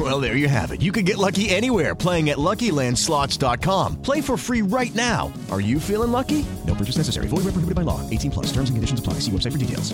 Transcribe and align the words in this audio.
Well, 0.00 0.18
there 0.18 0.34
you 0.34 0.48
have 0.48 0.70
it. 0.70 0.80
You 0.80 0.92
can 0.92 1.04
get 1.04 1.18
lucky 1.18 1.50
anywhere 1.50 1.94
playing 1.94 2.30
at 2.30 2.38
LuckyLandSlots.com. 2.38 4.00
Play 4.00 4.22
for 4.22 4.38
free 4.38 4.62
right 4.62 4.94
now. 4.94 5.30
Are 5.50 5.60
you 5.60 5.78
feeling 5.78 6.10
lucky? 6.10 6.46
No 6.66 6.74
purchase 6.74 6.96
necessary. 6.96 7.26
Void 7.26 7.44
where 7.44 7.52
prohibited 7.52 7.74
by 7.74 7.82
law. 7.82 8.08
18 8.08 8.30
plus. 8.30 8.46
Terms 8.46 8.70
and 8.70 8.78
conditions 8.78 8.98
apply. 8.98 9.14
See 9.14 9.30
website 9.30 9.52
for 9.52 9.58
details. 9.58 9.92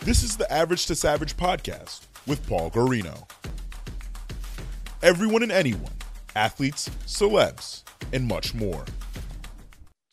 This 0.00 0.22
is 0.22 0.38
the 0.38 0.50
Average 0.50 0.86
to 0.86 0.94
Savage 0.94 1.36
podcast 1.36 2.06
with 2.26 2.44
Paul 2.48 2.70
Garino. 2.70 3.28
Everyone 5.02 5.42
and 5.42 5.52
anyone, 5.52 5.92
athletes, 6.34 6.88
celebs, 7.06 7.82
and 8.14 8.26
much 8.26 8.54
more. 8.54 8.84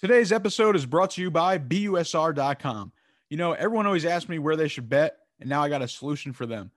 Today's 0.01 0.33
episode 0.33 0.75
is 0.75 0.85
brought 0.85 1.11
to 1.11 1.21
you 1.21 1.31
by 1.31 1.57
BUSR.com. 1.57 2.91
You 3.29 3.37
know, 3.37 3.53
everyone 3.53 3.85
always 3.85 4.03
asks 4.03 4.27
me 4.27 4.39
where 4.39 4.57
they 4.57 4.67
should 4.67 4.89
bet, 4.89 5.15
and 5.39 5.49
now 5.49 5.63
I 5.63 5.69
got 5.69 5.81
a 5.81 5.87
solution 5.87 6.33
for 6.33 6.45
them. 6.45 6.71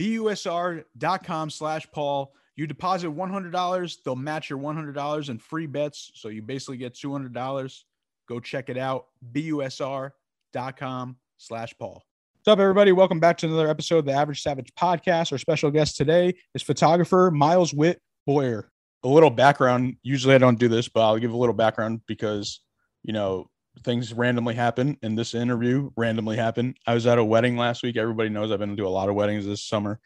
BUSR.com 0.00 1.50
slash 1.50 1.86
Paul. 1.92 2.32
You 2.56 2.66
deposit 2.66 3.08
$100, 3.08 3.96
they'll 4.04 4.16
match 4.16 4.50
your 4.50 4.58
$100 4.58 5.28
in 5.28 5.38
free 5.38 5.66
bets. 5.66 6.10
So 6.14 6.28
you 6.28 6.42
basically 6.42 6.76
get 6.76 6.94
$200. 6.94 7.82
Go 8.28 8.40
check 8.40 8.68
it 8.68 8.76
out. 8.76 9.06
BUSR.com 9.32 11.16
slash 11.36 11.74
Paul. 11.78 12.04
What's 12.34 12.48
up, 12.48 12.58
everybody? 12.58 12.92
Welcome 12.92 13.20
back 13.20 13.38
to 13.38 13.46
another 13.46 13.68
episode 13.68 13.98
of 13.98 14.04
the 14.06 14.12
Average 14.12 14.42
Savage 14.42 14.72
podcast. 14.74 15.32
Our 15.32 15.38
special 15.38 15.70
guest 15.70 15.96
today 15.96 16.34
is 16.54 16.62
photographer 16.62 17.30
Miles 17.32 17.74
Witt 17.74 18.00
Boyer. 18.26 18.70
A 19.04 19.08
little 19.08 19.30
background. 19.30 19.96
Usually 20.02 20.34
I 20.34 20.38
don't 20.38 20.58
do 20.58 20.68
this, 20.68 20.88
but 20.88 21.02
I'll 21.02 21.18
give 21.18 21.32
a 21.32 21.36
little 21.36 21.54
background 21.54 22.00
because, 22.06 22.60
you 23.04 23.12
know, 23.12 23.50
things 23.84 24.12
randomly 24.12 24.54
happen 24.54 24.96
and 25.02 25.16
this 25.16 25.34
interview 25.34 25.90
randomly 25.96 26.36
happened. 26.36 26.76
I 26.86 26.94
was 26.94 27.06
at 27.06 27.18
a 27.18 27.24
wedding 27.24 27.56
last 27.56 27.82
week. 27.82 27.96
Everybody 27.96 28.28
knows 28.28 28.50
I've 28.50 28.58
been 28.58 28.76
to 28.76 28.86
a 28.86 28.88
lot 28.88 29.08
of 29.08 29.14
weddings 29.14 29.46
this 29.46 29.62
summer. 29.62 30.00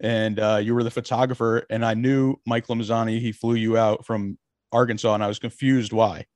And 0.00 0.38
uh, 0.38 0.60
you 0.62 0.74
were 0.74 0.84
the 0.84 0.90
photographer, 0.90 1.66
and 1.70 1.84
I 1.84 1.94
knew 1.94 2.36
Mike 2.46 2.68
Lamazani. 2.68 3.20
He 3.20 3.32
flew 3.32 3.54
you 3.54 3.76
out 3.76 4.06
from 4.06 4.38
Arkansas, 4.72 5.12
and 5.12 5.24
I 5.24 5.26
was 5.26 5.40
confused 5.40 5.92
why. 5.92 6.26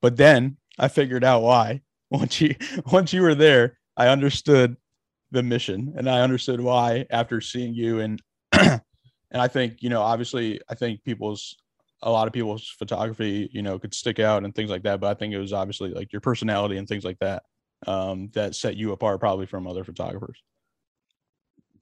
But 0.00 0.16
then 0.16 0.56
I 0.78 0.88
figured 0.88 1.24
out 1.24 1.42
why. 1.42 1.82
Once 2.12 2.42
you 2.42 2.54
once 2.92 3.14
you 3.14 3.22
were 3.22 3.34
there, 3.34 3.78
I 3.96 4.08
understood 4.08 4.76
the 5.30 5.42
mission, 5.42 5.94
and 5.96 6.10
I 6.10 6.20
understood 6.20 6.60
why 6.60 7.06
after 7.08 7.40
seeing 7.40 7.74
you. 7.74 8.00
And 8.00 8.20
and 8.52 8.82
I 9.32 9.48
think 9.48 9.82
you 9.82 9.88
know, 9.88 10.02
obviously, 10.02 10.60
I 10.68 10.74
think 10.74 11.02
people's 11.04 11.56
a 12.02 12.10
lot 12.10 12.26
of 12.26 12.32
people's 12.32 12.68
photography, 12.68 13.48
you 13.52 13.62
know, 13.62 13.78
could 13.78 13.94
stick 13.94 14.18
out 14.18 14.44
and 14.44 14.54
things 14.54 14.70
like 14.70 14.82
that. 14.82 15.00
But 15.00 15.10
I 15.10 15.14
think 15.14 15.32
it 15.34 15.38
was 15.38 15.52
obviously 15.52 15.90
like 15.90 16.12
your 16.12 16.20
personality 16.20 16.76
and 16.76 16.88
things 16.88 17.04
like 17.04 17.18
that 17.20 17.44
um, 17.86 18.30
that 18.34 18.54
set 18.54 18.76
you 18.76 18.92
apart 18.92 19.20
probably 19.20 19.46
from 19.46 19.66
other 19.66 19.84
photographers. 19.84 20.42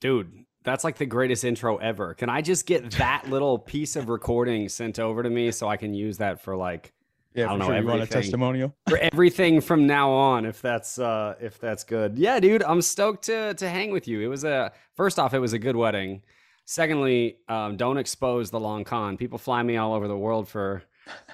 Dude, 0.01 0.45
that's 0.63 0.85
like 0.85 0.97
the 0.97 1.07
greatest 1.07 1.45
intro 1.45 1.77
ever. 1.79 2.15
Can 2.15 2.29
I 2.29 2.43
just 2.43 2.67
get 2.67 2.91
that 2.93 3.29
little 3.29 3.59
piece 3.59 3.97
of 3.97 4.09
recording 4.09 4.69
sent 4.69 4.99
over 4.99 5.23
to 5.23 5.31
me 5.31 5.51
so 5.51 5.69
I 5.69 5.77
can 5.77 5.95
use 5.95 6.19
that 6.19 6.43
for 6.43 6.57
like 6.57 6.93
Yeah, 7.35 7.47
I 7.47 7.49
don't 7.49 7.59
know, 7.61 7.67
sure. 7.67 7.79
You 7.79 7.87
want 7.87 8.03
a 8.03 8.07
testimonial? 8.07 8.75
for 8.89 8.99
everything 8.99 9.61
from 9.61 9.87
now 9.87 10.11
on 10.11 10.45
if 10.45 10.61
that's 10.61 10.99
uh 10.99 11.35
if 11.41 11.59
that's 11.59 11.85
good. 11.85 12.19
Yeah, 12.19 12.41
dude, 12.41 12.63
I'm 12.63 12.83
stoked 12.83 13.25
to 13.25 13.55
to 13.55 13.69
hang 13.69 13.91
with 13.91 14.09
you. 14.09 14.21
It 14.21 14.29
was 14.29 14.45
a 14.45 14.73
first 14.95 15.19
off, 15.19 15.35
it 15.35 15.39
was 15.39 15.53
a 15.53 15.59
good 15.59 15.77
wedding. 15.77 16.23
Secondly, 16.71 17.39
um, 17.49 17.77
don't 17.77 17.97
expose 17.97 18.53
the 18.53 18.61
long 18.61 18.85
con. 18.85 19.17
People 19.17 19.39
fly 19.39 19.61
me 19.61 19.77
all 19.77 19.93
over 19.93 20.07
the 20.07 20.17
world 20.17 20.49
for 20.49 20.85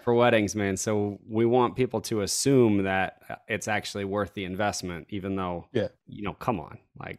for 0.02 0.14
weddings, 0.14 0.56
man. 0.56 0.78
So 0.78 1.18
we 1.28 1.44
want 1.44 1.76
people 1.76 2.00
to 2.02 2.22
assume 2.22 2.84
that 2.84 3.20
uh, 3.28 3.34
it's 3.46 3.68
actually 3.68 4.06
worth 4.06 4.32
the 4.32 4.46
investment, 4.46 5.08
even 5.10 5.36
though 5.36 5.66
Yeah. 5.74 5.88
you 6.06 6.22
know, 6.22 6.32
come 6.32 6.58
on, 6.58 6.78
like 6.98 7.18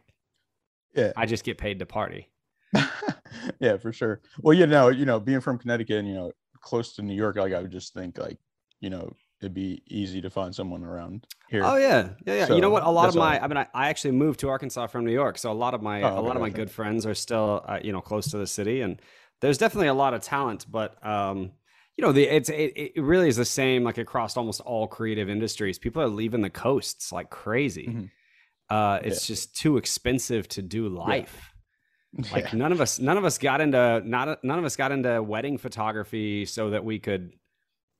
Yeah. 0.96 1.12
I 1.16 1.26
just 1.26 1.44
get 1.44 1.58
paid 1.58 1.78
to 1.78 1.86
party. 1.86 2.28
yeah, 3.60 3.76
for 3.76 3.92
sure. 3.92 4.20
Well, 4.40 4.52
you 4.54 4.66
know, 4.66 4.88
you 4.88 5.06
know, 5.06 5.20
being 5.20 5.40
from 5.40 5.56
Connecticut 5.56 5.98
and 5.98 6.08
you 6.08 6.14
know, 6.14 6.32
close 6.60 6.96
to 6.96 7.02
New 7.02 7.14
York, 7.14 7.36
like 7.36 7.52
I 7.52 7.62
would 7.62 7.70
just 7.70 7.94
think 7.94 8.18
like, 8.18 8.38
you 8.80 8.90
know, 8.90 9.14
it'd 9.40 9.54
be 9.54 9.82
easy 9.86 10.20
to 10.20 10.30
find 10.30 10.54
someone 10.54 10.84
around 10.84 11.26
here. 11.48 11.62
Oh 11.64 11.76
yeah, 11.76 12.10
yeah, 12.26 12.34
yeah. 12.34 12.54
you 12.54 12.60
know 12.60 12.70
what? 12.70 12.82
A 12.82 12.90
lot 12.90 13.02
of 13.08 13.14
that's 13.14 13.16
all. 13.16 13.22
my, 13.22 13.42
I 13.42 13.46
mean, 13.46 13.56
I, 13.56 13.66
I 13.74 13.88
actually 13.88 14.12
moved 14.12 14.40
to 14.40 14.48
Arkansas 14.48 14.86
from 14.88 15.04
New 15.04 15.12
York, 15.12 15.38
so 15.38 15.50
a 15.50 15.54
lot 15.54 15.74
of 15.74 15.82
my, 15.82 16.02
Oh, 16.02 16.18
a 16.18 16.22
lot 16.22 16.36
of 16.36 16.42
my 16.42 16.50
good 16.50 16.70
friends 16.70 17.06
are 17.06 17.14
still, 17.14 17.64
uh, 17.66 17.78
you 17.82 17.92
know, 17.92 18.00
close 18.00 18.30
to 18.30 18.38
the 18.38 18.46
city, 18.46 18.80
and 18.80 19.00
there's 19.40 19.58
definitely 19.58 19.88
a 19.88 19.94
lot 19.94 20.14
of 20.14 20.22
talent. 20.22 20.66
But, 20.68 21.04
um, 21.06 21.52
you 21.96 22.04
know, 22.04 22.12
the 22.12 22.24
it's 22.24 22.48
it, 22.48 22.72
it 22.96 23.02
really 23.02 23.28
is 23.28 23.36
the 23.36 23.44
same 23.44 23.84
like 23.84 23.98
across 23.98 24.36
almost 24.36 24.60
all 24.60 24.86
creative 24.86 25.28
industries. 25.28 25.78
People 25.78 26.02
are 26.02 26.08
leaving 26.08 26.42
the 26.42 26.50
coasts 26.50 27.12
like 27.12 27.30
crazy. 27.30 27.88
Mhm. 27.88 28.10
Uh, 28.70 29.00
it's 29.02 29.26
just 29.26 29.56
too 29.56 29.78
expensive 29.78 30.48
to 30.48 30.62
do 30.62 30.88
life. 30.88 31.52
Like 32.32 32.44
Yeah. 32.52 32.58
none 32.58 32.72
of 32.72 32.80
us, 32.80 32.98
none 32.98 33.18
of 33.18 33.24
us 33.26 33.36
got 33.36 33.60
into 33.60 34.00
not 34.04 34.42
none 34.42 34.58
of 34.58 34.64
us 34.64 34.76
got 34.76 34.92
into 34.92 35.22
wedding 35.22 35.58
photography 35.58 36.46
so 36.46 36.70
that 36.70 36.82
we 36.82 36.98
could, 36.98 37.32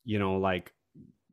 you 0.04 0.18
know, 0.18 0.38
like 0.38 0.72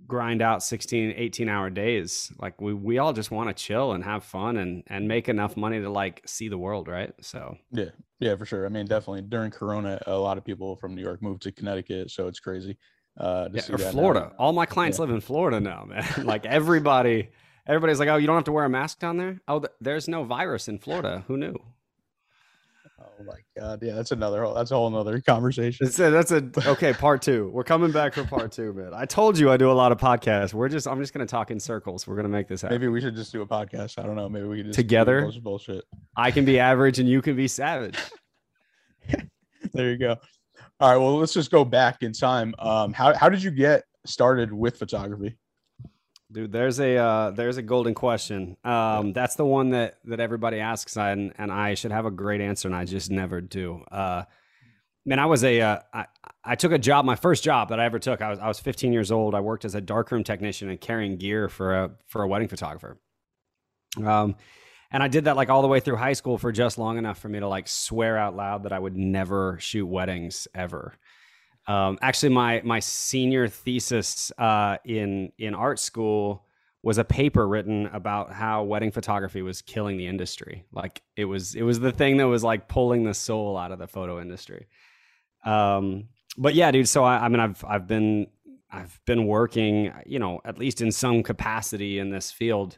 grind 0.07 0.41
out 0.41 0.61
16 0.63 1.13
18 1.15 1.49
hour 1.49 1.69
days 1.69 2.31
like 2.39 2.61
we 2.61 2.73
we 2.73 2.97
all 2.99 3.13
just 3.13 3.31
want 3.31 3.49
to 3.49 3.53
chill 3.63 3.93
and 3.93 4.03
have 4.03 4.23
fun 4.23 4.57
and 4.57 4.83
and 4.87 5.07
make 5.07 5.27
enough 5.29 5.57
money 5.57 5.79
to 5.81 5.89
like 5.89 6.21
see 6.25 6.47
the 6.47 6.57
world 6.57 6.87
right 6.87 7.13
so 7.21 7.57
Yeah, 7.71 7.85
yeah, 8.19 8.35
for 8.35 8.45
sure. 8.45 8.65
I 8.65 8.69
mean, 8.69 8.85
definitely 8.85 9.21
during 9.23 9.51
Corona, 9.51 9.99
a 10.07 10.15
lot 10.17 10.37
of 10.37 10.45
people 10.45 10.75
from 10.77 10.95
New 10.95 11.01
York 11.01 11.21
moved 11.21 11.41
to 11.43 11.51
Connecticut, 11.51 12.11
so 12.11 12.27
it's 12.27 12.39
crazy. 12.39 12.77
Uh, 13.19 13.47
to 13.49 13.55
yeah, 13.55 13.61
or 13.73 13.77
that 13.77 13.85
now. 13.85 13.91
florida 13.91 14.31
all 14.37 14.51
my 14.51 14.65
clients 14.65 14.97
Yeah. 14.99 15.05
live 15.05 15.11
in 15.15 15.21
florida 15.21 15.59
now 15.61 15.85
man 15.87 16.03
like 16.25 16.45
everybody 16.45 17.29
everybody's 17.65 17.97
like 17.97 18.09
oh 18.09 18.17
you 18.17 18.27
don't 18.27 18.35
have 18.35 18.43
to 18.43 18.51
wear 18.51 18.65
a 18.65 18.69
mask 18.69 18.99
down 18.99 19.15
there 19.15 19.39
oh 19.47 19.59
th- 19.59 19.71
there's 19.79 20.09
no 20.09 20.25
virus 20.25 20.67
in 20.67 20.77
florida 20.79 21.23
who 21.27 21.37
knew 21.37 21.55
Oh 22.97 23.23
my 23.25 23.33
god, 23.59 23.79
yeah, 23.83 23.93
that's 23.93 24.11
another. 24.11 24.43
whole- 24.43 24.53
That's 24.53 24.71
a 24.71 24.75
whole 24.75 24.87
another 24.87 25.19
conversation. 25.19 25.85
That's 25.85 25.99
a, 25.99 26.09
that's 26.11 26.31
a 26.31 26.69
okay 26.71 26.93
part 26.93 27.21
two. 27.21 27.49
We're 27.53 27.63
coming 27.65 27.91
back 27.91 28.13
for 28.13 28.23
part 28.23 28.51
two, 28.53 28.71
man. 28.73 28.91
I 28.93 29.05
told 29.05 29.37
you 29.37 29.51
I 29.51 29.57
do 29.57 29.69
a 29.69 29.73
lot 29.73 29.91
of 29.91 29.97
podcasts. 29.97 30.53
We're 30.53 30.69
just 30.69 30.87
I'm 30.87 31.01
just 31.01 31.13
gonna 31.13 31.25
talk 31.25 31.51
in 31.51 31.59
circles. 31.59 32.07
We're 32.07 32.15
gonna 32.15 32.29
make 32.29 32.47
this 32.47 32.61
happen. 32.61 32.75
Maybe 32.79 32.87
we 32.87 33.01
should 33.01 33.15
just 33.15 33.31
do 33.33 33.41
a 33.41 33.45
podcast. 33.47 33.99
I 33.99 34.03
don't 34.03 34.15
know. 34.15 34.29
Maybe 34.29 34.45
we 34.47 34.57
could 34.57 34.67
just 34.67 34.79
Together? 34.79 35.19
do 35.19 35.23
a 35.23 35.27
bunch 35.27 35.37
of 35.37 35.43
bullshit. 35.43 35.83
I 36.15 36.31
can 36.31 36.45
be 36.45 36.57
average 36.59 36.99
and 36.99 37.09
you 37.09 37.21
can 37.21 37.35
be 37.35 37.47
savage. 37.47 37.97
There 39.73 39.89
you 39.91 39.97
go. 39.97 40.15
All 40.79 40.89
right. 40.91 40.97
Well, 40.97 41.17
let's 41.17 41.33
just 41.33 41.51
go 41.51 41.65
back 41.65 42.01
in 42.01 42.13
time. 42.13 42.53
Um, 42.59 42.93
how 42.93 43.13
how 43.15 43.29
did 43.29 43.41
you 43.43 43.51
get 43.51 43.83
started 44.05 44.53
with 44.53 44.77
photography? 44.77 45.37
Dude, 46.35 46.51
there's 46.51 46.81
a 46.81 46.97
uh, 46.97 47.31
there's 47.31 47.55
a 47.55 47.61
golden 47.61 47.93
question. 47.93 48.57
Um, 48.65 49.13
that's 49.13 49.35
the 49.35 49.45
one 49.45 49.69
that 49.69 49.99
that 50.03 50.19
everybody 50.19 50.59
asks, 50.59 50.97
and 50.97 51.31
and 51.37 51.49
I 51.49 51.75
should 51.75 51.93
have 51.93 52.05
a 52.05 52.11
great 52.11 52.41
answer, 52.41 52.67
and 52.67 52.75
I 52.75 52.83
just 52.83 53.09
never 53.09 53.39
do. 53.39 53.85
Uh, 53.89 54.25
man, 55.05 55.17
I 55.17 55.27
was 55.27 55.45
a 55.45 55.61
uh, 55.61 55.79
I, 55.93 56.07
I 56.43 56.55
took 56.55 56.73
a 56.73 56.77
job, 56.77 57.05
my 57.05 57.15
first 57.15 57.41
job 57.41 57.69
that 57.69 57.79
I 57.79 57.85
ever 57.85 57.99
took. 57.99 58.21
I 58.21 58.31
was 58.31 58.39
I 58.39 58.49
was 58.49 58.59
15 58.59 58.91
years 58.91 59.13
old. 59.13 59.33
I 59.33 59.39
worked 59.39 59.63
as 59.63 59.75
a 59.75 59.81
darkroom 59.81 60.25
technician 60.25 60.69
and 60.69 60.81
carrying 60.81 61.15
gear 61.15 61.47
for 61.47 61.73
a 61.73 61.91
for 62.05 62.21
a 62.21 62.27
wedding 62.27 62.49
photographer. 62.49 62.99
Um, 64.03 64.35
and 64.91 65.01
I 65.01 65.07
did 65.07 65.23
that 65.25 65.37
like 65.37 65.49
all 65.49 65.61
the 65.61 65.69
way 65.69 65.79
through 65.79 65.95
high 65.95 66.11
school 66.11 66.37
for 66.37 66.51
just 66.51 66.77
long 66.77 66.97
enough 66.97 67.17
for 67.17 67.29
me 67.29 67.39
to 67.39 67.47
like 67.47 67.69
swear 67.69 68.17
out 68.17 68.35
loud 68.35 68.63
that 68.63 68.73
I 68.73 68.79
would 68.79 68.97
never 68.97 69.57
shoot 69.61 69.85
weddings 69.85 70.49
ever. 70.53 70.95
Um, 71.67 71.97
actually, 72.01 72.29
my 72.29 72.61
my 72.63 72.79
senior 72.79 73.47
thesis 73.47 74.31
uh, 74.37 74.77
in 74.85 75.31
in 75.37 75.55
art 75.55 75.79
school 75.79 76.45
was 76.83 76.99
a 76.99 77.03
paper 77.03 77.47
written 77.47 77.87
about 77.87 78.31
how 78.31 78.63
wedding 78.63 78.91
photography 78.91 79.41
was 79.41 79.63
killing 79.63 79.97
the 79.97 80.05
industry. 80.05 80.65
Like 80.71 81.01
it 81.15 81.25
was 81.25 81.55
it 81.55 81.63
was 81.63 81.79
the 81.79 81.91
thing 81.91 82.17
that 82.17 82.27
was 82.27 82.43
like 82.43 82.67
pulling 82.67 83.03
the 83.03 83.13
soul 83.15 83.57
out 83.57 83.71
of 83.71 83.79
the 83.79 83.87
photo 83.87 84.21
industry. 84.21 84.67
Um, 85.43 86.09
but 86.37 86.53
yeah, 86.53 86.69
dude. 86.71 86.87
So 86.87 87.03
I, 87.03 87.25
I 87.25 87.29
mean, 87.29 87.39
I've 87.39 87.63
I've 87.67 87.87
been 87.87 88.27
I've 88.71 88.99
been 89.05 89.25
working, 89.25 89.91
you 90.05 90.19
know, 90.19 90.41
at 90.45 90.59
least 90.59 90.81
in 90.81 90.91
some 90.91 91.23
capacity 91.23 91.97
in 91.97 92.11
this 92.11 92.31
field 92.31 92.77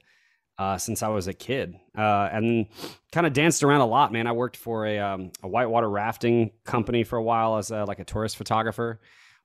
uh, 0.57 0.77
since 0.77 1.03
I 1.03 1.09
was 1.09 1.27
a 1.27 1.33
kid, 1.33 1.75
uh, 1.97 2.29
and 2.31 2.67
kind 3.11 3.27
of 3.27 3.33
danced 3.33 3.63
around 3.63 3.81
a 3.81 3.85
lot, 3.85 4.11
man. 4.11 4.25
I 4.27 4.31
worked 4.31 4.57
for 4.57 4.85
a, 4.87 4.97
um, 4.99 5.31
a 5.43 5.47
whitewater 5.47 5.89
rafting 5.89 6.51
company 6.63 7.03
for 7.03 7.17
a 7.17 7.23
while 7.23 7.57
as 7.57 7.69
a, 7.71 7.85
like 7.85 7.99
a 7.99 8.03
tourist 8.05 8.37
photographer, 8.37 8.99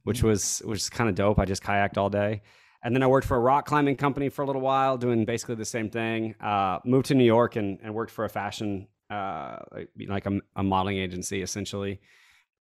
which 0.04 0.22
was 0.22 0.62
which 0.64 0.80
is 0.80 0.90
kind 0.90 1.10
of 1.10 1.14
dope. 1.14 1.38
I 1.38 1.44
just 1.44 1.62
kayaked 1.62 1.98
all 1.98 2.08
day, 2.08 2.42
and 2.82 2.94
then 2.94 3.02
I 3.02 3.06
worked 3.08 3.26
for 3.26 3.36
a 3.36 3.40
rock 3.40 3.66
climbing 3.66 3.96
company 3.96 4.28
for 4.30 4.42
a 4.42 4.46
little 4.46 4.62
while, 4.62 4.96
doing 4.96 5.24
basically 5.24 5.56
the 5.56 5.64
same 5.66 5.90
thing. 5.90 6.34
Uh, 6.40 6.78
moved 6.84 7.06
to 7.06 7.14
New 7.14 7.24
York 7.24 7.56
and, 7.56 7.78
and 7.82 7.94
worked 7.94 8.12
for 8.12 8.24
a 8.24 8.28
fashion 8.30 8.88
uh, 9.10 9.58
like- 9.70 9.90
like 10.08 10.26
a, 10.26 10.40
a 10.56 10.62
modeling 10.62 10.96
agency 10.96 11.42
essentially, 11.42 12.00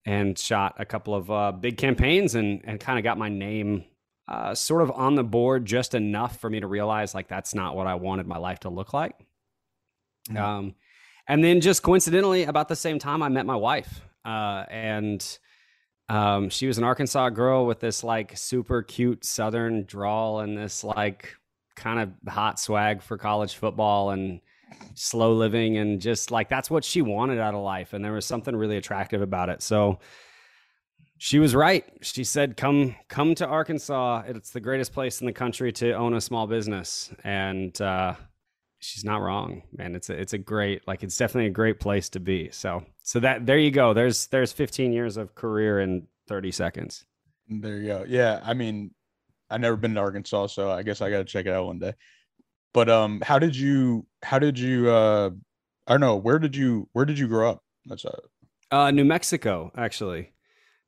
and 0.06 0.38
shot 0.38 0.76
a 0.78 0.86
couple 0.86 1.16
of 1.16 1.32
uh, 1.32 1.52
big 1.54 1.78
campaigns 1.78 2.36
and 2.36 2.62
and 2.66 2.80
kind 2.82 3.00
of 3.00 3.04
got 3.04 3.18
my 3.18 3.30
name 3.30 3.86
uh, 4.32 4.56
sort 4.56 4.82
of 4.82 4.90
on 4.92 5.16
the 5.16 5.24
board 5.24 5.66
just 5.66 5.94
enough 5.94 6.40
for 6.40 6.50
me 6.50 6.62
to 6.62 6.68
realize 6.68 7.14
like 7.14 7.28
that's 7.28 7.54
not 7.54 7.76
what 7.76 7.86
I 7.86 7.96
wanted 7.96 8.28
my 8.28 8.38
life 8.38 8.62
to 8.62 8.70
look 8.70 8.94
like. 8.94 9.14
Mhm. 10.30 10.38
Um, 10.40 10.76
and 11.28 11.44
then 11.44 11.60
just 11.60 11.84
coincidentally, 11.84 12.44
about 12.44 12.70
the 12.70 12.76
same 12.76 12.98
time, 12.98 13.22
I 13.22 13.28
met 13.28 13.46
my 13.46 13.58
wife, 13.58 14.02
uh, 14.24 14.66
and 14.70 15.38
um, 16.08 16.50
she 16.50 16.66
was 16.66 16.78
an 16.78 16.86
Arkansas 16.86 17.30
girl 17.30 17.66
with 17.66 17.82
this 17.82 18.06
like 18.06 18.38
super 18.38 18.82
cute 18.82 19.26
Southern 19.26 19.84
drawl 19.84 20.40
and 20.40 20.58
this 20.58 20.84
like 20.84 21.36
kind 21.76 22.00
of 22.00 22.34
hot 22.34 22.58
swag 22.58 23.02
for 23.02 23.18
college 23.18 23.56
football 23.56 24.12
and 24.12 24.40
slow 24.96 25.34
living 25.34 25.78
and 25.78 26.00
just 26.00 26.32
like 26.32 26.48
that's 26.48 26.70
what 26.70 26.86
she 26.86 27.02
wanted 27.02 27.40
out 27.40 27.54
of 27.54 27.62
life 27.62 27.94
and 27.94 28.04
there 28.04 28.14
was 28.14 28.26
something 28.26 28.56
really 28.56 28.78
attractive 28.78 29.22
about 29.22 29.50
it 29.50 29.62
so 29.62 30.00
she 31.24 31.38
was 31.38 31.54
right 31.54 31.86
she 32.02 32.24
said 32.24 32.58
come 32.58 32.96
come 33.08 33.36
to 33.36 33.46
arkansas 33.46 34.24
it's 34.26 34.50
the 34.50 34.60
greatest 34.60 34.92
place 34.92 35.22
in 35.22 35.28
the 35.28 35.32
country 35.34 35.72
to 35.72 35.92
own 35.94 36.16
a 36.16 36.22
small 36.22 36.48
business 36.48 37.14
and 37.24 37.80
uh 37.80 38.16
she's 38.80 39.06
not 39.06 39.22
wrong 39.22 39.62
man 39.78 39.94
it's 39.94 40.10
a 40.10 40.20
it's 40.20 40.34
a 40.34 40.38
great 40.38 40.82
like 40.88 41.04
it's 41.04 41.16
definitely 41.16 41.46
a 41.48 41.52
great 41.52 41.80
place 41.80 42.10
to 42.10 42.20
be 42.20 42.50
so 42.52 42.84
so 43.04 43.20
that 43.20 43.46
there 43.46 43.60
you 43.60 43.70
go 43.70 43.94
there's 43.94 44.26
there's 44.28 44.52
15 44.52 44.92
years 44.92 45.16
of 45.16 45.36
career 45.36 45.80
in 45.80 46.08
30 46.28 46.52
seconds 46.52 47.06
There 47.50 47.78
you 47.78 47.88
go. 47.88 48.06
Yeah, 48.08 48.40
I 48.44 48.54
mean, 48.54 48.92
I've 49.50 49.60
never 49.62 49.76
been 49.76 49.94
to 49.96 50.00
Arkansas, 50.00 50.48
so 50.48 50.72
I 50.72 50.82
guess 50.84 51.02
I 51.02 51.10
got 51.10 51.18
to 51.18 51.26
check 51.26 51.46
it 51.46 51.52
out 51.54 51.66
one 51.66 51.80
day. 51.80 51.94
But 52.74 52.88
um, 52.88 53.20
how 53.22 53.38
did 53.38 53.54
you? 53.54 54.06
How 54.24 54.40
did 54.40 54.58
you? 54.58 54.90
Uh, 54.90 55.32
I 55.86 55.92
don't 55.92 56.00
know. 56.00 56.16
Where 56.16 56.40
did 56.40 56.56
you? 56.56 56.88
Where 56.94 57.04
did 57.04 57.20
you 57.20 57.28
grow 57.28 57.50
up? 57.52 57.60
That's 57.86 58.06
uh, 58.06 58.16
Uh, 58.72 58.92
New 58.92 59.04
Mexico, 59.04 59.72
actually, 59.76 60.32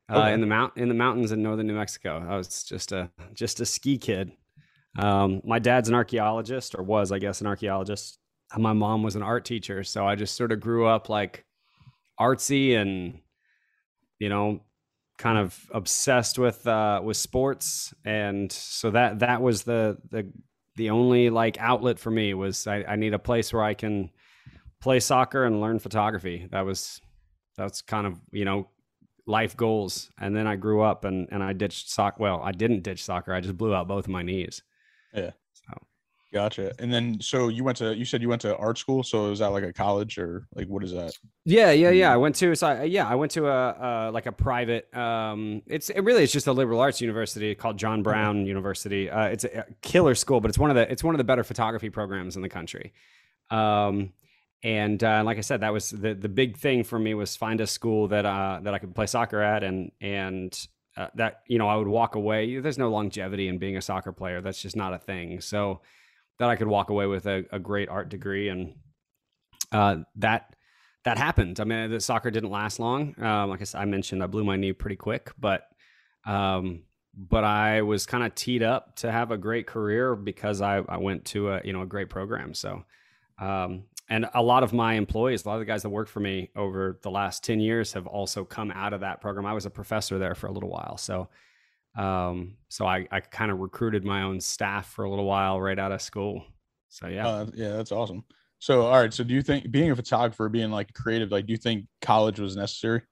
uh, 0.08 0.30
in 0.32 0.40
the 0.40 0.46
mount 0.46 0.76
in 0.76 0.88
the 0.88 0.94
mountains 0.94 1.32
in 1.32 1.42
northern 1.42 1.66
New 1.66 1.74
Mexico. 1.74 2.24
I 2.28 2.36
was 2.36 2.64
just 2.64 2.92
a 2.92 3.10
just 3.34 3.60
a 3.60 3.66
ski 3.66 3.98
kid. 3.98 4.32
Um, 4.98 5.40
my 5.44 5.58
dad's 5.58 5.88
an 5.88 5.94
archaeologist, 5.94 6.74
or 6.78 6.84
was, 6.84 7.10
I 7.10 7.18
guess, 7.18 7.40
an 7.40 7.46
archaeologist. 7.46 8.18
And 8.52 8.62
My 8.62 8.72
mom 8.72 9.02
was 9.02 9.16
an 9.16 9.22
art 9.22 9.44
teacher, 9.44 9.82
so 9.82 10.06
I 10.06 10.14
just 10.14 10.36
sort 10.36 10.52
of 10.52 10.60
grew 10.60 10.86
up 10.86 11.08
like 11.08 11.44
artsy 12.20 12.76
and 12.76 13.18
you 14.18 14.28
know, 14.28 14.60
kind 15.18 15.38
of 15.38 15.58
obsessed 15.72 16.38
with 16.38 16.66
uh, 16.66 17.00
with 17.02 17.16
sports, 17.16 17.92
and 18.04 18.50
so 18.50 18.90
that 18.90 19.20
that 19.20 19.42
was 19.42 19.62
the 19.64 19.98
the 20.10 20.30
the 20.76 20.90
only 20.90 21.30
like 21.30 21.58
outlet 21.58 21.98
for 21.98 22.10
me 22.10 22.34
was 22.34 22.66
I, 22.66 22.84
I 22.84 22.96
need 22.96 23.14
a 23.14 23.18
place 23.18 23.52
where 23.52 23.62
I 23.62 23.74
can 23.74 24.10
play 24.80 25.00
soccer 25.00 25.44
and 25.44 25.60
learn 25.60 25.78
photography. 25.78 26.48
That 26.50 26.64
was 26.64 27.00
that's 27.56 27.82
kind 27.82 28.06
of 28.06 28.20
you 28.32 28.44
know 28.44 28.68
life 29.26 29.56
goals. 29.56 30.10
And 30.18 30.34
then 30.36 30.46
I 30.46 30.56
grew 30.56 30.82
up 30.82 31.04
and 31.04 31.28
and 31.30 31.42
I 31.42 31.52
ditched 31.52 31.90
soccer. 31.90 32.22
Well, 32.22 32.40
I 32.42 32.52
didn't 32.52 32.82
ditch 32.82 33.02
soccer. 33.04 33.32
I 33.32 33.40
just 33.40 33.56
blew 33.56 33.74
out 33.74 33.88
both 33.88 34.04
of 34.04 34.10
my 34.10 34.22
knees. 34.22 34.62
Yeah. 35.14 35.30
So. 35.52 35.86
Gotcha. 36.34 36.72
And 36.80 36.92
then, 36.92 37.20
so 37.20 37.46
you 37.46 37.62
went 37.62 37.78
to? 37.78 37.94
You 37.94 38.04
said 38.04 38.20
you 38.20 38.28
went 38.28 38.42
to 38.42 38.56
art 38.56 38.76
school. 38.76 39.04
So 39.04 39.30
is 39.30 39.38
that 39.38 39.50
like 39.50 39.62
a 39.62 39.72
college 39.72 40.18
or 40.18 40.48
like 40.56 40.66
what 40.66 40.82
is 40.82 40.90
that? 40.90 41.12
Yeah, 41.44 41.70
yeah, 41.70 41.90
yeah. 41.90 42.12
I 42.12 42.16
went 42.16 42.34
to 42.36 42.56
so 42.56 42.66
I, 42.66 42.82
yeah, 42.82 43.06
I 43.06 43.14
went 43.14 43.30
to 43.32 43.46
a 43.46 43.68
uh, 43.68 44.10
like 44.12 44.26
a 44.26 44.32
private. 44.32 44.92
Um, 44.96 45.62
it's 45.66 45.90
it 45.90 46.00
really 46.00 46.24
it's 46.24 46.32
just 46.32 46.48
a 46.48 46.52
liberal 46.52 46.80
arts 46.80 47.00
university 47.00 47.54
called 47.54 47.76
John 47.78 48.02
Brown 48.02 48.46
University. 48.46 49.08
Uh, 49.08 49.26
it's 49.26 49.44
a 49.44 49.64
killer 49.80 50.16
school, 50.16 50.40
but 50.40 50.48
it's 50.48 50.58
one 50.58 50.70
of 50.70 50.76
the 50.76 50.90
it's 50.90 51.04
one 51.04 51.14
of 51.14 51.18
the 51.18 51.24
better 51.24 51.44
photography 51.44 51.88
programs 51.88 52.34
in 52.34 52.42
the 52.42 52.48
country. 52.48 52.92
Um, 53.50 54.12
and 54.64 55.04
uh, 55.04 55.22
like 55.24 55.36
I 55.36 55.42
said, 55.42 55.60
that 55.60 55.74
was 55.74 55.90
the 55.90 56.14
the 56.14 56.28
big 56.28 56.56
thing 56.56 56.84
for 56.84 56.98
me 56.98 57.12
was 57.12 57.36
find 57.36 57.60
a 57.60 57.66
school 57.66 58.08
that 58.08 58.24
uh, 58.24 58.60
that 58.62 58.72
I 58.72 58.78
could 58.78 58.94
play 58.94 59.06
soccer 59.06 59.42
at, 59.42 59.62
and 59.62 59.92
and 60.00 60.58
uh, 60.96 61.08
that 61.16 61.42
you 61.46 61.58
know 61.58 61.68
I 61.68 61.76
would 61.76 61.86
walk 61.86 62.14
away. 62.14 62.58
There's 62.58 62.78
no 62.78 62.90
longevity 62.90 63.48
in 63.48 63.58
being 63.58 63.76
a 63.76 63.82
soccer 63.82 64.10
player. 64.10 64.40
That's 64.40 64.62
just 64.62 64.74
not 64.74 64.94
a 64.94 64.98
thing. 64.98 65.42
So 65.42 65.82
that 66.38 66.48
I 66.48 66.56
could 66.56 66.66
walk 66.66 66.88
away 66.88 67.06
with 67.06 67.26
a, 67.26 67.44
a 67.52 67.58
great 67.58 67.90
art 67.90 68.08
degree, 68.08 68.48
and 68.48 68.74
uh, 69.70 69.96
that 70.16 70.56
that 71.04 71.18
happened. 71.18 71.60
I 71.60 71.64
mean, 71.64 71.90
the 71.90 72.00
soccer 72.00 72.30
didn't 72.30 72.50
last 72.50 72.80
long. 72.80 73.14
Um, 73.22 73.50
like 73.50 73.60
I, 73.60 73.64
said, 73.64 73.82
I 73.82 73.84
mentioned, 73.84 74.22
I 74.22 74.26
blew 74.28 74.44
my 74.44 74.56
knee 74.56 74.72
pretty 74.72 74.96
quick, 74.96 75.30
but 75.38 75.68
um, 76.24 76.84
but 77.14 77.44
I 77.44 77.82
was 77.82 78.06
kind 78.06 78.24
of 78.24 78.34
teed 78.34 78.62
up 78.62 78.96
to 78.96 79.12
have 79.12 79.30
a 79.30 79.36
great 79.36 79.66
career 79.66 80.16
because 80.16 80.62
I, 80.62 80.78
I 80.88 80.96
went 80.96 81.26
to 81.26 81.50
a 81.50 81.60
you 81.62 81.74
know 81.74 81.82
a 81.82 81.86
great 81.86 82.08
program. 82.08 82.54
So 82.54 82.82
um, 83.38 83.84
and 84.08 84.26
a 84.34 84.42
lot 84.42 84.62
of 84.62 84.72
my 84.72 84.94
employees, 84.94 85.44
a 85.44 85.48
lot 85.48 85.54
of 85.54 85.60
the 85.60 85.66
guys 85.66 85.82
that 85.82 85.90
worked 85.90 86.10
for 86.10 86.20
me 86.20 86.50
over 86.56 86.98
the 87.02 87.10
last 87.10 87.44
ten 87.44 87.60
years 87.60 87.92
have 87.92 88.06
also 88.06 88.44
come 88.44 88.70
out 88.70 88.92
of 88.92 89.00
that 89.00 89.20
program. 89.20 89.46
I 89.46 89.52
was 89.52 89.66
a 89.66 89.70
professor 89.70 90.18
there 90.18 90.34
for 90.34 90.46
a 90.46 90.52
little 90.52 90.70
while, 90.70 90.96
so 90.96 91.28
um, 91.96 92.56
so 92.68 92.86
I, 92.86 93.06
I 93.10 93.20
kind 93.20 93.50
of 93.50 93.60
recruited 93.60 94.04
my 94.04 94.22
own 94.22 94.40
staff 94.40 94.90
for 94.90 95.04
a 95.04 95.10
little 95.10 95.26
while 95.26 95.60
right 95.60 95.78
out 95.78 95.92
of 95.92 96.02
school. 96.02 96.44
So 96.88 97.08
yeah. 97.08 97.26
Uh, 97.26 97.46
yeah, 97.54 97.70
that's 97.70 97.92
awesome. 97.92 98.24
So, 98.64 98.86
all 98.86 99.00
right. 99.00 99.12
So, 99.12 99.24
do 99.24 99.34
you 99.34 99.42
think 99.42 99.70
being 99.70 99.90
a 99.90 99.96
photographer, 99.96 100.48
being 100.48 100.70
like 100.70 100.94
creative, 100.94 101.30
like, 101.30 101.46
do 101.46 101.52
you 101.52 101.58
think 101.58 101.86
college 102.00 102.40
was 102.40 102.56
necessary? 102.56 103.02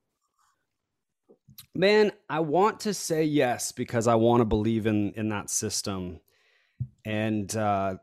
Man, 1.74 2.12
I 2.28 2.40
want 2.40 2.80
to 2.80 2.94
say 2.94 3.24
yes 3.24 3.70
because 3.70 4.06
I 4.06 4.14
want 4.14 4.40
to 4.40 4.46
believe 4.46 4.86
in 4.86 5.12
in 5.12 5.28
that 5.28 5.50
system. 5.50 6.20
And 7.04 7.54
uh, 7.54 7.96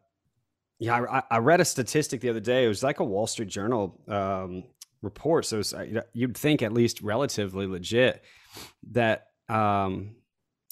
yeah, 0.79 1.05
I, 1.09 1.23
I 1.29 1.37
read 1.39 1.59
a 1.59 1.65
statistic 1.65 2.21
the 2.21 2.29
other 2.29 2.39
day. 2.39 2.65
It 2.65 2.69
was 2.69 2.81
like 2.83 2.99
a 3.01 3.03
Wall 3.03 3.27
Street 3.27 3.49
Journal 3.49 4.01
um, 4.07 4.63
report. 5.01 5.45
So 5.45 5.59
it's, 5.59 5.73
uh, 5.73 6.01
you'd 6.13 6.37
think 6.37 6.61
at 6.61 6.71
least 6.71 7.01
relatively 7.01 7.67
legit 7.67 8.23
that 8.91 9.27
um, 9.49 10.15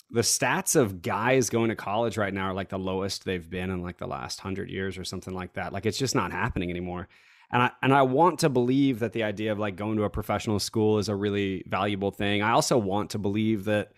the 0.09 0.21
stats 0.21 0.77
of 0.77 1.01
guys 1.01 1.49
going 1.49 1.69
to 1.69 1.75
college 1.75 2.17
right 2.17 2.33
now 2.33 2.45
are 2.45 2.53
like 2.53 2.69
the 2.69 2.79
lowest 2.79 3.25
they've 3.25 3.49
been 3.49 3.69
in 3.69 3.81
like 3.81 3.97
the 3.97 4.07
last 4.07 4.39
hundred 4.39 4.69
years 4.69 4.97
or 4.97 5.03
something 5.03 5.33
like 5.33 5.53
that. 5.53 5.73
Like 5.73 5.85
it's 5.85 5.97
just 5.97 6.15
not 6.15 6.31
happening 6.31 6.69
anymore. 6.69 7.09
And 7.51 7.63
I 7.63 7.71
and 7.81 7.93
I 7.93 8.01
want 8.03 8.39
to 8.39 8.49
believe 8.49 8.99
that 8.99 9.13
the 9.13 9.23
idea 9.23 9.51
of 9.51 9.59
like 9.59 9.75
going 9.75 9.97
to 9.97 10.03
a 10.03 10.09
professional 10.09 10.59
school 10.59 10.99
is 10.99 11.09
a 11.09 11.15
really 11.15 11.63
valuable 11.67 12.11
thing. 12.11 12.41
I 12.41 12.51
also 12.51 12.77
want 12.77 13.11
to 13.11 13.19
believe 13.19 13.65
that 13.65 13.91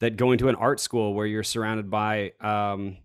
that 0.00 0.16
going 0.16 0.38
to 0.38 0.48
an 0.48 0.54
art 0.54 0.80
school 0.80 1.14
where 1.14 1.26
you're 1.26 1.42
surrounded 1.42 1.90
by 1.90 2.32
um, 2.40 2.98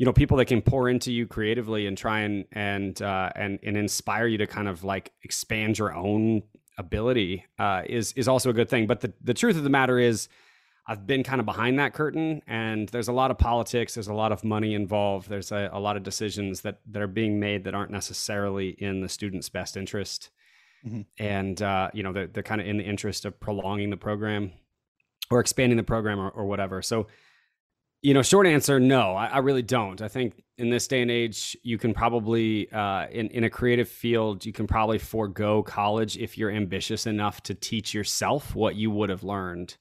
you 0.00 0.06
know 0.06 0.14
people 0.14 0.38
that 0.38 0.46
can 0.46 0.62
pour 0.62 0.88
into 0.88 1.12
you 1.12 1.26
creatively 1.26 1.86
and 1.86 1.98
try 1.98 2.20
and 2.20 2.46
and 2.52 3.02
uh, 3.02 3.30
and 3.36 3.58
and 3.62 3.76
inspire 3.76 4.26
you 4.26 4.38
to 4.38 4.46
kind 4.46 4.66
of 4.66 4.82
like 4.82 5.12
expand 5.24 5.76
your 5.76 5.94
own 5.94 6.42
ability 6.78 7.44
uh, 7.58 7.82
is 7.86 8.14
is 8.14 8.26
also 8.26 8.48
a 8.48 8.54
good 8.54 8.70
thing. 8.70 8.86
But 8.86 9.02
the 9.02 9.12
the 9.22 9.34
truth 9.34 9.58
of 9.58 9.62
the 9.62 9.68
matter 9.68 9.98
is, 9.98 10.28
I've 10.86 11.06
been 11.06 11.22
kind 11.22 11.38
of 11.38 11.44
behind 11.44 11.78
that 11.80 11.92
curtain, 11.92 12.40
and 12.46 12.88
there's 12.88 13.08
a 13.08 13.12
lot 13.12 13.30
of 13.30 13.36
politics. 13.36 13.92
There's 13.92 14.08
a 14.08 14.14
lot 14.14 14.32
of 14.32 14.42
money 14.42 14.72
involved. 14.72 15.28
There's 15.28 15.52
a, 15.52 15.68
a 15.70 15.78
lot 15.78 15.98
of 15.98 16.02
decisions 16.02 16.62
that 16.62 16.80
that 16.92 17.02
are 17.02 17.06
being 17.06 17.38
made 17.38 17.64
that 17.64 17.74
aren't 17.74 17.90
necessarily 17.90 18.70
in 18.70 19.02
the 19.02 19.08
student's 19.08 19.50
best 19.50 19.76
interest, 19.76 20.30
Mhm. 20.82 21.04
and 21.18 21.60
uh, 21.60 21.90
you 21.92 22.02
know 22.02 22.14
they're, 22.14 22.26
they're 22.26 22.42
kind 22.42 22.62
of 22.62 22.66
in 22.66 22.78
the 22.78 22.84
interest 22.84 23.26
of 23.26 23.38
prolonging 23.38 23.90
the 23.90 23.98
program 23.98 24.52
or 25.30 25.40
expanding 25.40 25.76
the 25.76 25.84
program 25.84 26.18
or, 26.18 26.30
or 26.30 26.46
whatever. 26.46 26.80
So 26.80 27.06
you 28.02 28.14
know, 28.14 28.22
short 28.22 28.46
answer, 28.46 28.80
no, 28.80 29.14
I, 29.14 29.26
I 29.26 29.38
really 29.38 29.62
don't. 29.62 30.00
I 30.00 30.08
think 30.08 30.42
in 30.56 30.70
this 30.70 30.88
day 30.88 31.02
and 31.02 31.10
age, 31.10 31.56
you 31.62 31.76
can 31.76 31.92
probably, 31.92 32.70
uh, 32.72 33.06
in 33.10 33.28
in 33.28 33.44
a 33.44 33.50
creative 33.50 33.88
field, 33.88 34.46
you 34.46 34.52
can 34.52 34.66
probably 34.66 34.98
forego 34.98 35.62
college 35.62 36.16
if 36.16 36.38
you're 36.38 36.50
ambitious 36.50 37.06
enough 37.06 37.42
to 37.44 37.54
teach 37.54 37.92
yourself 37.92 38.54
what 38.54 38.74
you 38.74 38.90
would 38.90 39.10
have 39.10 39.22
learned. 39.22 39.76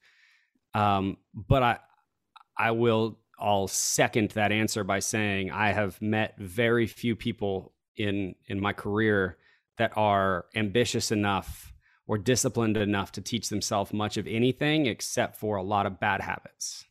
Um, 0.73 1.17
but 1.33 1.63
I, 1.63 1.79
I 2.57 2.71
will, 2.71 3.19
I'll 3.39 3.67
second 3.67 4.31
that 4.31 4.51
answer 4.51 4.83
by 4.83 4.99
saying 4.99 5.51
I 5.51 5.71
have 5.71 6.01
met 6.01 6.35
very 6.38 6.88
few 6.88 7.15
people 7.15 7.73
in 7.95 8.35
in 8.47 8.59
my 8.59 8.73
career 8.73 9.38
that 9.77 9.93
are 9.95 10.45
ambitious 10.55 11.11
enough 11.11 11.73
or 12.05 12.17
disciplined 12.17 12.75
enough 12.75 13.13
to 13.13 13.21
teach 13.21 13.47
themselves 13.47 13.93
much 13.93 14.17
of 14.17 14.27
anything 14.27 14.88
except 14.88 15.38
for 15.38 15.55
a 15.55 15.63
lot 15.63 15.85
of 15.85 16.01
bad 16.01 16.19
habits. 16.19 16.85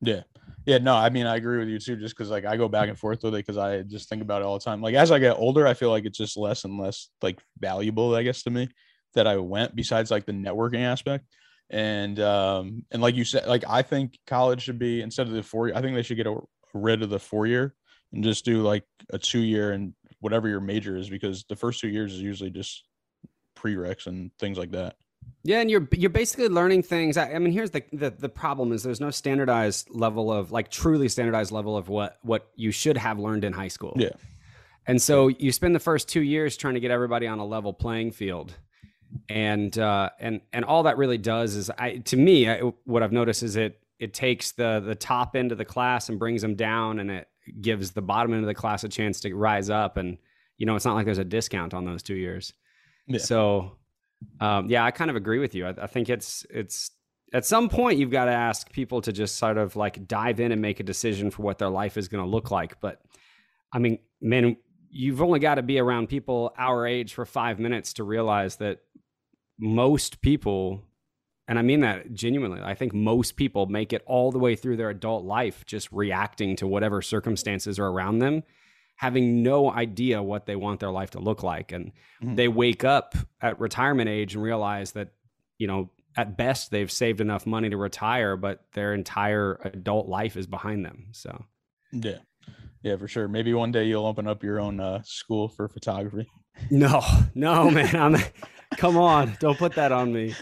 Yeah. 0.00 0.22
Yeah. 0.66 0.78
No, 0.78 0.94
I 0.94 1.10
mean, 1.10 1.26
I 1.26 1.36
agree 1.36 1.58
with 1.58 1.68
you 1.68 1.78
too, 1.78 1.96
just 1.96 2.16
because 2.16 2.30
like 2.30 2.44
I 2.44 2.56
go 2.56 2.68
back 2.68 2.88
and 2.88 2.98
forth 2.98 3.22
with 3.22 3.34
it 3.34 3.46
because 3.46 3.56
I 3.56 3.82
just 3.82 4.08
think 4.08 4.22
about 4.22 4.42
it 4.42 4.44
all 4.44 4.58
the 4.58 4.64
time. 4.64 4.82
Like 4.82 4.94
as 4.94 5.10
I 5.10 5.18
get 5.18 5.36
older, 5.38 5.66
I 5.66 5.74
feel 5.74 5.90
like 5.90 6.04
it's 6.04 6.18
just 6.18 6.36
less 6.36 6.64
and 6.64 6.78
less 6.78 7.08
like 7.22 7.40
valuable, 7.58 8.14
I 8.14 8.22
guess, 8.22 8.42
to 8.42 8.50
me 8.50 8.68
that 9.14 9.26
I 9.26 9.36
went 9.36 9.74
besides 9.74 10.10
like 10.10 10.26
the 10.26 10.32
networking 10.32 10.82
aspect. 10.82 11.24
And 11.70 12.18
um 12.20 12.84
and 12.90 13.02
like 13.02 13.14
you 13.14 13.24
said, 13.24 13.46
like 13.46 13.64
I 13.68 13.82
think 13.82 14.18
college 14.26 14.62
should 14.62 14.78
be 14.78 15.00
instead 15.00 15.26
of 15.26 15.32
the 15.32 15.42
four, 15.42 15.72
I 15.74 15.80
think 15.80 15.94
they 15.94 16.02
should 16.02 16.16
get 16.16 16.26
a, 16.26 16.36
rid 16.74 17.02
of 17.02 17.10
the 17.10 17.18
four 17.18 17.46
year 17.46 17.74
and 18.12 18.22
just 18.24 18.44
do 18.44 18.62
like 18.62 18.84
a 19.10 19.18
two 19.18 19.40
year 19.40 19.72
and 19.72 19.94
whatever 20.20 20.48
your 20.48 20.60
major 20.60 20.96
is 20.96 21.08
because 21.08 21.44
the 21.48 21.56
first 21.56 21.80
two 21.80 21.88
years 21.88 22.12
is 22.12 22.20
usually 22.20 22.50
just 22.50 22.84
prereqs 23.56 24.06
and 24.06 24.30
things 24.38 24.58
like 24.58 24.72
that. 24.72 24.96
Yeah, 25.44 25.60
and 25.60 25.70
you're 25.70 25.88
you're 25.92 26.10
basically 26.10 26.48
learning 26.48 26.82
things. 26.82 27.16
I, 27.16 27.32
I 27.32 27.38
mean, 27.38 27.52
here's 27.52 27.70
the, 27.70 27.82
the 27.92 28.10
the 28.10 28.28
problem 28.28 28.72
is 28.72 28.82
there's 28.82 29.00
no 29.00 29.10
standardized 29.10 29.88
level 29.90 30.32
of 30.32 30.52
like 30.52 30.70
truly 30.70 31.08
standardized 31.08 31.52
level 31.52 31.76
of 31.76 31.88
what 31.88 32.18
what 32.22 32.48
you 32.56 32.70
should 32.70 32.96
have 32.96 33.18
learned 33.18 33.44
in 33.44 33.52
high 33.52 33.68
school. 33.68 33.94
Yeah. 33.96 34.10
And 34.86 35.00
so 35.00 35.28
you 35.28 35.52
spend 35.52 35.74
the 35.74 35.80
first 35.80 36.08
two 36.08 36.22
years 36.22 36.56
trying 36.56 36.74
to 36.74 36.80
get 36.80 36.90
everybody 36.90 37.26
on 37.26 37.38
a 37.38 37.44
level 37.44 37.72
playing 37.74 38.12
field, 38.12 38.54
and 39.28 39.78
uh, 39.78 40.10
and 40.18 40.40
and 40.52 40.64
all 40.64 40.84
that 40.84 40.96
really 40.96 41.18
does 41.18 41.56
is, 41.56 41.70
I 41.70 41.98
to 41.98 42.16
me, 42.16 42.48
I, 42.48 42.60
what 42.84 43.02
I've 43.02 43.12
noticed 43.12 43.42
is 43.42 43.56
it 43.56 43.80
it 43.98 44.14
takes 44.14 44.52
the 44.52 44.80
the 44.80 44.94
top 44.94 45.36
end 45.36 45.52
of 45.52 45.58
the 45.58 45.64
class 45.64 46.08
and 46.08 46.18
brings 46.18 46.42
them 46.42 46.54
down, 46.54 47.00
and 47.00 47.10
it 47.10 47.28
gives 47.60 47.92
the 47.92 48.02
bottom 48.02 48.32
end 48.32 48.42
of 48.42 48.46
the 48.46 48.54
class 48.54 48.84
a 48.84 48.88
chance 48.88 49.20
to 49.20 49.34
rise 49.34 49.70
up. 49.70 49.96
And 49.96 50.18
you 50.56 50.66
know, 50.66 50.74
it's 50.74 50.84
not 50.84 50.94
like 50.94 51.04
there's 51.04 51.18
a 51.18 51.24
discount 51.24 51.74
on 51.74 51.84
those 51.84 52.02
two 52.02 52.16
years. 52.16 52.52
Yeah. 53.06 53.18
So, 53.18 53.77
um, 54.40 54.68
yeah, 54.68 54.84
I 54.84 54.90
kind 54.90 55.10
of 55.10 55.16
agree 55.16 55.38
with 55.38 55.54
you. 55.54 55.66
I, 55.66 55.74
I 55.82 55.86
think 55.86 56.08
it's 56.08 56.46
it's 56.50 56.90
at 57.32 57.44
some 57.44 57.68
point 57.68 57.98
you've 57.98 58.10
got 58.10 58.24
to 58.26 58.32
ask 58.32 58.70
people 58.72 59.00
to 59.02 59.12
just 59.12 59.36
sort 59.36 59.58
of 59.58 59.76
like 59.76 60.06
dive 60.06 60.40
in 60.40 60.52
and 60.52 60.62
make 60.62 60.80
a 60.80 60.84
decision 60.84 61.30
for 61.30 61.42
what 61.42 61.58
their 61.58 61.68
life 61.68 61.96
is 61.96 62.08
going 62.08 62.24
to 62.24 62.30
look 62.30 62.50
like. 62.50 62.80
But 62.80 63.00
I 63.72 63.78
mean, 63.78 63.98
man, 64.20 64.56
you've 64.90 65.22
only 65.22 65.38
got 65.38 65.56
to 65.56 65.62
be 65.62 65.78
around 65.78 66.08
people 66.08 66.52
our 66.56 66.86
age 66.86 67.14
for 67.14 67.26
five 67.26 67.58
minutes 67.58 67.92
to 67.94 68.04
realize 68.04 68.56
that 68.56 68.78
most 69.58 70.20
people, 70.20 70.82
and 71.46 71.58
I 71.58 71.62
mean 71.62 71.80
that 71.80 72.14
genuinely, 72.14 72.60
I 72.62 72.74
think 72.74 72.94
most 72.94 73.36
people 73.36 73.66
make 73.66 73.92
it 73.92 74.02
all 74.06 74.32
the 74.32 74.38
way 74.38 74.56
through 74.56 74.76
their 74.76 74.90
adult 74.90 75.24
life 75.24 75.66
just 75.66 75.90
reacting 75.92 76.56
to 76.56 76.66
whatever 76.66 77.02
circumstances 77.02 77.78
are 77.78 77.88
around 77.88 78.20
them, 78.20 78.42
having 78.98 79.42
no 79.42 79.70
idea 79.70 80.22
what 80.22 80.44
they 80.46 80.54
want 80.56 80.80
their 80.80 80.90
life 80.90 81.10
to 81.12 81.20
look 81.20 81.42
like. 81.42 81.72
And 81.72 81.92
Mhm. 82.22 82.36
they 82.36 82.48
wake 82.48 82.84
up 82.84 83.14
at 83.40 83.58
retirement 83.58 84.08
age 84.08 84.34
and 84.34 84.42
realize 84.42 84.92
that, 84.92 85.08
you 85.56 85.66
know, 85.66 85.90
at 86.16 86.36
best 86.36 86.70
they've 86.72 86.90
saved 86.90 87.20
enough 87.20 87.46
money 87.46 87.70
to 87.70 87.76
retire, 87.76 88.36
but 88.36 88.64
their 88.74 88.92
entire 88.92 89.60
adult 89.64 90.08
life 90.08 90.36
is 90.36 90.46
behind 90.46 90.84
them. 90.84 91.06
So, 91.12 91.44
Yeah. 91.92 92.18
Yeah, 92.82 92.96
for 92.96 93.08
sure. 93.08 93.28
Maybe 93.28 93.52
one 93.54 93.72
day 93.72 93.84
you'll 93.86 94.06
open 94.06 94.26
up 94.28 94.42
your 94.44 94.60
own 94.60 94.78
uh, 94.80 95.02
school 95.04 95.48
for 95.48 95.68
photography. 95.68 96.28
No, 96.70 97.00
no, 97.34 97.70
man. 97.70 97.94
I'm 97.96 98.16
come 98.76 98.96
on, 98.96 99.36
don't 99.40 99.58
put 99.58 99.74
that 99.74 99.92
on 99.92 100.12
me. 100.12 100.34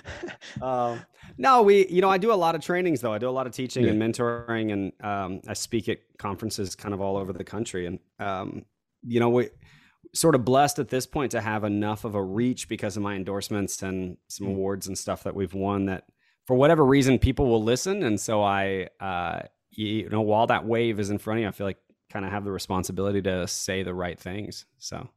Um, 0.61 1.01
no, 1.39 1.63
we, 1.63 1.87
you 1.89 2.01
know, 2.01 2.09
I 2.11 2.19
do 2.19 2.33
a 2.33 2.35
lot 2.35 2.55
of 2.55 2.61
trainings 2.63 3.01
though. 3.01 3.13
I 3.13 3.19
do 3.19 3.29
a 3.29 3.31
lot 3.31 3.47
of 3.47 3.53
teaching 3.53 3.85
Yeah. 3.85 3.91
and 3.93 4.01
mentoring, 4.03 4.73
and 4.73 4.93
um, 5.05 5.41
I 5.47 5.53
speak 5.55 5.89
at 5.89 5.99
conferences 6.19 6.75
kind 6.75 6.95
of 6.95 7.01
all 7.01 7.17
over 7.17 7.33
the 7.33 7.45
country. 7.45 7.87
And 7.87 7.99
um, 8.19 8.65
you 9.03 9.21
know, 9.21 9.29
we 9.29 9.51
sort 10.15 10.35
of 10.35 10.45
blessed 10.45 10.79
at 10.79 10.89
this 10.89 11.07
point 11.07 11.33
to 11.33 11.41
have 11.41 11.65
enough 11.65 12.05
of 12.05 12.15
a 12.15 12.23
reach 12.23 12.69
because 12.69 12.97
of 12.97 13.03
my 13.03 13.15
endorsements 13.15 13.83
and 13.83 14.17
some 14.29 14.47
awards 14.47 14.87
and 14.87 14.97
stuff 14.97 15.23
that 15.25 15.35
we've 15.35 15.55
won. 15.55 15.87
That 15.87 16.05
for 16.47 16.57
whatever 16.57 16.85
reason, 16.85 17.19
people 17.19 17.47
will 17.47 17.63
listen, 17.63 18.03
and 18.03 18.19
so 18.21 18.43
I, 18.43 18.89
uh, 19.01 19.41
you 19.71 20.09
know, 20.09 20.23
while 20.23 20.47
that 20.47 20.65
wave 20.65 20.99
is 21.01 21.11
in 21.11 21.19
front 21.19 21.39
of 21.39 21.43
you, 21.43 21.49
I 21.49 21.53
feel 21.53 21.67
like 21.67 21.79
kind 22.09 22.25
of 22.25 22.31
have 22.31 22.45
the 22.45 22.53
responsibility 22.53 23.21
to 23.23 23.47
say 23.47 23.83
the 23.83 23.93
right 23.95 24.19
things. 24.19 24.65
So. 24.79 25.09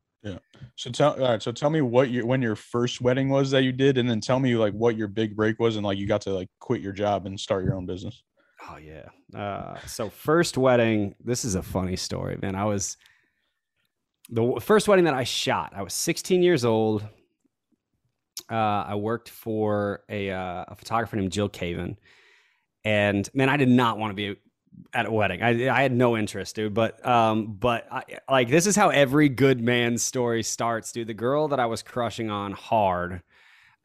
So 0.76 0.90
tell 0.90 1.12
all 1.14 1.32
right, 1.32 1.42
so 1.42 1.52
tell 1.52 1.70
me 1.70 1.82
what 1.82 2.10
your 2.10 2.26
when 2.26 2.42
your 2.42 2.56
first 2.56 3.02
wedding 3.02 3.30
was 3.30 3.52
that 3.52 3.64
you 3.64 3.72
did, 3.72 3.98
and 3.98 4.10
then 4.10 4.22
tell 4.22 4.40
me 4.40 4.56
like 4.56 4.74
what 4.74 4.96
your 4.96 5.08
big 5.08 5.36
break 5.36 5.60
was 5.60 5.76
and 5.76 5.86
like 5.86 5.98
you 5.98 6.08
got 6.08 6.22
to 6.22 6.32
like 6.32 6.50
quit 6.60 6.82
your 6.82 6.94
job 6.94 7.26
and 7.26 7.40
start 7.40 7.66
your 7.66 7.76
own 7.76 7.86
business. 7.86 8.24
Oh 8.70 8.78
yeah. 8.78 9.38
Uh, 9.38 9.78
so 9.86 10.10
first 10.10 10.58
wedding. 10.58 11.16
This 11.24 11.44
is 11.46 11.56
a 11.56 11.62
funny 11.62 11.96
story, 11.96 12.38
man. 12.42 12.56
I 12.56 12.66
was 12.66 12.98
the 14.30 14.60
first 14.62 14.88
wedding 14.88 15.06
that 15.06 15.14
I 15.14 15.24
shot. 15.24 15.74
I 15.76 15.82
was 15.82 15.94
16 15.94 16.44
years 16.44 16.64
old. 16.66 17.04
Uh, 18.50 18.56
I 18.88 18.96
worked 18.96 19.30
for 19.30 20.04
a, 20.10 20.32
uh, 20.32 20.66
a 20.68 20.76
photographer 20.76 21.16
named 21.18 21.32
Jill 21.32 21.50
Caven, 21.50 21.98
and 22.84 23.30
man, 23.34 23.50
I 23.50 23.58
did 23.58 23.70
not 23.70 23.98
want 23.98 24.12
to 24.12 24.16
be 24.16 24.40
at 24.94 25.06
a 25.06 25.12
wedding. 25.12 25.42
I 25.42 25.70
I 25.70 25.82
had 25.82 25.92
no 25.92 26.18
interest, 26.18 26.56
dude. 26.56 26.74
But 26.74 27.06
um, 27.06 27.54
but 27.60 27.88
I, 27.92 28.04
like 28.30 28.50
this 28.50 28.68
is 28.68 28.76
how 28.76 28.90
every 28.90 29.30
good 29.30 29.62
man's 29.62 30.04
story 30.04 30.44
starts, 30.44 30.92
dude. 30.92 31.08
The 31.08 31.14
girl 31.14 31.48
that 31.50 31.60
I 31.60 31.66
was 31.66 31.84
crushing 31.84 32.30
on 32.30 32.54
hard, 32.54 33.22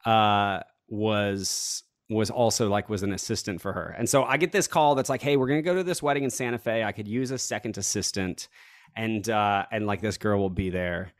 uh, 0.05 0.61
was 0.87 1.83
was 2.09 2.29
also 2.29 2.69
like 2.69 2.89
was 2.89 3.03
an 3.03 3.13
assistant 3.13 3.61
for 3.61 3.73
her. 3.73 3.95
And 3.97 4.07
so 4.07 4.23
I 4.23 4.37
get 4.37 4.51
this 4.51 4.67
call 4.67 4.95
that's 4.95 5.09
like, 5.09 5.21
"Hey, 5.21 5.37
we're 5.37 5.47
to 5.47 5.61
go 5.61 5.75
to 5.75 5.83
this 5.83 6.03
wedding 6.03 6.23
in 6.23 6.29
Santa 6.29 6.57
Fe. 6.57 6.83
I 6.83 6.91
could 6.91 7.07
use 7.07 7.31
a 7.31 7.37
second 7.37 7.77
assistant." 7.77 8.47
And 8.95 9.27
uh 9.29 9.65
and 9.71 9.87
like 9.87 10.01
this 10.01 10.17
girl 10.17 10.39
will 10.39 10.49
be 10.49 10.69
there. 10.69 11.11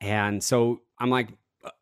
And 0.00 0.42
so 0.42 0.82
I'm 0.98 1.10
like, 1.10 1.28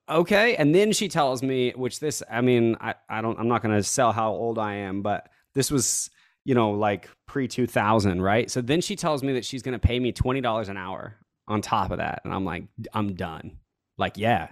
"Okay." 0.09 0.57
And 0.57 0.75
then 0.75 0.93
she 0.93 1.09
tells 1.09 1.43
me, 1.43 1.73
which 1.77 2.01
this 2.01 2.23
I 2.31 2.41
mean, 2.41 2.77
I 2.81 2.95
I 3.09 3.21
don't 3.21 3.39
I'm 3.39 3.49
not 3.49 3.63
to 3.63 3.83
sell 3.83 4.13
how 4.13 4.31
old 4.31 4.59
I 4.59 4.75
am, 4.75 5.03
but 5.03 5.29
this 5.55 5.71
was, 5.71 6.11
you 6.49 6.55
know, 6.55 6.71
like 6.71 7.11
pre 7.27 7.47
2000, 7.47 8.23
right? 8.23 8.51
So 8.51 8.63
then 8.63 8.81
she 8.81 8.97
tells 8.97 9.23
me 9.23 9.35
that 9.35 9.45
she's 9.45 9.63
going 9.63 9.79
to 9.79 9.79
pay 9.79 10.01
me 10.01 10.15
$20 10.15 10.69
an 10.71 10.79
hour 10.79 11.15
on 11.47 11.61
top 11.61 11.91
of 11.91 11.99
that. 11.99 12.23
And 12.25 12.33
I'm 12.33 12.47
like, 12.47 12.65
"I'm 12.95 13.13
done." 13.13 13.59
Like, 13.99 14.17
yeah. 14.17 14.49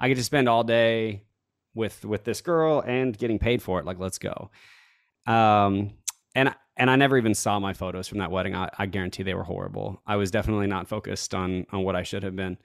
I 0.00 0.08
get 0.08 0.16
to 0.16 0.24
spend 0.24 0.48
all 0.48 0.64
day 0.64 1.22
with 1.76 2.04
with 2.04 2.24
this 2.24 2.40
girl 2.40 2.80
and 2.84 3.16
getting 3.16 3.38
paid 3.38 3.62
for 3.62 3.78
it. 3.78 3.86
Like, 3.86 4.00
let's 4.00 4.18
go. 4.18 4.50
Um, 5.28 5.92
and 6.34 6.52
and 6.76 6.90
I 6.90 6.96
never 6.96 7.16
even 7.16 7.34
saw 7.34 7.60
my 7.60 7.72
photos 7.72 8.08
from 8.08 8.18
that 8.18 8.32
wedding. 8.32 8.56
I, 8.56 8.68
I 8.76 8.86
guarantee 8.86 9.22
they 9.22 9.34
were 9.34 9.44
horrible. 9.44 10.02
I 10.08 10.16
was 10.16 10.32
definitely 10.32 10.66
not 10.66 10.88
focused 10.88 11.36
on 11.36 11.66
on 11.70 11.84
what 11.84 11.94
I 11.94 12.02
should 12.02 12.24
have 12.24 12.34
been. 12.34 12.58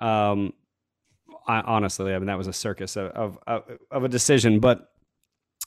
Um, 0.00 0.54
I, 1.46 1.60
honestly, 1.60 2.14
I 2.14 2.18
mean 2.18 2.28
that 2.28 2.38
was 2.38 2.46
a 2.46 2.54
circus 2.54 2.96
of 2.96 3.08
of, 3.08 3.38
of, 3.46 3.64
of 3.90 4.04
a 4.04 4.08
decision. 4.08 4.60
But 4.60 4.93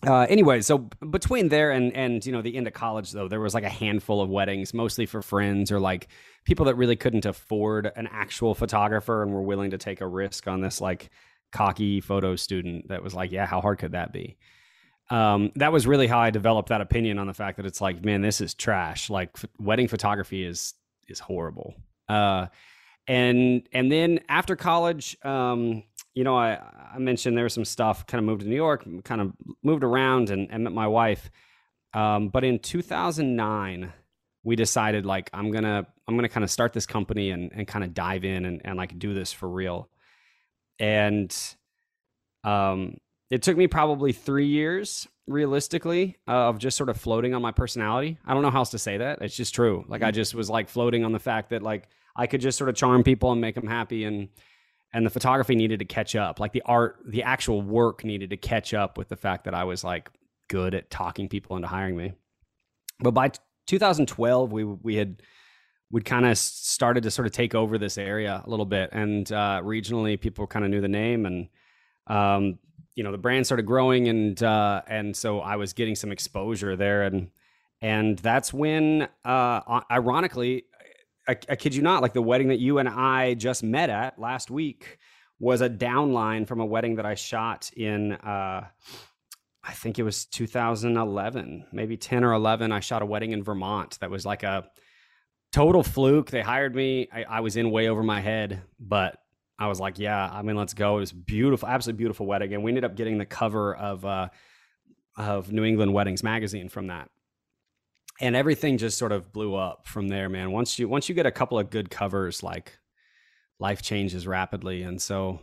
uh, 0.05 0.27
anyway, 0.29 0.61
so 0.61 0.77
between 1.09 1.49
there 1.49 1.71
and 1.71 1.95
and 1.95 2.23
you 2.25 2.31
know 2.31 2.41
the 2.41 2.55
end 2.55 2.67
of 2.67 2.73
college 2.73 3.11
though, 3.11 3.27
there 3.27 3.39
was 3.39 3.55
like 3.55 3.63
a 3.63 3.69
handful 3.69 4.21
of 4.21 4.29
weddings, 4.29 4.73
mostly 4.73 5.07
for 5.07 5.21
friends 5.23 5.71
or 5.71 5.79
like 5.79 6.07
people 6.45 6.65
that 6.65 6.75
really 6.75 6.95
couldn't 6.95 7.25
afford 7.25 7.91
an 7.95 8.07
actual 8.11 8.53
photographer 8.53 9.23
and 9.23 9.33
were 9.33 9.41
willing 9.41 9.71
to 9.71 9.77
take 9.77 10.01
a 10.01 10.07
risk 10.07 10.47
on 10.47 10.61
this 10.61 10.79
like 10.79 11.09
cocky 11.51 11.99
photo 11.99 12.35
student 12.35 12.89
that 12.89 13.01
was 13.01 13.15
like, 13.15 13.31
yeah, 13.31 13.45
how 13.45 13.59
hard 13.59 13.79
could 13.79 13.93
that 13.93 14.13
be? 14.13 14.37
Um, 15.09 15.51
that 15.55 15.71
was 15.71 15.87
really 15.87 16.07
how 16.07 16.19
I 16.19 16.29
developed 16.29 16.69
that 16.69 16.81
opinion 16.81 17.17
on 17.17 17.27
the 17.27 17.33
fact 17.33 17.57
that 17.57 17.65
it's 17.65 17.81
like, 17.81 18.03
man, 18.03 18.21
this 18.21 18.41
is 18.41 18.53
trash. 18.53 19.09
Like 19.09 19.31
f- 19.35 19.45
wedding 19.57 19.87
photography 19.87 20.43
is 20.43 20.73
is 21.07 21.19
horrible. 21.19 21.73
Uh, 22.07 22.47
and 23.07 23.67
and 23.71 23.91
then 23.91 24.19
after 24.29 24.55
college, 24.55 25.17
um, 25.23 25.83
you 26.17 26.23
know, 26.23 26.35
I 26.35 26.59
I 26.95 26.97
mentioned 26.97 27.37
there 27.37 27.43
was 27.43 27.53
some 27.53 27.63
stuff. 27.63 28.07
Kind 28.07 28.17
of 28.17 28.25
moved 28.25 28.41
to 28.41 28.47
New 28.47 28.55
York, 28.55 28.83
kind 29.03 29.21
of 29.21 29.33
moved 29.61 29.83
around, 29.83 30.31
and, 30.31 30.47
and 30.49 30.63
met 30.63 30.73
my 30.73 30.87
wife. 30.87 31.29
Um, 31.93 32.29
but 32.29 32.43
in 32.43 32.57
2009, 32.57 33.93
we 34.43 34.55
decided 34.55 35.05
like 35.05 35.29
I'm 35.31 35.51
gonna 35.51 35.85
I'm 36.07 36.15
gonna 36.15 36.27
kind 36.27 36.43
of 36.43 36.49
start 36.49 36.73
this 36.73 36.87
company 36.87 37.29
and 37.29 37.51
and 37.53 37.67
kind 37.67 37.85
of 37.85 37.93
dive 37.93 38.25
in 38.25 38.45
and 38.45 38.61
and 38.65 38.77
like 38.77 38.97
do 38.97 39.13
this 39.13 39.31
for 39.31 39.47
real. 39.47 39.89
And 40.79 41.35
um, 42.43 42.97
it 43.29 43.43
took 43.43 43.55
me 43.55 43.67
probably 43.67 44.11
three 44.11 44.47
years 44.47 45.07
realistically 45.27 46.17
uh, 46.27 46.49
of 46.49 46.57
just 46.57 46.77
sort 46.77 46.89
of 46.89 46.97
floating 46.97 47.35
on 47.35 47.43
my 47.43 47.51
personality. 47.51 48.17
I 48.25 48.33
don't 48.33 48.41
know 48.41 48.49
how 48.49 48.59
else 48.59 48.71
to 48.71 48.79
say 48.79 48.97
that. 48.97 49.21
It's 49.21 49.35
just 49.35 49.53
true. 49.53 49.85
Like 49.87 50.01
I 50.01 50.09
just 50.09 50.33
was 50.33 50.49
like 50.49 50.67
floating 50.67 51.05
on 51.05 51.11
the 51.11 51.19
fact 51.19 51.51
that 51.51 51.61
like 51.61 51.89
I 52.15 52.25
could 52.25 52.41
just 52.41 52.57
sort 52.57 52.71
of 52.71 52.75
charm 52.75 53.03
people 53.03 53.31
and 53.31 53.39
make 53.39 53.53
them 53.53 53.67
happy 53.67 54.03
and 54.03 54.29
and 54.93 55.05
the 55.05 55.09
photography 55.09 55.55
needed 55.55 55.79
to 55.79 55.85
catch 55.85 56.15
up. 56.15 56.39
Like 56.39 56.53
the 56.53 56.63
art, 56.65 56.97
the 57.05 57.23
actual 57.23 57.61
work 57.61 58.03
needed 58.03 58.29
to 58.31 58.37
catch 58.37 58.73
up 58.73 58.97
with 58.97 59.09
the 59.09 59.15
fact 59.15 59.45
that 59.45 59.53
I 59.53 59.63
was 59.63 59.83
like 59.83 60.09
good 60.47 60.73
at 60.73 60.89
talking 60.89 61.27
people 61.27 61.55
into 61.55 61.67
hiring 61.67 61.97
me. 61.97 62.13
But 62.99 63.11
by 63.11 63.29
t- 63.29 63.39
2012, 63.67 64.51
we 64.51 64.63
we 64.63 64.95
had 64.95 65.21
we'd 65.91 66.05
kind 66.05 66.25
of 66.25 66.37
started 66.37 67.03
to 67.03 67.11
sort 67.11 67.25
of 67.25 67.31
take 67.31 67.55
over 67.55 67.77
this 67.77 67.97
area 67.97 68.41
a 68.45 68.49
little 68.49 68.65
bit, 68.65 68.89
and 68.91 69.31
uh, 69.31 69.61
regionally, 69.63 70.19
people 70.19 70.47
kind 70.47 70.65
of 70.65 70.71
knew 70.71 70.81
the 70.81 70.87
name, 70.87 71.25
and 71.25 71.49
um, 72.07 72.59
you 72.95 73.03
know 73.03 73.11
the 73.11 73.17
brand 73.17 73.45
started 73.45 73.65
growing, 73.65 74.07
and 74.07 74.41
uh, 74.41 74.81
and 74.87 75.15
so 75.15 75.39
I 75.39 75.57
was 75.57 75.73
getting 75.73 75.95
some 75.95 76.11
exposure 76.11 76.75
there, 76.75 77.03
and 77.03 77.29
and 77.81 78.17
that's 78.19 78.51
when, 78.51 79.07
uh, 79.23 79.81
ironically, 79.91 80.65
I, 81.27 81.37
I 81.49 81.55
kid 81.55 81.75
you 81.75 81.81
not, 81.81 82.01
like 82.01 82.13
the 82.13 82.21
wedding 82.21 82.49
that 82.49 82.59
you 82.59 82.79
and 82.79 82.87
I 82.87 83.33
just 83.33 83.63
met 83.63 83.89
at 83.89 84.17
last 84.17 84.49
week 84.49 84.97
was 85.39 85.61
a 85.61 85.69
downline 85.69 86.47
from 86.47 86.59
a 86.61 86.65
wedding 86.65 86.95
that 86.95 87.05
I 87.05 87.15
shot 87.15 87.69
in. 87.75 88.13
Uh, 88.13 88.67
I 89.63 89.73
think 89.73 89.99
it 89.99 90.03
was 90.03 90.25
2011, 90.25 91.65
maybe 91.73 91.97
10 91.97 92.23
or 92.23 92.33
11. 92.33 92.71
I 92.71 92.79
shot 92.79 93.01
a 93.01 93.05
wedding 93.05 93.31
in 93.31 93.43
Vermont 93.43 93.97
that 93.99 94.09
was 94.09 94.25
like 94.25 94.43
a 94.43 94.69
total 95.51 95.83
fluke. 95.83 96.31
They 96.31 96.41
hired 96.41 96.73
me. 96.73 97.09
I, 97.11 97.23
I 97.23 97.39
was 97.41 97.57
in 97.57 97.69
way 97.71 97.89
over 97.89 98.01
my 98.01 98.21
head, 98.21 98.61
but 98.79 99.17
I 99.59 99.67
was 99.67 99.79
like, 99.79 99.99
yeah, 99.99 100.29
I 100.31 100.41
mean, 100.41 100.55
let's 100.55 100.73
go. 100.73 100.97
It 100.97 101.01
was 101.01 101.11
beautiful, 101.11 101.67
absolutely 101.67 101.97
beautiful 101.97 102.25
wedding. 102.25 102.53
And 102.53 102.63
we 102.63 102.71
ended 102.71 102.85
up 102.85 102.95
getting 102.95 103.17
the 103.17 103.25
cover 103.25 103.75
of, 103.75 104.05
uh, 104.05 104.29
of 105.17 105.51
New 105.51 105.65
England 105.65 105.93
Weddings 105.93 106.23
magazine 106.23 106.69
from 106.69 106.87
that. 106.87 107.09
And 108.19 108.35
everything 108.35 108.77
just 108.77 108.97
sort 108.97 109.11
of 109.11 109.31
blew 109.31 109.55
up 109.55 109.87
from 109.87 110.07
there, 110.07 110.29
man. 110.29 110.51
Once 110.51 110.79
you, 110.79 110.89
once 110.89 111.07
you 111.07 111.15
get 111.15 111.25
a 111.25 111.31
couple 111.31 111.59
of 111.59 111.69
good 111.69 111.89
covers, 111.89 112.41
like 112.41 112.77
life 113.59 113.81
changes 113.81 114.25
rapidly. 114.25 114.83
And 114.83 115.01
so, 115.01 115.39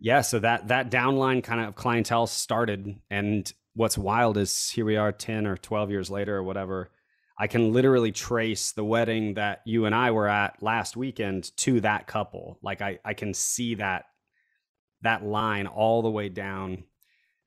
yeah, 0.00 0.22
so 0.22 0.38
that 0.38 0.68
that 0.68 0.90
downline 0.90 1.44
kind 1.44 1.60
of 1.60 1.74
clientele 1.74 2.26
started, 2.26 3.00
and 3.10 3.52
what's 3.74 3.98
wild 3.98 4.38
is 4.38 4.70
here 4.70 4.86
we 4.86 4.96
are, 4.96 5.12
ten 5.12 5.46
or 5.46 5.56
twelve 5.56 5.90
years 5.90 6.10
later, 6.10 6.36
or 6.36 6.42
whatever. 6.42 6.90
I 7.38 7.46
can 7.46 7.72
literally 7.72 8.10
trace 8.10 8.72
the 8.72 8.84
wedding 8.84 9.34
that 9.34 9.60
you 9.64 9.84
and 9.84 9.94
I 9.94 10.10
were 10.10 10.26
at 10.26 10.62
last 10.62 10.96
weekend 10.96 11.56
to 11.58 11.80
that 11.82 12.06
couple. 12.06 12.58
Like 12.62 12.82
I, 12.82 12.98
I 13.04 13.14
can 13.14 13.34
see 13.34 13.74
that 13.76 14.04
that 15.02 15.22
line 15.22 15.66
all 15.66 16.02
the 16.02 16.10
way 16.10 16.28
down, 16.28 16.84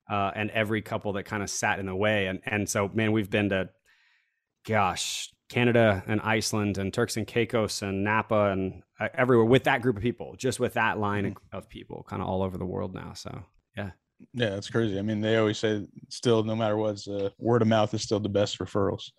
uh, 0.08 0.30
and 0.34 0.50
every 0.50 0.80
couple 0.80 1.12
that 1.14 1.24
kind 1.24 1.42
of 1.42 1.50
sat 1.50 1.80
in 1.80 1.86
the 1.86 1.94
way. 1.96 2.28
And 2.28 2.40
and 2.46 2.68
so, 2.68 2.88
man, 2.94 3.12
we've 3.12 3.30
been 3.30 3.48
to, 3.48 3.70
gosh, 4.66 5.30
Canada 5.48 6.02
and 6.06 6.20
Iceland 6.22 6.78
and 6.78 6.92
Turks 6.92 7.16
and 7.16 7.26
Caicos 7.26 7.82
and 7.82 8.02
Napa 8.04 8.50
and 8.50 8.82
uh, 8.98 9.08
everywhere 9.14 9.44
with 9.46 9.64
that 9.64 9.82
group 9.82 9.96
of 9.96 10.02
people, 10.02 10.34
just 10.36 10.58
with 10.60 10.74
that 10.74 10.98
line 10.98 11.24
Mm. 11.24 11.36
of 11.52 11.68
people, 11.68 12.04
kind 12.08 12.22
of 12.22 12.28
all 12.28 12.42
over 12.42 12.56
the 12.58 12.64
world 12.64 12.94
now. 12.94 13.12
So 13.14 13.42
yeah, 13.76 13.90
Yeah, 14.32 14.50
that's 14.50 14.70
crazy. 14.70 14.98
I 14.98 15.02
mean, 15.02 15.20
they 15.20 15.36
always 15.36 15.58
say 15.58 15.86
still, 16.08 16.42
no 16.44 16.56
matter 16.56 16.76
what, 16.76 17.06
uh, 17.08 17.30
word 17.38 17.62
of 17.62 17.68
mouth 17.68 17.92
is 17.94 18.02
still 18.02 18.20
the 18.20 18.28
best 18.28 18.58
referrals. 18.58 19.10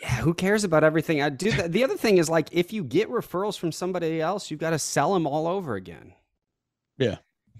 yeah. 0.00 0.16
Who 0.16 0.34
cares 0.34 0.64
about 0.64 0.84
everything? 0.84 1.20
I 1.22 1.28
do. 1.28 1.50
The, 1.52 1.68
the 1.68 1.84
other 1.84 1.96
thing 1.96 2.18
is 2.18 2.28
like 2.30 2.48
if 2.52 2.72
you 2.72 2.82
get 2.84 3.08
referrals 3.10 3.58
from 3.58 3.72
somebody 3.72 4.20
else, 4.20 4.50
you've 4.50 4.60
got 4.60 4.70
to 4.70 4.78
sell 4.78 5.12
them 5.14 5.26
all 5.26 5.46
over 5.46 5.74
again. 5.74 6.14
Yeah. 6.98 7.16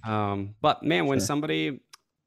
Um, 0.06 0.54
but 0.60 0.82
man, 0.82 1.06
when 1.06 1.18
Sure. 1.18 1.26
somebody 1.26 1.80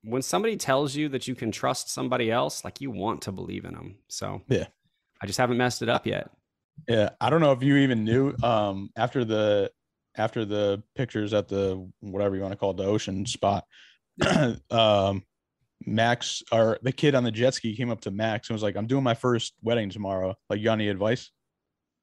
when 0.03 0.21
somebody 0.21 0.55
tells 0.55 0.95
you 0.95 1.09
that 1.09 1.27
you 1.27 1.35
can 1.35 1.51
trust 1.51 1.89
somebody 1.89 2.31
else, 2.31 2.63
like 2.63 2.79
you 2.79 2.89
want 2.91 3.21
to 3.23 3.31
believe 3.31 3.65
in 3.65 3.73
them. 3.73 3.97
So 4.07 4.41
Yeah. 4.47 4.67
I 5.21 5.25
just 5.25 5.37
haven't 5.37 5.57
messed 5.57 5.81
it 5.81 5.89
up 5.89 6.05
yet. 6.05 6.29
Yeah, 6.87 7.09
I 7.19 7.29
don't 7.29 7.41
know 7.41 7.51
if 7.51 7.63
you 7.63 7.77
even 7.77 8.03
knew 8.03 8.35
um 8.43 8.89
after 8.95 9.25
the 9.25 9.71
after 10.15 10.45
the 10.45 10.83
pictures 10.95 11.33
at 11.33 11.47
the 11.47 11.89
whatever 11.99 12.35
you 12.35 12.41
want 12.41 12.53
to 12.53 12.57
call 12.57 12.71
it, 12.71 12.77
the 12.77 12.85
ocean 12.85 13.25
spot. 13.25 13.65
um 14.71 15.23
Max 15.85 16.43
or 16.51 16.79
the 16.81 16.91
kid 16.91 17.15
on 17.15 17.23
the 17.23 17.31
jet 17.31 17.53
ski 17.53 17.75
came 17.75 17.91
up 17.91 18.01
to 18.01 18.11
Max 18.11 18.49
and 18.49 18.55
was 18.55 18.63
like, 18.63 18.75
"I'm 18.75 18.87
doing 18.87 19.03
my 19.03 19.13
first 19.13 19.53
wedding 19.61 19.89
tomorrow. 19.89 20.35
Like, 20.49 20.59
you 20.59 20.65
got 20.65 20.73
any 20.73 20.89
advice?" 20.89 21.31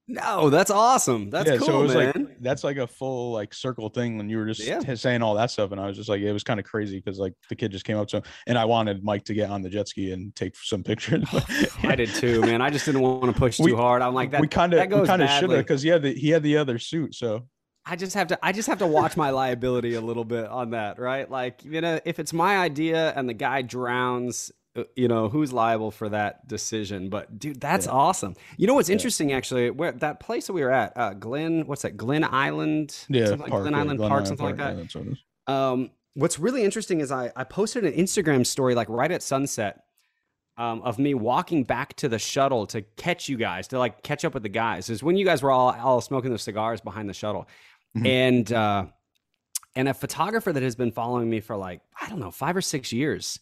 No, 0.06 0.50
that's 0.50 0.70
awesome. 0.70 1.30
That's 1.30 1.48
yeah, 1.48 1.56
cool, 1.56 1.66
so 1.66 1.80
it 1.80 1.82
was 1.82 1.94
man. 1.94 2.12
like 2.16 2.23
that's 2.44 2.62
like 2.62 2.76
a 2.76 2.86
full 2.86 3.32
like 3.32 3.52
circle 3.54 3.88
thing 3.88 4.16
when 4.16 4.28
you 4.28 4.36
were 4.38 4.46
just 4.46 4.60
Yeah. 4.60 4.94
saying 4.94 5.22
all 5.22 5.34
that 5.34 5.50
stuff, 5.50 5.72
and 5.72 5.80
I 5.80 5.86
was 5.86 5.96
just 5.96 6.08
like, 6.08 6.20
it 6.20 6.32
was 6.32 6.44
kind 6.44 6.60
of 6.60 6.66
crazy 6.66 6.98
because 7.00 7.18
like 7.18 7.32
the 7.48 7.56
kid 7.56 7.72
just 7.72 7.84
came 7.84 7.96
up 7.96 8.06
to 8.08 8.18
him, 8.18 8.22
and 8.46 8.56
I 8.58 8.64
wanted 8.64 9.02
Mike 9.02 9.24
to 9.24 9.34
get 9.34 9.50
on 9.50 9.62
the 9.62 9.70
jet 9.70 9.88
ski 9.88 10.12
and 10.12 10.34
take 10.36 10.54
some 10.56 10.82
pictures. 10.84 11.24
I 11.82 11.96
did 11.96 12.10
too, 12.10 12.40
man. 12.42 12.60
I 12.62 12.70
just 12.70 12.84
didn't 12.84 13.00
want 13.00 13.24
to 13.24 13.38
push 13.38 13.56
too 13.56 13.64
We- 13.64 13.72
hard. 13.72 14.02
I'm 14.02 14.14
like 14.14 14.30
that. 14.30 14.40
we 14.40 14.48
kind 14.48 14.72
of 14.72 14.78
that 14.78 14.88
we 14.90 14.96
goes 14.96 15.06
kind 15.06 15.22
of 15.22 15.30
should 15.30 15.50
have 15.50 15.58
because 15.58 15.82
he 15.82 15.88
had 15.88 16.02
the 16.02 16.12
he 16.12 16.28
had 16.30 16.42
the 16.42 16.56
other 16.58 16.78
suit, 16.78 17.14
so 17.14 17.46
I 17.86 17.96
just 17.96 18.14
have 18.14 18.28
to 18.28 18.38
I 18.42 18.52
just 18.52 18.68
have 18.68 18.78
to 18.78 18.86
watch 18.86 19.16
my 19.16 19.30
liability 19.30 19.94
a 19.94 20.00
little 20.00 20.24
bit 20.24 20.46
on 20.46 20.70
that, 20.70 20.98
right? 20.98 21.30
Like, 21.30 21.64
you 21.64 21.80
know, 21.80 22.00
if 22.04 22.18
it's 22.18 22.32
my 22.32 22.56
idea 22.58 23.12
and 23.16 23.28
the 23.28 23.34
guy 23.34 23.60
drowns, 23.62 24.50
you 24.96 25.08
know, 25.08 25.28
who's 25.28 25.52
liable 25.52 25.90
for 25.90 26.08
that 26.08 26.46
decision? 26.48 27.08
But 27.08 27.38
dude, 27.38 27.60
that's 27.60 27.86
awesome. 27.86 28.34
You 28.56 28.66
know 28.66 28.74
what's 28.74 28.88
interesting 28.88 29.32
actually, 29.32 29.70
where 29.70 29.92
that 29.92 30.20
place 30.20 30.46
that 30.48 30.52
we 30.52 30.62
were 30.62 30.70
at, 30.72 30.92
uh 30.96 31.14
Glen, 31.14 31.66
what's 31.66 31.82
that? 31.82 31.96
Glen 31.96 32.24
Island? 32.24 32.96
yeah, 33.08 33.28
like 33.30 33.50
park, 33.50 33.62
Glen 33.62 33.72
yeah, 33.72 33.78
Island 33.80 33.98
Glen 33.98 34.08
Park, 34.08 34.12
Island 34.24 34.26
something 34.28 34.46
like 34.46 34.56
that. 34.56 34.76
yeah, 34.76 34.82
that's 34.82 34.94
what 34.94 35.06
it 35.06 35.12
is. 35.12 35.18
Um, 35.46 35.90
what's 36.14 36.38
really 36.38 36.64
interesting 36.64 37.00
is 37.00 37.12
I, 37.12 37.30
I 37.36 37.44
posted 37.44 37.84
an 37.84 37.92
Instagram 37.92 38.46
story 38.46 38.74
like 38.74 38.88
right 38.88 39.10
at 39.10 39.22
sunset 39.22 39.84
um, 40.56 40.82
of 40.82 40.98
me 40.98 41.14
walking 41.14 41.64
back 41.64 41.94
to 41.96 42.08
the 42.08 42.18
shuttle 42.18 42.66
to 42.68 42.82
catch 42.82 43.28
you 43.28 43.36
guys, 43.36 43.68
to 43.68 43.78
like 43.78 44.02
catch 44.02 44.24
up 44.24 44.34
with 44.34 44.42
the 44.44 44.48
guys. 44.48 44.88
Is 44.90 45.02
when 45.02 45.16
you 45.16 45.24
guys 45.24 45.42
were 45.42 45.50
all, 45.50 45.72
all 45.72 46.00
smoking 46.00 46.30
those 46.30 46.42
cigars 46.42 46.80
behind 46.80 47.08
the 47.08 47.14
shuttle. 47.14 47.48
Mhm. 47.96 48.06
And 48.06 48.52
uh, 48.52 48.86
and 49.76 49.88
a 49.88 49.94
photographer 49.94 50.52
that 50.52 50.62
has 50.62 50.76
been 50.76 50.92
following 50.92 51.28
me 51.28 51.40
for 51.40 51.56
like, 51.56 51.80
I 52.00 52.08
don't 52.08 52.20
know, 52.20 52.30
five 52.30 52.56
or 52.56 52.60
six 52.60 52.92
years 52.92 53.40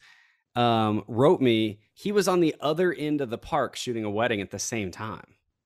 um, 0.54 1.04
wrote 1.08 1.40
me, 1.40 1.80
he 1.94 2.12
was 2.12 2.28
on 2.28 2.40
the 2.40 2.54
other 2.60 2.92
end 2.92 3.20
of 3.20 3.30
the 3.30 3.38
park 3.38 3.76
shooting 3.76 4.04
a 4.04 4.10
wedding 4.10 4.40
at 4.40 4.50
the 4.50 4.58
same 4.58 4.90
time. 4.90 5.24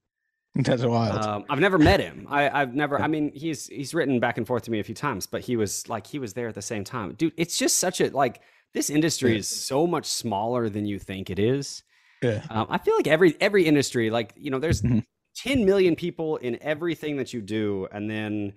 That's 0.54 0.82
wild. 0.82 1.22
Um, 1.24 1.44
I've 1.50 1.58
never 1.60 1.78
met 1.78 2.00
him. 2.00 2.26
I, 2.30 2.48
I've 2.48 2.74
never. 2.74 3.00
I 3.00 3.08
mean, 3.08 3.30
he's 3.34 3.66
he's 3.66 3.92
written 3.92 4.20
back 4.20 4.38
and 4.38 4.46
forth 4.46 4.62
to 4.64 4.70
me 4.70 4.80
a 4.80 4.84
few 4.84 4.94
times, 4.94 5.26
but 5.26 5.42
he 5.42 5.56
was 5.56 5.86
like 5.88 6.06
he 6.06 6.18
was 6.18 6.32
there 6.32 6.48
at 6.48 6.54
the 6.54 6.62
same 6.62 6.82
time, 6.82 7.12
dude. 7.14 7.34
It's 7.36 7.58
just 7.58 7.78
such 7.78 8.00
a 8.00 8.08
like 8.10 8.40
this 8.72 8.88
industry 8.88 9.36
is 9.36 9.48
so 9.48 9.86
much 9.86 10.06
smaller 10.06 10.68
than 10.70 10.86
you 10.86 10.98
think 10.98 11.28
it 11.30 11.38
is. 11.38 11.82
yeah, 12.22 12.42
Um, 12.50 12.66
I 12.70 12.78
feel 12.78 12.96
like 12.96 13.06
every 13.06 13.36
every 13.40 13.66
industry, 13.66 14.08
like 14.10 14.32
you 14.36 14.50
know, 14.50 14.58
there's 14.58 14.80
Mhm. 14.82 15.04
10 15.36 15.66
million 15.66 15.94
people 15.96 16.36
in 16.38 16.56
everything 16.62 17.18
that 17.18 17.34
you 17.34 17.42
do, 17.42 17.86
and 17.92 18.08
then 18.10 18.54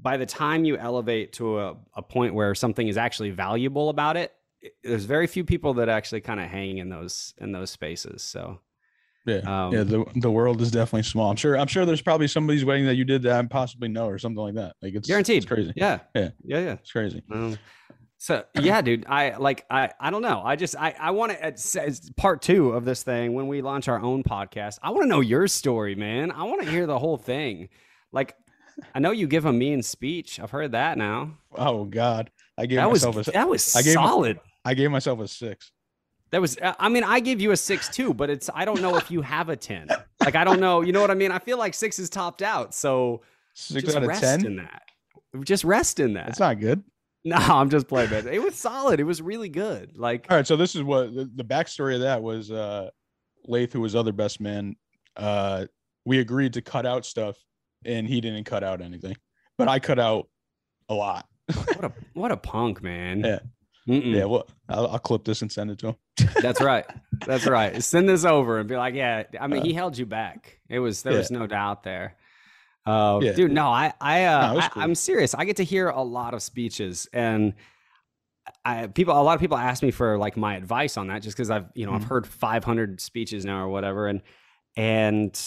by 0.00 0.16
the 0.16 0.26
time 0.26 0.64
you 0.64 0.76
elevate 0.76 1.32
to 1.34 1.58
a, 1.58 1.76
a 1.96 2.02
point 2.02 2.34
where 2.34 2.54
something 2.54 2.86
is 2.86 2.96
actually 2.96 3.30
valuable 3.30 3.88
about 3.88 4.16
it, 4.16 4.32
it- 4.62 4.72
there's 4.82 5.04
very 5.04 5.26
few 5.26 5.44
people 5.44 5.74
that 5.74 5.88
actually 5.88 6.20
kind 6.20 6.40
of 6.40 6.46
hang 6.48 6.78
in 6.78 6.88
those 6.88 7.34
in 7.38 7.52
those 7.52 7.70
spaces. 7.70 8.22
So 8.22 8.60
yeah, 9.26 9.38
um, 9.66 9.72
yeah. 9.74 9.84
The 9.84 10.04
the 10.16 10.30
world 10.30 10.60
is 10.62 10.70
definitely 10.70 11.02
small. 11.02 11.30
I'm 11.30 11.36
sure. 11.36 11.58
I'm 11.58 11.66
sure 11.66 11.84
there's 11.84 12.00
probably 12.02 12.28
somebody's 12.28 12.64
wedding 12.64 12.86
that 12.86 12.94
you 12.94 13.04
did 13.04 13.22
that 13.22 13.38
I 13.38 13.46
possibly 13.46 13.88
know 13.88 14.06
or 14.06 14.18
something 14.18 14.42
like 14.42 14.54
that. 14.54 14.74
Like 14.80 14.94
it's 14.94 15.06
guaranteed, 15.08 15.38
It's 15.38 15.46
crazy. 15.46 15.72
Yeah, 15.76 15.98
Yeah. 16.14 16.30
yeah, 16.44 16.58
yeah. 16.60 16.72
It's 16.72 16.90
crazy. 16.92 17.22
Um, 17.30 17.58
so 18.16 18.44
yeah, 18.60 18.80
dude, 18.80 19.04
I 19.06 19.36
like 19.36 19.64
I 19.70 19.90
I 20.00 20.10
don't 20.10 20.22
know. 20.22 20.42
I 20.44 20.56
just 20.56 20.74
I 20.76 20.94
I 20.98 21.10
want 21.12 21.32
to 21.32 21.46
it's 21.46 22.10
part 22.16 22.42
two 22.42 22.70
of 22.72 22.84
this 22.84 23.02
thing 23.02 23.34
when 23.34 23.46
we 23.48 23.60
launch 23.62 23.86
our 23.86 24.00
own 24.00 24.22
podcast. 24.24 24.78
I 24.82 24.90
want 24.90 25.02
to 25.04 25.08
know 25.08 25.20
your 25.20 25.46
story, 25.46 25.94
man. 25.94 26.32
I 26.32 26.44
want 26.44 26.62
to 26.62 26.70
hear 26.70 26.86
the 26.86 26.98
whole 26.98 27.16
thing. 27.18 27.68
Like, 28.12 28.34
I 28.94 28.98
know 28.98 29.10
you 29.10 29.26
give 29.28 29.44
a 29.44 29.52
mean 29.52 29.82
speech. 29.82 30.40
I've 30.40 30.50
heard 30.50 30.72
that 30.72 30.96
now. 30.98 31.36
Oh 31.54 31.84
God, 31.84 32.30
I 32.56 32.66
gave 32.66 32.76
That 32.78 32.90
was 32.90 33.04
myself 33.04 33.28
a 33.28 33.30
that 33.32 33.48
was 33.48 33.76
I 33.76 33.82
gave 33.82 33.92
solid. 33.92 34.40
I 34.68 34.74
gave 34.74 34.90
myself 34.90 35.18
a 35.20 35.26
six. 35.28 35.72
That 36.30 36.42
was. 36.42 36.58
I 36.62 36.90
mean, 36.90 37.04
I 37.04 37.20
give 37.20 37.40
you 37.40 37.52
a 37.52 37.56
six 37.56 37.88
too, 37.88 38.12
but 38.12 38.28
it's. 38.28 38.50
I 38.54 38.66
don't 38.66 38.82
know 38.82 38.96
if 38.96 39.10
you 39.10 39.22
have 39.22 39.48
a 39.48 39.56
ten. 39.56 39.88
Like, 40.20 40.36
I 40.36 40.44
don't 40.44 40.60
know. 40.60 40.82
You 40.82 40.92
know 40.92 41.00
what 41.00 41.10
I 41.10 41.14
mean? 41.14 41.32
I 41.32 41.38
feel 41.38 41.56
like 41.56 41.72
six 41.72 41.98
is 41.98 42.10
topped 42.10 42.42
out. 42.42 42.74
So 42.74 43.22
Six 43.54 43.84
just 43.86 43.96
out 43.96 44.02
of 44.02 44.08
rest 44.10 44.20
ten. 44.22 44.44
in 44.44 44.56
that. 44.56 44.82
Just 45.42 45.64
rest 45.64 46.00
in 46.00 46.12
that. 46.14 46.26
That's 46.26 46.40
not 46.40 46.60
good. 46.60 46.82
No, 47.24 47.36
I'm 47.36 47.70
just 47.70 47.88
playing, 47.88 48.10
man. 48.10 48.28
It 48.28 48.42
was 48.42 48.54
solid. 48.54 49.00
It 49.00 49.04
was 49.04 49.20
really 49.22 49.48
good. 49.48 49.96
Like, 49.96 50.26
All 50.30 50.36
right, 50.36 50.46
so 50.46 50.56
this 50.56 50.76
is 50.76 50.82
what 50.82 51.14
the, 51.14 51.30
the 51.34 51.44
backstory 51.44 51.94
of 51.94 52.02
that 52.02 52.22
was. 52.22 52.50
uh 52.50 52.90
Lath, 53.46 53.72
who 53.72 53.80
was 53.80 53.96
other 53.96 54.12
best 54.12 54.40
man, 54.40 54.76
uh, 55.16 55.64
we 56.04 56.18
agreed 56.20 56.52
to 56.52 56.60
cut 56.62 56.84
out 56.84 57.06
stuff, 57.06 57.36
and 57.84 58.06
he 58.06 58.20
didn't 58.20 58.44
cut 58.44 58.62
out 58.62 58.82
anything, 58.82 59.16
but 59.56 59.68
I 59.68 59.78
cut 59.78 59.98
out 59.98 60.28
a 60.90 60.94
lot. 60.94 61.26
what 61.54 61.84
a 61.84 61.92
what 62.12 62.32
a 62.32 62.36
punk, 62.36 62.82
man. 62.82 63.20
Yeah. 63.20 63.38
Mm-mm. 63.88 64.14
Yeah, 64.14 64.24
well, 64.24 64.46
I'll, 64.68 64.86
I'll 64.88 64.98
clip 64.98 65.24
this 65.24 65.40
and 65.42 65.50
send 65.50 65.70
it 65.70 65.78
to 65.78 65.88
him. 65.88 65.96
That's 66.42 66.60
right. 66.60 66.84
That's 67.26 67.46
right. 67.46 67.82
Send 67.82 68.08
this 68.08 68.24
over 68.24 68.58
and 68.58 68.68
be 68.68 68.76
like, 68.76 68.94
yeah. 68.94 69.24
I 69.40 69.46
mean, 69.46 69.64
he 69.64 69.72
held 69.72 69.96
you 69.96 70.04
back. 70.06 70.60
It 70.68 70.78
was 70.78 71.02
there 71.02 71.12
Uh, 71.12 71.16
yeah. 71.16 71.20
was 71.20 71.30
no 71.30 71.46
doubt 71.46 71.82
there. 71.84 72.16
Uh, 72.86 73.20
Yeah. 73.22 73.32
dude, 73.32 73.50
no, 73.52 73.66
I 73.68 73.92
I, 74.00 74.24
uh, 74.26 74.52
No, 74.52 74.58
it 74.58 74.64
I 74.64 74.68
cool. 74.68 74.82
I'm 74.82 74.94
serious. 74.94 75.34
I 75.34 75.44
get 75.44 75.56
to 75.56 75.64
hear 75.64 75.88
a 75.88 76.02
lot 76.02 76.34
of 76.34 76.42
speeches 76.42 77.08
and. 77.12 77.54
I, 78.64 78.86
people, 78.86 79.12
a 79.12 79.20
lot 79.22 79.34
of 79.34 79.40
people 79.42 79.58
ask 79.58 79.82
me 79.82 79.90
for 79.90 80.16
like 80.16 80.34
my 80.38 80.56
advice 80.56 80.96
on 80.96 81.08
that, 81.08 81.20
just 81.20 81.36
because 81.36 81.50
I've, 81.50 81.66
you 81.74 81.84
know, 81.84 81.92
I've 81.92 82.00
Mhm. 82.04 82.08
heard 82.08 82.26
500 82.26 82.98
speeches 82.98 83.44
now 83.44 83.62
or 83.62 83.68
whatever, 83.68 84.06
and 84.08 84.22
and 84.74 85.38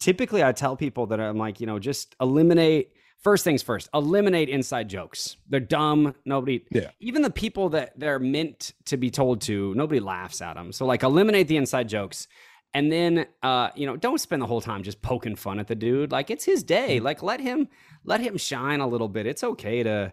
typically 0.00 0.42
I 0.42 0.50
tell 0.50 0.76
people 0.76 1.06
that 1.06 1.20
I'm 1.20 1.38
like, 1.38 1.60
you 1.60 1.66
know, 1.68 1.78
just 1.78 2.16
eliminate 2.20 2.90
first 3.22 3.44
things 3.44 3.62
first, 3.62 3.88
eliminate 3.92 4.48
inside 4.48 4.88
jokes. 4.88 5.36
They're 5.48 5.60
dumb. 5.60 6.14
Nobody, 6.24 6.64
Yeah. 6.70 6.90
even 7.00 7.22
the 7.22 7.30
people 7.30 7.70
that 7.70 7.98
they're 7.98 8.18
meant 8.18 8.72
to 8.86 8.96
be 8.96 9.10
told 9.10 9.40
to, 9.42 9.74
nobody 9.74 10.00
laughs 10.00 10.40
at 10.40 10.54
them. 10.54 10.72
So 10.72 10.86
like 10.86 11.02
eliminate 11.02 11.48
the 11.48 11.56
inside 11.56 11.88
jokes. 11.88 12.28
And 12.74 12.92
then 12.92 13.26
uh, 13.42 13.70
you 13.74 13.86
know, 13.86 13.96
don't 13.96 14.20
spend 14.20 14.42
the 14.42 14.46
whole 14.46 14.60
time 14.60 14.82
just 14.82 15.00
poking 15.02 15.36
fun 15.36 15.58
at 15.58 15.66
the 15.68 15.74
dude. 15.74 16.12
Like 16.12 16.30
it's 16.30 16.44
his 16.44 16.62
day. 16.62 17.00
Like 17.00 17.22
let 17.22 17.40
him 17.40 17.68
let 18.04 18.20
him 18.20 18.36
shine 18.36 18.80
a 18.80 18.86
little 18.86 19.08
bit. 19.08 19.26
It's 19.26 19.42
okay 19.42 19.82
to 19.82 20.12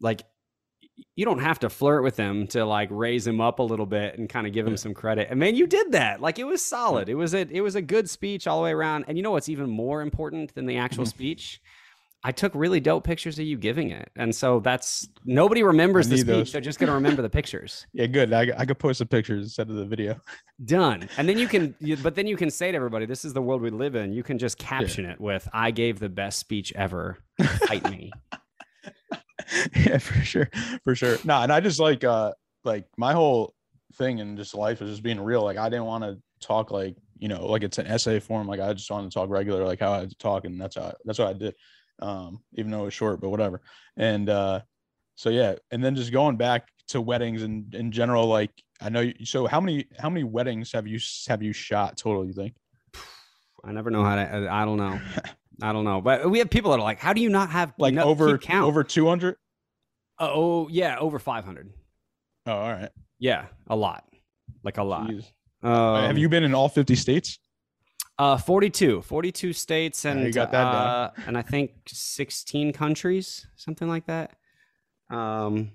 like 0.00 0.22
you 1.14 1.24
don't 1.26 1.40
have 1.40 1.58
to 1.58 1.68
flirt 1.68 2.02
with 2.02 2.16
him 2.16 2.46
to 2.46 2.64
like 2.64 2.88
raise 2.90 3.26
him 3.26 3.40
up 3.40 3.58
a 3.58 3.62
little 3.62 3.84
bit 3.86 4.18
and 4.18 4.28
kind 4.30 4.46
of 4.46 4.52
give 4.54 4.66
him 4.66 4.76
some 4.78 4.94
credit. 4.94 5.26
And 5.30 5.38
man, 5.38 5.54
you 5.56 5.66
did 5.66 5.92
that. 5.92 6.22
Like 6.22 6.38
it 6.38 6.44
was 6.44 6.62
solid. 6.64 7.08
It 7.10 7.16
was 7.16 7.34
a 7.34 7.40
it 7.50 7.60
was 7.60 7.74
a 7.74 7.82
good 7.82 8.08
speech 8.08 8.46
all 8.46 8.58
the 8.60 8.64
way 8.64 8.72
around. 8.72 9.04
And 9.08 9.18
you 9.18 9.22
know 9.22 9.32
what's 9.32 9.48
even 9.50 9.68
more 9.68 10.00
important 10.00 10.54
than 10.54 10.64
the 10.66 10.78
actual 10.78 11.04
Mhm. 11.04 11.08
speech? 11.08 11.60
I 12.26 12.32
took 12.32 12.52
really 12.56 12.80
dope 12.80 13.04
pictures 13.04 13.38
of 13.38 13.44
you 13.44 13.56
giving 13.56 13.90
it. 13.90 14.10
And 14.16 14.34
so 14.34 14.58
that's 14.58 15.06
nobody 15.24 15.62
remembers 15.62 16.08
the 16.08 16.16
speech. 16.16 16.26
those. 16.26 16.50
They're 16.52 16.60
just 16.60 16.80
gonna 16.80 16.94
remember 16.94 17.22
the 17.22 17.30
pictures. 17.30 17.86
Yeah, 17.92 18.06
good. 18.06 18.32
I, 18.32 18.52
I 18.58 18.66
could 18.66 18.80
post 18.80 18.98
the 18.98 19.06
pictures 19.06 19.44
instead 19.44 19.70
of 19.70 19.76
the 19.76 19.84
video. 19.84 20.20
Done. 20.64 21.08
And 21.18 21.28
then 21.28 21.38
you 21.38 21.46
can 21.46 21.76
you, 21.80 21.96
but 21.96 22.16
then 22.16 22.26
you 22.26 22.36
can 22.36 22.50
say 22.50 22.72
to 22.72 22.76
everybody, 22.76 23.06
this 23.06 23.24
is 23.24 23.32
the 23.32 23.40
world 23.40 23.62
we 23.62 23.70
live 23.70 23.94
in. 23.94 24.12
You 24.12 24.24
can 24.24 24.38
just 24.38 24.58
caption 24.58 25.04
it 25.06 25.20
with 25.20 25.48
I 25.52 25.70
gave 25.70 26.00
the 26.00 26.08
best 26.08 26.40
speech 26.40 26.72
ever. 26.74 27.18
Fight 27.68 27.88
me. 27.88 28.10
yeah, 29.76 29.98
for 29.98 30.20
sure, 30.22 30.50
for 30.82 30.96
sure. 30.96 31.16
No, 31.22 31.42
and 31.42 31.52
I 31.52 31.60
just 31.60 31.78
like 31.78 32.02
uh 32.02 32.32
like 32.64 32.86
my 32.96 33.12
whole 33.12 33.54
thing 33.94 34.18
in 34.18 34.36
just 34.36 34.52
life 34.52 34.82
is 34.82 34.90
just 34.90 35.04
being 35.04 35.20
real. 35.20 35.44
Like 35.44 35.58
I 35.58 35.68
didn't 35.68 35.86
want 35.86 36.02
to 36.02 36.18
talk 36.40 36.72
like 36.72 36.96
you 37.18 37.28
know 37.28 37.46
like 37.46 37.62
it's 37.62 37.78
an 37.78 37.86
essay 37.86 38.18
form. 38.18 38.48
Like 38.48 38.58
I 38.58 38.72
just 38.72 38.90
wanted 38.90 39.12
to 39.12 39.14
talk 39.14 39.30
regular, 39.30 39.64
like 39.64 39.78
how 39.78 39.92
I 39.92 40.00
had 40.00 40.10
to 40.10 40.16
talk, 40.16 40.44
and 40.44 40.60
that's 40.60 40.74
how 40.74 40.92
that's 41.04 41.20
what 41.20 41.28
I 41.28 41.32
did. 41.34 41.54
Um, 42.00 42.40
even 42.54 42.70
though 42.70 42.82
it 42.82 42.86
was 42.86 42.94
short, 42.94 43.20
but 43.20 43.30
whatever. 43.30 43.62
And 43.96 44.28
uh, 44.28 44.60
so 45.14 45.30
yeah, 45.30 45.54
and 45.70 45.82
then 45.82 45.94
just 45.96 46.12
going 46.12 46.36
back 46.36 46.68
to 46.88 47.00
weddings 47.00 47.42
and 47.42 47.74
in 47.74 47.90
general, 47.90 48.26
like 48.26 48.50
I 48.80 48.90
know. 48.90 49.00
You, 49.00 49.14
so 49.24 49.46
how 49.46 49.60
many 49.60 49.86
how 49.98 50.10
many 50.10 50.24
weddings 50.24 50.72
have 50.72 50.86
you 50.86 51.00
have 51.28 51.42
you 51.42 51.52
shot 51.52 51.96
total? 51.96 52.26
You 52.26 52.32
think? 52.32 52.54
I 53.64 53.72
never 53.72 53.90
know 53.90 54.04
how 54.04 54.16
to 54.16 54.48
I 54.50 54.64
don't 54.64 54.76
know. 54.76 55.00
I 55.62 55.72
don't 55.72 55.84
know. 55.84 56.00
But 56.00 56.30
we 56.30 56.38
have 56.38 56.50
people 56.50 56.70
that 56.72 56.78
are 56.78 56.82
like, 56.82 56.98
how 56.98 57.12
do 57.12 57.20
you 57.22 57.30
not 57.30 57.50
have 57.50 57.72
Like 57.78 57.94
no, 57.94 58.04
over 58.04 58.36
count? 58.38 58.66
over 58.66 58.84
two 58.84 59.08
hundred? 59.08 59.36
Oh 60.18 60.68
yeah, 60.68 60.98
over 60.98 61.18
five 61.18 61.44
hundred. 61.44 61.72
Oh, 62.46 62.52
all 62.52 62.72
right. 62.72 62.90
Yeah, 63.18 63.46
a 63.68 63.74
lot, 63.74 64.04
like 64.62 64.76
a 64.76 64.84
lot. 64.84 65.10
Um, 65.62 66.04
have 66.04 66.18
you 66.18 66.28
been 66.28 66.44
in 66.44 66.54
all 66.54 66.68
fifty 66.68 66.94
states? 66.94 67.38
Uh, 68.18 68.38
42, 68.38 69.02
42 69.02 69.52
states 69.52 70.06
and 70.06 70.24
you 70.24 70.32
got 70.32 70.50
that 70.50 70.64
down. 70.64 70.74
uh, 70.74 71.10
and 71.26 71.36
I 71.36 71.42
think 71.42 71.72
16 71.86 72.72
countries, 72.72 73.46
something 73.56 73.88
like 73.88 74.06
that. 74.06 74.36
Um, 75.10 75.72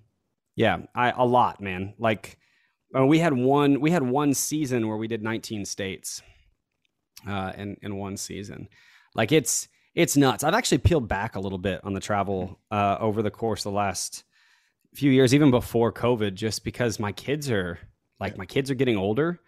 yeah, 0.56 0.80
I 0.96 1.12
a 1.12 1.24
lot, 1.24 1.62
man. 1.62 1.94
Like 2.00 2.38
uh, 2.98 3.06
we 3.06 3.20
had 3.20 3.34
one 3.34 3.80
we 3.80 3.92
had 3.92 4.04
one 4.04 4.34
season 4.34 4.88
where 4.88 4.98
we 4.98 5.08
did 5.08 5.24
19 5.24 5.66
states 5.66 6.22
uh, 7.28 7.54
in 7.58 7.78
in 7.82 7.96
one 7.98 8.18
season. 8.18 8.68
Like 9.16 9.32
it's 9.32 9.68
it's 9.94 10.18
nuts. 10.18 10.44
I've 10.44 10.54
actually 10.54 10.80
peeled 10.80 11.08
back 11.08 11.36
a 11.36 11.40
little 11.40 11.58
bit 11.58 11.82
on 11.84 11.94
the 11.94 12.00
travel 12.00 12.60
uh, 12.72 12.98
over 13.00 13.22
the 13.22 13.32
course 13.32 13.66
of 13.66 13.72
the 13.72 13.78
last 13.78 14.24
few 14.94 15.12
years, 15.12 15.34
even 15.34 15.52
before 15.52 15.92
COVID, 15.92 16.34
just 16.34 16.64
because 16.64 17.00
my 17.00 17.12
kids 17.12 17.50
are 17.50 17.80
like 18.20 18.38
my 18.38 18.46
kids 18.46 18.70
are 18.72 18.76
getting 18.76 18.98
older, 18.98 19.40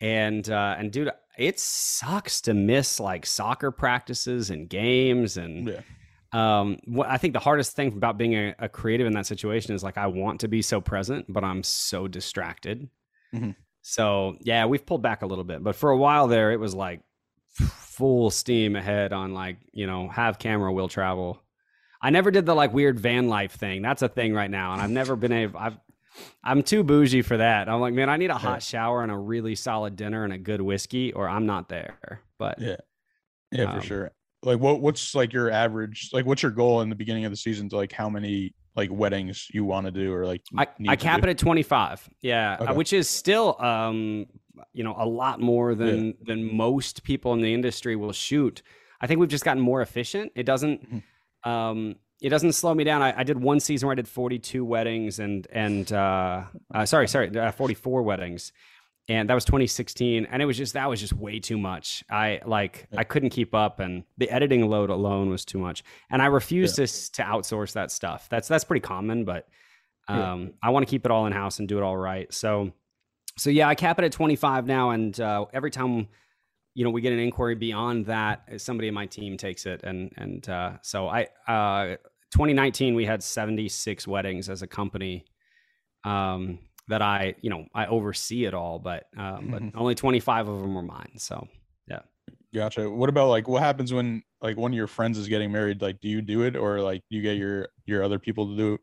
and 0.00 0.48
uh, 0.48 0.76
and 0.78 0.92
dude, 0.92 1.10
it 1.38 1.58
sucks 1.58 2.40
to 2.42 2.54
miss 2.54 3.00
like 3.00 3.24
soccer 3.26 3.70
practices 3.70 4.50
and 4.50 4.68
games 4.68 5.36
and 5.36 5.68
Yeah. 5.68 5.80
um 6.32 6.78
what 6.86 7.08
i 7.08 7.16
think 7.16 7.32
the 7.32 7.40
hardest 7.40 7.74
thing 7.76 7.88
about 7.88 8.18
being 8.18 8.34
a, 8.34 8.54
a 8.58 8.68
creative 8.68 9.06
in 9.06 9.12
that 9.14 9.26
situation 9.26 9.74
is 9.74 9.82
like 9.82 9.96
i 9.98 10.06
want 10.06 10.40
to 10.40 10.48
be 10.48 10.62
so 10.62 10.80
present 10.80 11.26
but 11.32 11.42
i'm 11.44 11.62
so 11.62 12.06
distracted 12.08 12.88
Mhm. 13.34 13.56
so 13.80 14.36
yeah 14.40 14.66
we've 14.66 14.84
pulled 14.84 15.02
back 15.02 15.22
a 15.22 15.26
little 15.26 15.44
bit 15.44 15.62
but 15.64 15.74
for 15.76 15.90
a 15.90 15.96
while 15.96 16.28
there 16.28 16.52
it 16.52 16.60
was 16.60 16.74
like 16.74 17.00
full 17.50 18.30
steam 18.30 18.76
ahead 18.76 19.12
on 19.12 19.34
like 19.34 19.56
you 19.72 19.86
know 19.86 20.08
have 20.08 20.38
camera 20.38 20.72
will 20.72 20.88
travel 20.88 21.42
i 22.00 22.10
never 22.10 22.30
did 22.30 22.46
the 22.46 22.54
like 22.54 22.72
weird 22.72 22.98
van 22.98 23.28
life 23.28 23.52
thing 23.52 23.82
that's 23.82 24.02
a 24.02 24.08
thing 24.08 24.32
right 24.34 24.50
now 24.50 24.72
and 24.72 24.80
i've 24.82 24.90
never 24.90 25.16
been 25.16 25.32
able 25.32 25.58
i've 25.58 25.76
i'm 26.44 26.62
too 26.62 26.82
bougie 26.84 27.22
for 27.22 27.36
that 27.38 27.68
i'm 27.68 27.80
like 27.80 27.94
man 27.94 28.08
i 28.10 28.16
need 28.16 28.30
a 28.30 28.36
hot 28.36 28.62
shower 28.62 29.02
and 29.02 29.10
a 29.12 29.16
really 29.16 29.54
solid 29.54 29.96
dinner 29.96 30.24
and 30.24 30.32
a 30.32 30.38
good 30.38 30.60
whiskey 30.60 31.12
or 31.12 31.28
i'm 31.28 31.46
not 31.46 31.68
there 31.68 31.98
but 32.38 32.60
Yeah. 32.60 32.76
Yeah, 33.50 33.70
for 33.70 33.76
Um, 33.76 33.82
sure. 33.82 34.10
Like 34.44 34.58
what 34.60 34.80
what's 34.80 35.14
like 35.14 35.32
your 35.32 35.50
average 35.50 36.08
like 36.12 36.24
what's 36.26 36.42
your 36.42 36.52
goal 36.52 36.80
in 36.80 36.88
the 36.88 36.94
beginning 36.96 37.24
of 37.26 37.30
the 37.32 37.36
season 37.36 37.68
to 37.68 37.76
like 37.76 37.92
how 37.92 38.08
many 38.08 38.54
like 38.74 38.90
weddings 38.90 39.46
you 39.52 39.64
want 39.66 39.84
to 39.86 39.92
do 39.92 40.12
or 40.12 40.26
like 40.26 40.42
I, 40.56 40.66
I 40.88 40.96
cap 40.96 41.20
do? 41.20 41.28
it 41.28 41.32
at 41.32 41.38
25. 41.38 42.08
Yeah. 42.22 42.56
Okay. 42.58 42.72
Which 42.72 42.94
is 42.94 43.08
still, 43.10 43.60
um, 43.62 44.24
you 44.72 44.82
know, 44.82 44.94
a 44.98 45.06
lot 45.06 45.40
more 45.40 45.74
than, 45.74 46.14
than 46.26 46.56
most 46.56 47.04
people 47.04 47.34
in 47.34 47.42
the 47.42 47.52
industry 47.52 47.94
will 47.96 48.12
shoot. 48.12 48.62
I 49.02 49.06
think 49.06 49.20
we've 49.20 49.28
just 49.28 49.44
gotten 49.44 49.62
more 49.62 49.82
efficient. 49.82 50.32
It 50.34 50.44
doesn't, 50.44 50.80
Mm-hmm. 51.44 51.50
um, 51.50 51.96
it 52.22 52.28
doesn't 52.28 52.52
slow 52.52 52.72
me 52.72 52.84
down. 52.84 53.02
I, 53.02 53.18
I 53.18 53.24
did 53.24 53.42
one 53.42 53.58
season 53.58 53.88
where 53.88 53.92
I 53.92 53.96
did 53.96 54.06
42 54.06 54.64
weddings 54.64 55.18
and, 55.18 55.46
and, 55.50 55.92
uh, 55.92 56.44
uh 56.72 56.86
sorry, 56.86 57.08
sorry, 57.08 57.36
uh, 57.36 57.50
44 57.50 58.02
weddings. 58.02 58.52
And 59.08 59.28
that 59.28 59.34
was 59.34 59.44
2016. 59.44 60.26
And 60.26 60.40
it 60.40 60.44
was 60.44 60.56
just, 60.56 60.74
that 60.74 60.88
was 60.88 61.00
just 61.00 61.12
way 61.12 61.40
too 61.40 61.58
much. 61.58 62.04
I 62.08 62.40
like, 62.46 62.86
I 62.96 63.02
couldn't 63.02 63.30
keep 63.30 63.56
up 63.56 63.80
and 63.80 64.04
the 64.18 64.30
editing 64.30 64.68
load 64.68 64.88
alone 64.88 65.30
was 65.30 65.44
too 65.44 65.58
much. 65.58 65.82
And 66.10 66.22
I 66.22 66.26
refused 66.26 66.76
to, 66.76 66.86
to 66.86 67.22
outsource 67.22 67.72
that 67.72 67.90
stuff. 67.90 68.28
That's, 68.30 68.46
that's 68.46 68.62
pretty 68.62 68.82
common, 68.82 69.24
but, 69.24 69.48
Yeah. 70.08 70.32
um, 70.32 70.54
I 70.62 70.70
want 70.70 70.86
to 70.86 70.90
keep 70.90 71.04
it 71.04 71.10
all 71.10 71.26
in 71.26 71.32
house 71.32 71.58
and 71.58 71.68
do 71.68 71.76
it 71.76 71.82
all 71.82 71.96
right. 71.96 72.32
So, 72.32 72.72
so 73.36 73.50
yeah, 73.50 73.66
I 73.66 73.74
cap 73.74 73.98
it 73.98 74.04
at 74.04 74.12
25 74.12 74.66
now. 74.66 74.90
And, 74.90 75.18
uh, 75.18 75.46
every 75.52 75.72
time, 75.72 76.06
you 76.74 76.84
know, 76.84 76.90
we 76.90 77.00
get 77.00 77.12
an 77.12 77.18
inquiry 77.18 77.56
beyond 77.56 78.06
that, 78.06 78.60
somebody 78.60 78.86
in 78.86 78.94
my 78.94 79.06
team 79.06 79.36
takes 79.36 79.66
it. 79.66 79.82
And, 79.82 80.12
and, 80.16 80.48
uh, 80.48 80.74
so 80.82 81.08
I, 81.08 81.26
uh, 81.48 81.96
2019, 82.32 82.94
we 82.94 83.04
had 83.06 83.22
76 83.22 84.06
weddings 84.08 84.48
as 84.48 84.62
a 84.62 84.66
company. 84.66 85.24
Um, 86.04 86.58
that 86.88 87.00
I, 87.00 87.36
you 87.40 87.48
know, 87.48 87.64
I 87.74 87.86
oversee 87.86 88.44
it 88.44 88.54
all, 88.54 88.80
but, 88.80 89.04
um, 89.16 89.48
but 89.52 89.62
Mhm. 89.62 89.72
only 89.76 89.94
25 89.94 90.48
of 90.48 90.60
them 90.60 90.74
were 90.74 90.82
mine. 90.82 91.12
So, 91.16 91.46
yeah. 91.86 92.00
Gotcha. 92.52 92.90
What 92.90 93.08
about 93.08 93.28
like 93.28 93.46
what 93.46 93.62
happens 93.62 93.92
when 93.94 94.22
like 94.40 94.56
one 94.56 94.72
of 94.72 94.76
your 94.76 94.88
friends 94.88 95.16
is 95.16 95.28
getting 95.28 95.52
married? 95.52 95.80
Like 95.80 96.00
do 96.00 96.08
you 96.08 96.20
do 96.20 96.42
it 96.42 96.56
or 96.56 96.80
like 96.80 97.02
do 97.08 97.16
you 97.16 97.22
get 97.22 97.36
your 97.36 97.68
your 97.86 98.02
other 98.02 98.18
people 98.18 98.48
to 98.48 98.56
do 98.56 98.74
it? 98.74 98.80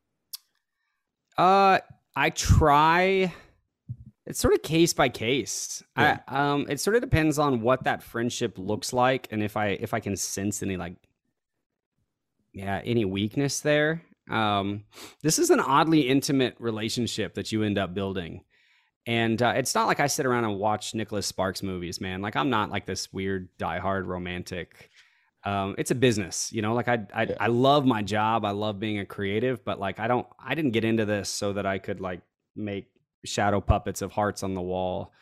Uh, 1.37 1.79
I 2.15 2.29
try. 2.31 3.33
It's 4.25 4.39
sort 4.39 4.53
of 4.53 4.61
case 4.61 4.93
by 4.93 5.09
case. 5.09 5.83
I 5.95 6.19
um, 6.27 6.67
it 6.69 6.79
sort 6.79 6.95
of 6.95 7.01
depends 7.01 7.37
on 7.37 7.61
what 7.61 7.83
that 7.83 8.01
friendship 8.01 8.57
looks 8.57 8.93
like, 8.93 9.27
and 9.31 9.43
if 9.43 9.57
I 9.57 9.67
if 9.69 9.93
I 9.93 9.99
can 9.99 10.15
sense 10.15 10.63
any 10.63 10.77
like, 10.77 10.95
yeah, 12.59 12.81
any 12.83 13.05
weakness 13.05 13.61
there. 13.61 14.03
Um, 14.29 14.83
this 15.23 15.39
is 15.39 15.49
an 15.49 15.59
oddly 15.59 16.01
intimate 16.01 16.55
relationship 16.59 17.33
that 17.35 17.51
you 17.51 17.63
end 17.63 17.77
up 17.77 17.93
building, 17.93 18.43
and 19.07 19.41
uh, 19.41 19.53
it's 19.55 19.73
not 19.73 19.87
like 19.87 19.99
I 19.99 20.07
sit 20.07 20.25
around 20.25 20.43
and 20.43 20.57
watch 20.59 20.93
Nicholas 20.93 21.25
Sparks 21.25 21.63
movies, 21.63 22.01
man. 22.01 22.21
Like 22.21 22.35
I'm 22.35 22.49
not 22.49 22.69
like 22.69 22.85
this 22.85 23.11
weird 23.11 23.49
diehard 23.57 24.05
romantic. 24.05 24.89
Um, 25.45 25.73
it's 25.77 25.91
a 25.91 25.95
business, 25.95 26.51
you 26.51 26.61
know. 26.61 26.73
Like 26.73 26.89
I, 26.89 26.99
I, 27.13 27.23
Yeah. 27.23 27.37
I 27.39 27.47
love 27.47 27.85
my 27.85 28.01
job. 28.01 28.43
I 28.43 28.51
love 28.51 28.77
being 28.77 28.99
a 28.99 29.05
creative, 29.05 29.63
but 29.63 29.79
like 29.79 29.99
I 29.99 30.07
don't, 30.07 30.27
I 30.37 30.53
didn't 30.53 30.71
get 30.71 30.83
into 30.83 31.05
this 31.05 31.29
so 31.29 31.53
that 31.53 31.65
I 31.65 31.79
could 31.79 32.01
like 32.01 32.21
make 32.57 32.87
shadow 33.25 33.61
puppets 33.61 34.01
of 34.01 34.11
hearts 34.11 34.43
on 34.43 34.53
the 34.53 34.61
wall. 34.61 35.13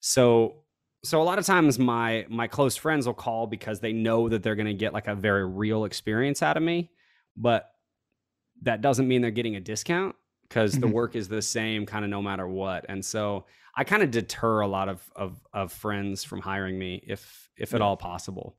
So, 0.00 0.61
so 1.04 1.20
a 1.20 1.24
lot 1.24 1.38
of 1.38 1.46
times 1.46 1.78
my 1.78 2.26
my 2.28 2.46
close 2.46 2.76
friends 2.76 3.06
will 3.06 3.14
call 3.14 3.46
because 3.46 3.80
they 3.80 3.92
know 3.92 4.28
that 4.28 4.42
they're 4.42 4.54
going 4.54 4.66
to 4.66 4.74
get 4.74 4.92
like 4.92 5.08
a 5.08 5.14
very 5.14 5.44
real 5.46 5.84
experience 5.84 6.42
out 6.42 6.56
of 6.56 6.62
me, 6.62 6.90
but 7.36 7.70
that 8.62 8.80
doesn't 8.80 9.08
mean 9.08 9.20
they're 9.22 9.30
getting 9.30 9.56
a 9.56 9.60
discount 9.60 10.14
because 10.48 10.78
the 10.78 10.86
Mhm. 10.86 10.92
work 10.92 11.16
is 11.16 11.28
the 11.28 11.42
same 11.42 11.86
kind 11.86 12.04
of 12.04 12.10
no 12.10 12.22
matter 12.22 12.46
what. 12.46 12.84
And 12.88 13.04
so 13.04 13.46
I 13.74 13.84
kind 13.84 14.02
of 14.02 14.10
deter 14.10 14.60
a 14.60 14.68
lot 14.68 14.88
of 14.88 15.02
of 15.16 15.44
of 15.52 15.72
friends 15.72 16.22
from 16.24 16.40
hiring 16.40 16.78
me 16.78 17.02
if 17.06 17.50
if 17.56 17.74
at 17.74 17.80
all 17.80 17.96
possible. 17.96 18.56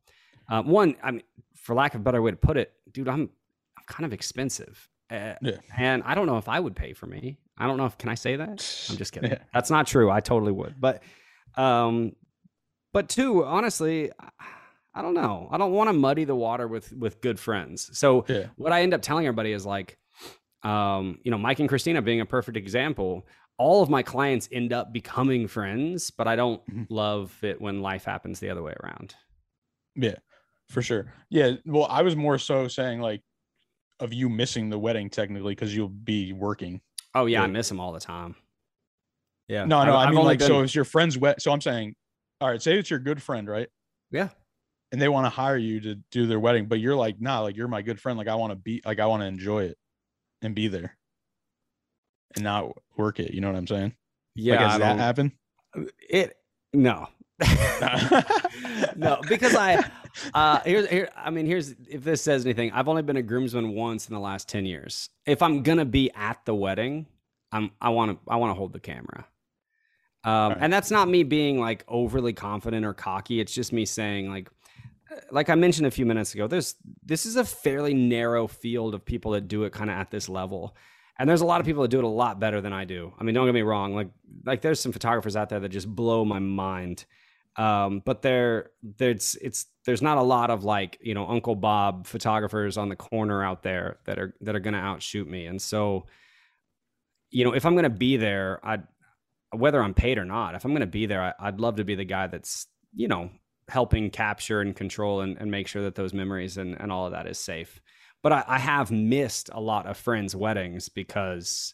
Uh, 0.49 0.61
one, 0.63 0.95
I 1.01 1.11
mean, 1.11 1.23
for 1.55 1.73
lack 1.75 1.95
of 1.95 2.01
a 2.01 2.03
better 2.03 2.21
way 2.21 2.31
to 2.31 2.37
put 2.37 2.57
it, 2.57 2.73
dude, 2.91 3.07
I'm 3.07 3.29
I'm 3.77 3.83
kind 3.87 4.05
of 4.05 4.11
expensive, 4.13 4.89
uh, 5.09 5.35
Yeah. 5.41 5.57
and 5.77 6.03
I 6.03 6.13
don't 6.15 6.25
know 6.27 6.37
if 6.37 6.49
I 6.49 6.59
would 6.59 6.75
pay 6.75 6.93
for 6.93 7.05
me. 7.05 7.37
I 7.57 7.67
don't 7.67 7.77
know 7.77 7.85
if 7.85 7.97
can 7.97 8.09
I 8.09 8.15
say 8.15 8.35
that. 8.35 8.49
I'm 8.89 8.97
just 8.97 9.11
kidding. 9.13 9.31
Yeah. 9.31 9.39
That's 9.53 9.69
not 9.69 9.87
true. 9.87 10.11
I 10.11 10.19
totally 10.19 10.51
would, 10.51 10.75
but 10.79 11.03
um, 11.55 12.13
but 12.93 13.09
two, 13.09 13.43
honestly, 13.43 14.11
I- 14.19 14.29
I 14.95 15.01
don't 15.01 15.15
know. 15.15 15.47
I 15.51 15.57
don't 15.57 15.71
want 15.71 15.87
to 15.89 15.93
muddy 15.93 16.23
the 16.23 16.35
water 16.35 16.67
with 16.67 16.93
with 16.93 17.19
good 17.19 17.39
friends. 17.39 17.89
So 17.97 18.25
Yeah. 18.29 18.49
what 18.57 18.71
I 18.71 18.83
end 18.83 18.93
up 18.93 19.01
telling 19.01 19.25
everybody 19.25 19.51
is 19.51 19.65
like, 19.65 19.97
um, 20.61 21.17
you 21.23 21.31
know, 21.31 21.37
Mike 21.39 21.59
and 21.59 21.67
Christina 21.67 21.99
being 22.03 22.21
a 22.21 22.27
perfect 22.27 22.57
example. 22.57 23.25
All 23.57 23.81
of 23.81 23.89
my 23.89 24.03
clients 24.03 24.47
end 24.51 24.71
up 24.71 24.93
becoming 24.93 25.47
friends, 25.47 26.11
but 26.11 26.27
I 26.27 26.35
don't 26.35 26.63
Mhm. 26.67 26.85
love 26.91 27.35
it 27.43 27.59
when 27.59 27.81
life 27.81 28.05
happens 28.05 28.39
the 28.39 28.51
other 28.51 28.61
way 28.61 28.75
around. 28.83 29.15
Yeah, 29.95 30.15
for 30.69 30.83
sure. 30.83 31.11
Yeah. 31.29 31.53
Well, 31.65 31.85
I 31.89 32.03
was 32.03 32.15
more 32.15 32.37
so 32.37 32.67
saying 32.67 33.01
like 33.01 33.21
of 33.99 34.13
you 34.13 34.29
missing 34.29 34.69
the 34.69 34.77
wedding 34.77 35.09
technically 35.09 35.55
because 35.55 35.75
you'll 35.75 35.89
be 35.89 36.33
working. 36.33 36.81
Oh 37.15 37.25
yeah, 37.25 37.41
I 37.41 37.47
miss 37.47 37.67
them 37.67 37.79
all 37.79 37.93
the 37.93 37.99
time. 37.99 38.35
Yeah. 39.47 39.65
No, 39.65 39.83
no, 39.83 39.95
I, 39.95 40.03
I've 40.03 40.09
mean 40.09 40.19
only 40.19 40.33
like 40.33 40.41
so 40.41 40.61
it's 40.61 40.75
your 40.75 40.85
friend's 40.85 41.17
wed. 41.17 41.41
So 41.41 41.51
I'm 41.51 41.61
saying, 41.61 41.95
all 42.41 42.49
right, 42.49 42.61
say 42.61 42.77
it's 42.77 42.89
your 42.89 42.99
good 42.99 43.21
friend, 43.21 43.47
right? 43.47 43.69
yeah. 44.11 44.29
And 44.91 45.01
they 45.01 45.09
want 45.09 45.25
to 45.25 45.29
hire 45.29 45.57
you 45.57 45.79
to 45.81 45.95
do 46.11 46.27
their 46.27 46.39
wedding, 46.39 46.67
but 46.67 46.79
you're 46.79 46.95
like, 46.95 47.19
nah, 47.19 47.39
like 47.39 47.57
you're 47.57 47.67
my 47.67 47.81
good 47.81 47.99
friend. 47.99 48.15
Like 48.17 48.27
I 48.27 48.35
want 48.35 48.51
to 48.51 48.55
be, 48.55 48.81
like 48.85 48.99
I 48.99 49.07
want 49.07 49.21
to 49.23 49.27
enjoy 49.27 49.63
it 49.63 49.77
and 50.43 50.53
be 50.53 50.67
there, 50.67 50.95
and 52.35 52.43
not 52.43 52.77
work 52.95 53.19
it. 53.19 53.33
You 53.33 53.41
know 53.41 53.47
what 53.47 53.57
I'm 53.57 53.65
saying? 53.65 53.95
Yeah. 54.35 54.61
Like, 54.61 54.71
has 54.71 54.79
that 54.79 54.97
happen? 54.97 55.31
It 56.07 56.37
no. 56.73 57.07
no, 58.95 59.19
because 59.27 59.55
I 59.55 59.83
uh 60.35 60.59
here's 60.63 60.87
here 60.87 61.09
I 61.15 61.31
mean 61.31 61.47
here's 61.47 61.71
if 61.89 62.03
this 62.03 62.21
says 62.21 62.45
anything, 62.45 62.71
I've 62.71 62.87
only 62.87 63.01
been 63.01 63.17
a 63.17 63.23
groomsman 63.23 63.73
once 63.73 64.07
in 64.07 64.13
the 64.13 64.19
last 64.19 64.47
10 64.49 64.65
years. 64.65 65.09
If 65.25 65.41
I'm 65.41 65.63
going 65.63 65.79
to 65.79 65.85
be 65.85 66.11
at 66.13 66.45
the 66.45 66.53
wedding, 66.53 67.07
I'm 67.51 67.71
I 67.81 67.89
want 67.89 68.11
to 68.11 68.31
I 68.31 68.35
want 68.35 68.51
to 68.51 68.53
hold 68.53 68.73
the 68.73 68.79
camera. 68.79 69.25
Um 70.23 70.53
right. 70.53 70.57
and 70.61 70.71
that's 70.71 70.91
not 70.91 71.09
me 71.09 71.23
being 71.23 71.59
like 71.59 71.83
overly 71.87 72.33
confident 72.33 72.85
or 72.85 72.93
cocky. 72.93 73.39
It's 73.39 73.53
just 73.53 73.73
me 73.73 73.85
saying 73.85 74.29
like 74.29 74.49
like 75.31 75.49
I 75.49 75.55
mentioned 75.55 75.87
a 75.87 75.91
few 75.91 76.05
minutes 76.05 76.33
ago, 76.33 76.47
there's 76.47 76.75
this 77.03 77.25
is 77.25 77.35
a 77.35 77.45
fairly 77.45 77.93
narrow 77.93 78.47
field 78.47 78.93
of 78.95 79.05
people 79.05 79.31
that 79.31 79.47
do 79.47 79.63
it 79.63 79.73
kind 79.73 79.89
of 79.89 79.97
at 79.97 80.11
this 80.11 80.29
level. 80.29 80.75
And 81.19 81.29
there's 81.29 81.41
a 81.41 81.45
lot 81.45 81.59
of 81.59 81.65
people 81.65 81.83
that 81.83 81.89
do 81.89 81.99
it 81.99 82.03
a 82.03 82.07
lot 82.07 82.39
better 82.39 82.59
than 82.59 82.73
I 82.73 82.85
do. 82.85 83.13
I 83.19 83.23
mean, 83.23 83.35
don't 83.35 83.45
get 83.45 83.53
me 83.53 83.61
wrong. 83.61 83.93
Like, 83.93 84.09
like 84.45 84.61
there's 84.61 84.79
some 84.79 84.91
photographers 84.91 85.35
out 85.35 85.49
there 85.49 85.59
that 85.59 85.69
just 85.69 85.87
blow 85.87 86.25
my 86.25 86.39
mind. 86.39 87.05
Um, 87.55 88.01
but 88.03 88.23
there, 88.23 88.71
there's, 88.81 89.37
it's, 89.39 89.67
there's 89.85 90.01
not 90.01 90.17
a 90.17 90.23
lot 90.23 90.49
of 90.49 90.63
like, 90.63 90.97
you 91.01 91.13
know, 91.13 91.27
Uncle 91.27 91.55
Bob 91.55 92.07
photographers 92.07 92.77
on 92.77 92.89
the 92.89 92.95
corner 92.95 93.43
out 93.43 93.61
there 93.61 93.99
that 94.05 94.17
are, 94.17 94.33
that 94.41 94.55
are 94.55 94.59
going 94.59 94.73
to 94.73 94.79
outshoot 94.79 95.27
me. 95.27 95.45
And 95.45 95.61
so, 95.61 96.07
you 97.29 97.45
know, 97.45 97.53
if 97.53 97.63
I'm 97.63 97.75
going 97.75 97.83
to 97.83 97.91
be 97.91 98.17
there, 98.17 98.59
I'd, 98.63 98.87
whether 99.55 99.81
I'm 99.81 99.93
paid 99.93 100.17
or 100.17 100.25
not, 100.25 100.55
if 100.55 100.65
I'm 100.65 100.71
going 100.71 100.81
to 100.81 100.87
be 100.87 101.05
there, 101.05 101.21
I, 101.23 101.33
I'd 101.47 101.59
love 101.59 101.75
to 101.77 101.83
be 101.83 101.95
the 101.95 102.05
guy 102.05 102.27
that's, 102.27 102.67
you 102.93 103.07
know, 103.07 103.29
helping 103.69 104.09
capture 104.09 104.61
and 104.61 104.75
control 104.75 105.21
and, 105.21 105.37
and 105.37 105.49
make 105.49 105.67
sure 105.67 105.83
that 105.83 105.95
those 105.95 106.13
memories 106.13 106.57
and, 106.57 106.79
and 106.79 106.91
all 106.91 107.05
of 107.05 107.11
that 107.13 107.27
is 107.27 107.37
safe 107.39 107.81
but 108.21 108.31
I, 108.31 108.43
I 108.47 108.57
have 108.59 108.89
missed 108.89 109.49
a 109.51 109.59
lot 109.59 109.85
of 109.85 109.97
friends' 109.97 110.33
weddings 110.33 110.87
because 110.87 111.73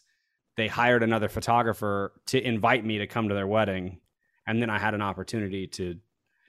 they 0.56 0.66
hired 0.66 1.04
another 1.04 1.28
photographer 1.28 2.12
to 2.26 2.44
invite 2.44 2.84
me 2.84 2.98
to 2.98 3.06
come 3.06 3.28
to 3.28 3.34
their 3.36 3.46
wedding, 3.46 4.00
and 4.48 4.60
then 4.60 4.68
I 4.68 4.80
had 4.80 4.94
an 4.94 5.00
opportunity 5.00 5.68
to 5.68 5.94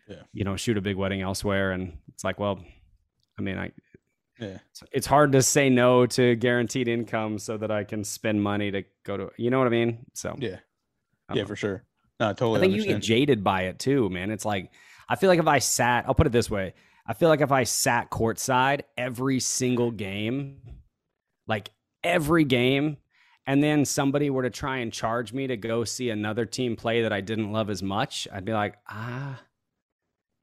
Yeah. 0.07 0.23
you 0.33 0.43
know, 0.43 0.55
shoot 0.55 0.75
a 0.77 0.81
big 0.81 0.95
wedding 0.95 1.21
elsewhere. 1.21 1.71
And 1.71 1.99
it's 2.15 2.23
like, 2.23 2.39
well, 2.39 2.65
I 3.37 3.43
mean, 3.43 3.59
I, 3.59 3.71
Yeah. 4.39 4.47
it's- 4.55 4.83
it's 4.91 5.05
hard 5.05 5.33
to 5.33 5.43
say 5.43 5.69
no 5.69 6.07
to 6.07 6.35
guaranteed 6.35 6.87
income 6.87 7.37
so 7.37 7.57
that 7.57 7.69
I 7.69 7.83
can 7.83 8.03
spend 8.03 8.41
money 8.41 8.71
to 8.71 8.83
go 9.05 9.17
to, 9.17 9.29
you 9.37 9.51
know 9.51 9.59
what 9.59 9.67
I 9.67 9.69
mean? 9.69 10.07
So 10.15 10.35
Yeah. 10.39 10.57
Yeah, 11.35 11.43
know. 11.43 11.47
for 11.47 11.55
sure. 11.55 11.83
No, 12.19 12.29
I 12.29 12.33
totally 12.33 12.57
I 12.57 12.61
think 12.61 12.75
you 12.75 12.85
get 12.85 13.01
jaded 13.01 13.43
by 13.43 13.63
it 13.63 13.79
too, 13.79 14.09
man. 14.09 14.29
It's 14.29 14.45
like 14.45 14.71
I 15.09 15.15
feel 15.15 15.29
like 15.29 15.39
if 15.39 15.47
I 15.47 15.59
sat, 15.59 16.05
I'll 16.07 16.13
put 16.13 16.27
it 16.27 16.31
this 16.31 16.49
way: 16.49 16.73
I 17.05 17.13
feel 17.13 17.29
like 17.29 17.41
if 17.41 17.51
I 17.51 17.63
sat 17.63 18.11
courtside 18.11 18.81
every 18.97 19.39
single 19.39 19.91
game, 19.91 20.57
like 21.47 21.71
every 22.03 22.43
game, 22.43 22.97
and 23.47 23.63
then 23.63 23.85
somebody 23.85 24.29
were 24.29 24.43
to 24.43 24.49
try 24.51 24.77
and 24.77 24.93
charge 24.93 25.33
me 25.33 25.47
to 25.47 25.57
go 25.57 25.83
see 25.83 26.11
another 26.11 26.45
team 26.45 26.75
play 26.75 27.01
that 27.01 27.11
I 27.11 27.21
didn't 27.21 27.51
love 27.51 27.69
as 27.69 27.81
much, 27.81 28.27
I'd 28.31 28.45
be 28.45 28.53
like, 28.53 28.75
ah, 28.87 29.41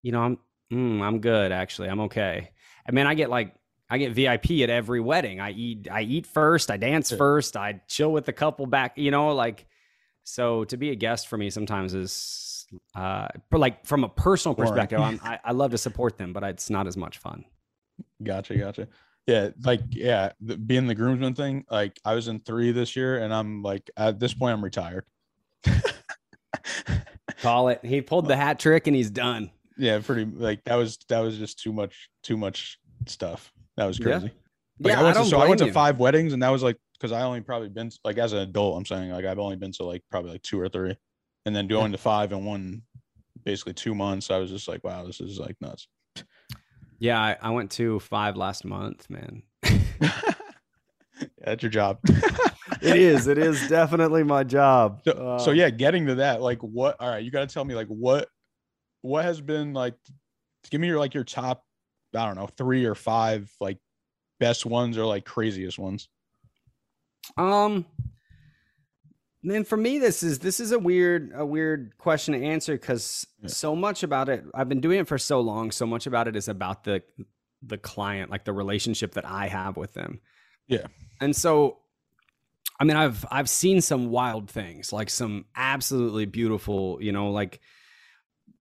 you 0.02 0.12
know, 0.12 0.22
I'm, 0.22 0.38
mm, 0.72 1.00
I'm 1.00 1.20
good 1.20 1.52
actually, 1.52 1.88
I'm 1.88 2.00
okay. 2.00 2.50
I 2.86 2.92
mean, 2.92 3.06
I 3.06 3.14
get 3.14 3.30
like. 3.30 3.54
I 3.90 3.96
get 3.96 4.12
VIP 4.12 4.50
at 4.60 4.68
every 4.68 5.00
wedding. 5.00 5.40
I 5.40 5.52
eat 5.52 5.88
I 5.90 6.02
eat 6.02 6.26
first, 6.26 6.70
I 6.70 6.76
dance 6.76 7.10
first, 7.10 7.56
I 7.56 7.80
chill 7.88 8.12
with 8.12 8.26
the 8.26 8.34
couple 8.34 8.66
back, 8.66 8.98
you 8.98 9.10
know, 9.10 9.34
like 9.34 9.64
so 10.28 10.64
to 10.64 10.76
be 10.76 10.90
a 10.90 10.94
guest 10.94 11.26
for 11.26 11.38
me 11.38 11.48
sometimes 11.48 11.94
is 11.94 12.66
uh 12.94 13.28
like 13.50 13.86
from 13.86 14.04
a 14.04 14.08
personal 14.08 14.54
perspective, 14.54 15.00
I'm, 15.00 15.18
I, 15.22 15.38
I 15.44 15.52
love 15.52 15.70
to 15.70 15.78
support 15.78 16.18
them, 16.18 16.32
but 16.34 16.42
it's 16.42 16.68
not 16.68 16.86
as 16.86 16.96
much 16.96 17.18
fun. 17.18 17.44
Gotcha, 18.22 18.56
gotcha. 18.56 18.88
Yeah, 19.26 19.50
like 19.64 19.80
yeah, 19.90 20.32
the, 20.40 20.56
being 20.56 20.86
the 20.86 20.94
groomsman 20.94 21.34
thing. 21.34 21.64
Like 21.70 21.98
I 22.04 22.14
was 22.14 22.28
in 22.28 22.40
three 22.40 22.72
this 22.72 22.94
year, 22.94 23.18
and 23.22 23.32
I'm 23.32 23.62
like 23.62 23.90
at 23.96 24.20
this 24.20 24.34
point 24.34 24.52
I'm 24.52 24.62
retired. 24.64 25.04
Call 27.42 27.68
it. 27.68 27.80
He 27.84 28.00
pulled 28.02 28.28
the 28.28 28.36
hat 28.36 28.58
trick 28.58 28.86
and 28.86 28.94
he's 28.96 29.10
done. 29.10 29.50
Yeah, 29.76 29.98
pretty 30.00 30.24
like 30.30 30.64
that 30.64 30.74
was 30.74 30.98
that 31.08 31.20
was 31.20 31.38
just 31.38 31.58
too 31.58 31.72
much 31.72 32.10
too 32.22 32.36
much 32.36 32.78
stuff. 33.06 33.52
That 33.76 33.86
was 33.86 33.98
Yeah. 33.98 34.04
crazy. 34.04 34.32
Like, 34.80 34.92
yeah, 34.92 35.00
I 35.00 35.02
went 35.02 35.14
don't 35.16 35.24
to, 35.24 35.30
so 35.30 35.40
I 35.40 35.48
went 35.48 35.58
to 35.60 35.72
five 35.72 35.98
weddings, 35.98 36.32
and 36.32 36.42
that 36.42 36.50
was 36.50 36.62
like 36.62 36.76
because 36.98 37.12
I 37.12 37.22
only 37.22 37.40
probably 37.40 37.68
been 37.68 37.90
like 38.04 38.18
as 38.18 38.32
an 38.32 38.40
adult. 38.40 38.76
I'm 38.76 38.86
saying 38.86 39.10
like 39.10 39.24
I've 39.24 39.38
only 39.38 39.56
been 39.56 39.72
to 39.72 39.84
like 39.84 40.02
probably 40.10 40.32
like 40.32 40.42
two 40.42 40.60
or 40.60 40.68
three, 40.68 40.96
and 41.46 41.54
then 41.54 41.68
going 41.68 41.92
to 41.92 41.98
five 41.98 42.32
in 42.32 42.44
one, 42.44 42.82
basically 43.44 43.74
two 43.74 43.94
months. 43.94 44.30
I 44.30 44.38
was 44.38 44.50
just 44.50 44.68
like, 44.68 44.84
wow, 44.84 45.04
this 45.04 45.20
is 45.20 45.38
like 45.38 45.56
nuts. 45.60 45.88
Yeah, 46.98 47.20
I, 47.20 47.36
I 47.40 47.50
went 47.50 47.70
to 47.72 48.00
five 48.00 48.36
last 48.36 48.64
month, 48.64 49.08
man. 49.08 49.42
That's 51.44 51.62
your 51.62 51.70
job. 51.70 52.00
it 52.82 52.96
is. 52.96 53.28
It 53.28 53.38
is 53.38 53.68
definitely 53.68 54.24
my 54.24 54.44
job. 54.44 55.00
So, 55.04 55.38
so 55.40 55.50
uh, 55.50 55.54
yeah, 55.54 55.70
getting 55.70 56.06
to 56.06 56.16
that, 56.16 56.42
like 56.42 56.60
what 56.60 56.96
all 57.00 57.08
right, 57.08 57.24
you 57.24 57.30
gotta 57.30 57.46
tell 57.46 57.64
me 57.64 57.74
like 57.74 57.88
what 57.88 58.28
what 59.02 59.24
has 59.24 59.40
been 59.40 59.72
like 59.72 59.94
give 60.70 60.80
me 60.80 60.88
your 60.88 60.98
like 60.98 61.14
your 61.14 61.24
top, 61.24 61.64
I 62.14 62.26
don't 62.26 62.36
know, 62.36 62.48
three 62.58 62.84
or 62.84 62.94
five 62.94 63.50
like 63.60 63.78
best 64.40 64.66
ones 64.66 64.98
or 64.98 65.04
like 65.04 65.24
craziest 65.24 65.78
ones. 65.78 66.08
Um, 67.36 67.86
man, 69.42 69.64
for 69.64 69.76
me, 69.76 69.98
this 69.98 70.22
is 70.22 70.38
this 70.38 70.60
is 70.60 70.72
a 70.72 70.78
weird 70.78 71.32
a 71.34 71.44
weird 71.44 71.96
question 71.98 72.34
to 72.34 72.44
answer 72.44 72.72
because 72.74 73.26
Yeah. 73.42 73.48
so 73.48 73.76
much 73.76 74.02
about 74.02 74.28
it. 74.28 74.44
I've 74.54 74.68
been 74.68 74.80
doing 74.80 75.00
it 75.00 75.08
for 75.08 75.18
so 75.18 75.40
long. 75.40 75.70
So 75.70 75.86
much 75.86 76.06
about 76.06 76.28
it 76.28 76.36
is 76.36 76.48
about 76.48 76.84
the 76.84 77.02
the 77.62 77.78
client, 77.78 78.30
like 78.30 78.44
the 78.44 78.52
relationship 78.52 79.14
that 79.14 79.24
I 79.26 79.48
have 79.48 79.76
with 79.76 79.94
them. 79.94 80.20
Yeah. 80.66 80.86
and 81.20 81.34
so. 81.34 81.78
I 82.80 82.84
mean, 82.84 82.96
I've 82.96 83.26
I've 83.28 83.50
seen 83.50 83.80
some 83.80 84.10
wild 84.10 84.48
things, 84.48 84.92
like 84.92 85.10
some 85.10 85.46
absolutely 85.56 86.26
beautiful, 86.26 86.98
you 87.02 87.10
know, 87.10 87.32
like 87.32 87.58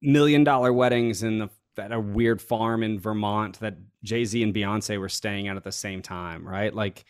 million 0.01 0.43
dollar 0.43 0.73
weddings 0.73 1.21
in 1.21 1.37
the 1.37 1.49
at 1.77 1.91
a 1.91 1.99
weird 1.99 2.41
farm 2.41 2.81
in 2.81 2.99
Vermont 2.99 3.59
that 3.59 3.77
Jay 4.03 4.25
Z 4.25 4.41
and 4.41 4.55
Beyonce 4.55 4.99
were 4.99 5.07
staying 5.09 5.47
at 5.49 5.55
at 5.57 5.63
the 5.63 5.71
same 5.71 6.01
time, 6.01 6.47
right? 6.47 6.73
Like, 6.73 7.05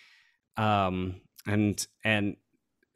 um, 0.57 1.21
and 1.47 1.87
and 2.03 2.35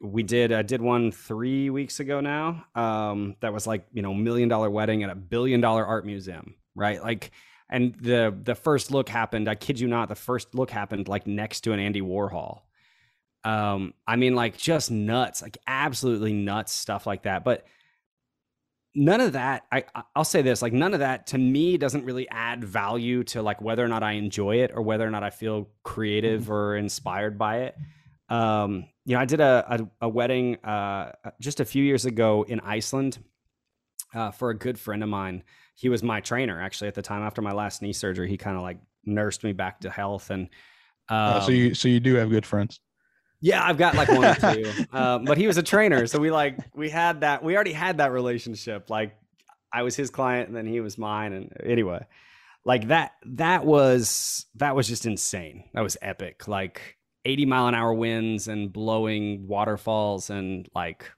we 0.00 0.22
did 0.22 0.52
I 0.52 0.62
did 0.62 0.82
one 0.82 1.12
three 1.12 1.70
weeks 1.70 2.00
ago 2.00 2.20
now. 2.20 2.64
Um, 2.74 3.36
that 3.40 3.52
was 3.52 3.66
like 3.66 3.86
you 3.92 4.02
know 4.02 4.14
million 4.14 4.48
dollar 4.48 4.70
wedding 4.70 5.02
at 5.02 5.10
a 5.10 5.14
billion 5.14 5.60
dollar 5.60 5.86
art 5.86 6.04
museum, 6.04 6.56
right? 6.74 7.02
Like, 7.02 7.30
and 7.70 7.94
the 7.94 8.36
the 8.42 8.54
first 8.54 8.90
look 8.90 9.08
happened. 9.08 9.48
I 9.48 9.54
kid 9.54 9.80
you 9.80 9.88
not, 9.88 10.08
the 10.08 10.14
first 10.14 10.54
look 10.54 10.70
happened 10.70 11.08
like 11.08 11.26
next 11.26 11.62
to 11.62 11.72
an 11.72 11.80
Andy 11.80 12.02
Warhol. 12.02 12.60
Um, 13.44 13.94
I 14.06 14.16
mean, 14.16 14.34
like 14.34 14.56
just 14.56 14.90
nuts, 14.90 15.42
like 15.42 15.58
absolutely 15.66 16.32
nuts 16.32 16.72
stuff 16.72 17.06
like 17.06 17.22
that. 17.24 17.44
But 17.44 17.66
none 18.94 19.20
of 19.20 19.32
that 19.32 19.64
I 19.72 19.84
I- 19.94 20.02
I'll 20.14 20.24
say 20.24 20.42
this 20.42 20.60
like 20.62 20.72
none 20.72 20.92
of 20.94 21.00
that 21.00 21.28
to 21.28 21.38
me 21.38 21.78
doesn't 21.78 22.04
really 22.04 22.28
add 22.28 22.62
value 22.62 23.24
to 23.24 23.40
like 23.42 23.60
whether 23.62 23.84
or 23.84 23.88
not 23.88 24.02
I 24.02 24.12
enjoy 24.12 24.56
it 24.56 24.70
or 24.74 24.82
whether 24.82 25.06
or 25.06 25.10
not 25.10 25.22
I 25.22 25.30
feel 25.30 25.68
creative 25.82 26.50
or 26.50 26.76
inspired 26.76 27.38
by 27.38 27.60
it. 27.60 27.76
Um, 28.32 28.86
you 29.04 29.14
know, 29.14 29.20
I 29.20 29.24
did 29.26 29.40
a 29.40 29.64
a, 30.00 30.06
a 30.06 30.08
wedding 30.08 30.56
uh 30.64 31.12
just 31.40 31.60
a 31.60 31.64
few 31.64 31.84
years 31.84 32.04
ago 32.06 32.44
in 32.48 32.60
Iceland 32.60 33.18
uh, 34.14 34.30
for 34.30 34.50
a 34.50 34.56
good 34.56 34.78
friend 34.78 35.02
of 35.02 35.08
mine. 35.08 35.42
He 35.74 35.88
was 35.88 36.02
my 36.02 36.20
trainer 36.20 36.60
actually 36.60 36.88
at 36.88 36.94
the 36.94 37.02
time 37.02 37.22
after 37.22 37.42
my 37.42 37.52
last 37.52 37.82
knee 37.82 37.92
surgery. 37.92 38.28
He 38.28 38.36
kind 38.36 38.56
of 38.56 38.62
like 38.62 38.78
nursed 39.04 39.42
me 39.44 39.52
back 39.52 39.80
to 39.80 39.90
health 39.90 40.30
and 40.30 40.48
Uh, 41.10 41.38
um, 41.40 41.42
so 41.42 41.50
you 41.50 41.74
so 41.74 41.88
you 41.88 42.00
do 42.00 42.14
have 42.14 42.30
good 42.30 42.46
friends. 42.46 42.80
yeah, 43.40 43.62
I've 43.64 43.76
got 43.76 43.94
like 43.96 44.08
one 44.08 44.24
or 44.24 44.34
two. 44.34 44.72
um, 44.92 45.24
but 45.24 45.36
he 45.36 45.46
was 45.48 45.58
a 45.58 45.62
trainer, 45.62 46.06
so 46.06 46.18
we 46.20 46.30
like 46.30 46.56
we 46.74 46.88
had 46.90 47.20
that. 47.22 47.42
We 47.42 47.54
already 47.56 47.72
had 47.72 47.98
that 47.98 48.12
relationship. 48.12 48.88
Like 48.88 49.16
I 49.72 49.82
was 49.82 49.96
his 49.96 50.10
client, 50.10 50.48
and 50.48 50.56
then 50.56 50.66
he 50.66 50.80
was 50.80 50.96
mine. 50.96 51.32
And 51.32 51.52
anyway, 51.64 52.06
like 52.64 52.88
that. 52.88 53.12
That 53.26 53.64
was 53.66 54.46
that 54.54 54.76
was 54.76 54.86
just 54.86 55.06
insane. 55.06 55.64
That 55.74 55.82
was 55.82 55.96
epic. 56.00 56.46
Like 56.46 56.96
eighty 57.24 57.46
mile 57.46 57.68
an 57.68 57.74
hour 57.74 57.92
winds 57.92 58.48
and 58.48 58.72
blowing 58.72 59.46
waterfalls 59.46 60.30
and 60.30 60.68
like 60.74 61.10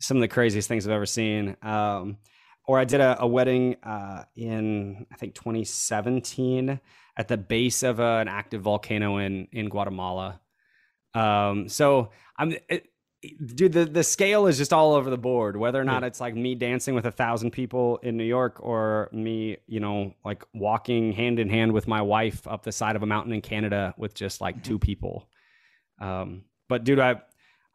some 0.00 0.16
of 0.16 0.20
the 0.20 0.28
craziest 0.28 0.68
things 0.68 0.86
I've 0.86 0.92
ever 0.92 1.06
seen. 1.06 1.56
Um, 1.62 2.18
or 2.66 2.78
I 2.78 2.84
did 2.84 3.00
a, 3.00 3.20
a 3.20 3.26
wedding 3.26 3.76
uh, 3.82 4.24
in 4.36 5.06
I 5.12 5.16
think 5.16 5.34
2017 5.34 6.80
at 7.16 7.28
the 7.28 7.36
base 7.36 7.82
of 7.82 8.00
a, 8.00 8.18
an 8.18 8.28
active 8.28 8.62
volcano 8.62 9.18
in 9.18 9.48
in 9.52 9.68
Guatemala. 9.68 10.40
Um, 11.14 11.68
so 11.68 12.10
I'm, 12.36 12.56
it, 12.68 12.88
dude, 13.32 13.72
the, 13.72 13.84
the 13.84 14.02
scale 14.02 14.46
is 14.46 14.58
just 14.58 14.72
all 14.72 14.94
over 14.94 15.10
the 15.10 15.18
board, 15.18 15.56
whether 15.56 15.80
or 15.80 15.84
not 15.84 16.04
it's 16.04 16.20
like 16.20 16.34
me 16.34 16.54
dancing 16.54 16.94
with 16.94 17.06
a 17.06 17.10
thousand 17.10 17.50
people 17.50 17.98
in 17.98 18.16
New 18.16 18.24
York 18.24 18.58
or 18.60 19.08
me, 19.12 19.58
you 19.66 19.80
know, 19.80 20.14
like 20.24 20.44
walking 20.52 21.12
hand 21.12 21.38
in 21.38 21.48
hand 21.48 21.72
with 21.72 21.86
my 21.86 22.02
wife 22.02 22.46
up 22.46 22.62
the 22.62 22.72
side 22.72 22.96
of 22.96 23.02
a 23.02 23.06
mountain 23.06 23.32
in 23.32 23.40
Canada 23.40 23.94
with 23.96 24.14
just 24.14 24.40
like 24.40 24.62
two 24.62 24.78
people. 24.78 25.28
Um, 26.00 26.44
but 26.68 26.84
dude, 26.84 26.98
I, 26.98 27.20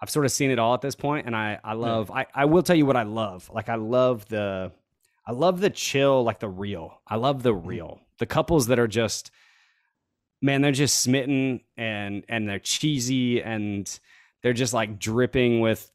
I've 0.01 0.09
sort 0.09 0.25
of 0.25 0.31
seen 0.31 0.51
it 0.51 0.59
all 0.59 0.73
at 0.73 0.81
this 0.81 0.95
point 0.95 1.25
and 1.25 1.35
I, 1.35 1.59
I 1.63 1.73
love, 1.73 2.11
I, 2.11 2.25
I 2.33 2.45
will 2.45 2.63
tell 2.63 2.75
you 2.75 2.85
what 2.85 2.97
I 2.97 3.03
love. 3.03 3.49
Like 3.53 3.69
I 3.69 3.75
love 3.75 4.25
the, 4.27 4.71
I 5.25 5.31
love 5.31 5.61
the 5.61 5.69
chill, 5.69 6.23
like 6.23 6.39
the 6.39 6.49
real. 6.49 7.01
I 7.07 7.15
love 7.15 7.43
the 7.43 7.53
real. 7.53 7.99
The 8.17 8.25
couples 8.25 8.67
that 8.67 8.79
are 8.79 8.87
just, 8.87 9.31
man, 10.41 10.61
they're 10.61 10.71
just 10.71 10.99
smitten 11.01 11.61
and 11.77 12.23
and 12.29 12.47
they're 12.47 12.59
cheesy 12.59 13.41
and 13.41 13.99
they're 14.43 14.53
just 14.53 14.73
like 14.73 14.99
dripping 14.99 15.59
with 15.59 15.89